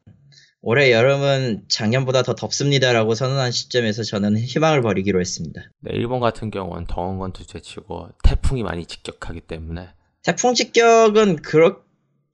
올해 0.63 0.91
여름은 0.91 1.65
작년보다 1.69 2.23
더 2.23 2.35
덥습니다라고 2.35 3.15
선언한 3.15 3.51
시점에서 3.51 4.03
저는 4.03 4.37
희망을 4.37 4.83
버리기로 4.83 5.21
했습니다. 5.21 5.63
네, 5.81 5.93
일본 5.95 6.21
같은 6.21 6.51
경우는 6.51 6.87
더운 6.87 7.19
건 7.19 7.33
둘째치고 7.33 8.09
태풍이 8.25 8.63
많이 8.63 8.87
직격하기 8.87 9.43
때문에 9.43 9.89
태풍 10.23 10.55
직격은 10.55 11.37
그렇 11.37 11.86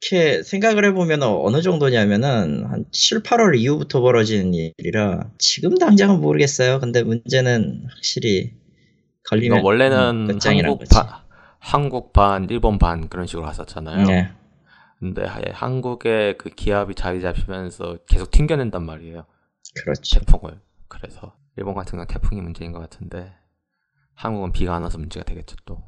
게 0.03 0.43
생각을 0.43 0.85
해보면 0.87 1.23
어느 1.23 1.63
정도냐면은 1.63 2.65
한 2.67 2.85
7, 2.91 3.23
8월 3.23 3.57
이후부터 3.57 4.01
벌어지는 4.01 4.53
일이라 4.53 5.31
지금 5.39 5.79
당장은 5.79 6.21
모르겠어요. 6.21 6.81
근데 6.81 7.03
문제는 7.03 7.87
확실히 7.89 8.53
걸리면 9.29 9.63
원래는 9.63 10.31
음, 10.31 10.39
한국 10.43 10.81
거지. 10.81 10.95
반 10.95 11.09
한국 11.59 12.13
반 12.13 12.49
일본 12.51 12.79
반 12.79 13.09
그런 13.09 13.27
식으로 13.27 13.47
갔었잖아요. 13.47 14.07
네. 14.07 14.33
근데 14.99 15.25
한국의 15.25 16.37
그 16.37 16.51
기압이 16.51 16.95
자리 16.95 17.21
잡히면서 17.21 17.99
계속 18.09 18.31
튕겨낸단 18.31 18.85
말이에요. 18.85 19.25
그렇죠. 19.77 20.21
태풍을. 20.21 20.61
그래서 20.89 21.35
일본 21.57 21.75
같은 21.75 21.97
건 21.99 22.07
태풍이 22.09 22.41
문제인 22.41 22.73
것 22.73 22.81
같은데 22.81 23.33
한국은 24.15 24.53
비가 24.53 24.75
안 24.75 24.83
와서 24.83 24.99
문제가 24.99 25.25
되겠죠 25.25 25.57
또. 25.65 25.83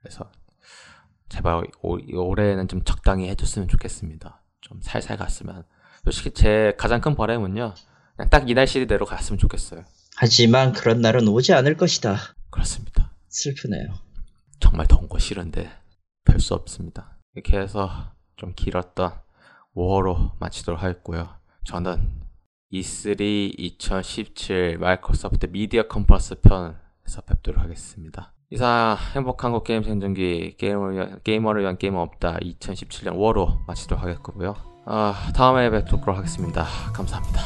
그래서 0.00 0.30
제발 1.28 1.62
올, 1.82 2.02
올해는 2.14 2.68
좀 2.68 2.82
적당히 2.84 3.28
해줬으면 3.28 3.68
좋겠습니다. 3.68 4.42
좀 4.60 4.80
살살 4.82 5.16
갔으면. 5.16 5.64
솔직히 6.04 6.30
제 6.32 6.74
가장 6.78 7.00
큰 7.00 7.14
바람은요. 7.16 7.74
그냥 8.16 8.30
딱 8.30 8.48
이 8.48 8.54
날씨대로 8.54 9.04
갔으면 9.06 9.38
좋겠어요. 9.38 9.84
하지만 10.16 10.72
그런 10.72 11.00
날은 11.00 11.26
오지 11.28 11.52
않을 11.52 11.76
것이다. 11.76 12.16
그렇습니다. 12.50 13.12
슬프네요. 13.28 13.94
정말 14.60 14.86
더운 14.86 15.08
거 15.08 15.18
싫은데 15.18 15.70
별 16.24 16.40
수 16.40 16.54
없습니다. 16.54 17.18
이렇게 17.34 17.58
해서 17.58 18.12
좀 18.36 18.52
길었던 18.54 19.12
5월호 19.74 20.38
마치도록 20.38 20.82
하겠고요. 20.82 21.28
저는 21.64 22.10
E3 22.72 23.54
2017 23.58 24.78
마이크로소프트 24.78 25.46
미디어 25.46 25.86
컨퍼런스 25.88 26.36
편에서 26.40 27.20
뵙도록 27.26 27.60
하겠습니다. 27.62 28.32
이상 28.50 28.96
행복한 29.14 29.50
국 29.50 29.64
게임 29.64 29.82
생존기 29.82 30.54
게이머를, 30.56 31.20
게이머를 31.24 31.62
위한 31.62 31.78
게임은 31.78 31.98
없다 31.98 32.38
2017년 32.38 33.16
5월호 33.16 33.66
마치도록 33.66 34.02
하겠고요. 34.04 34.54
아, 34.84 35.32
다음에 35.34 35.68
뵙도록 35.68 36.06
하겠습니다. 36.08 36.64
감사합니다. 36.94 37.40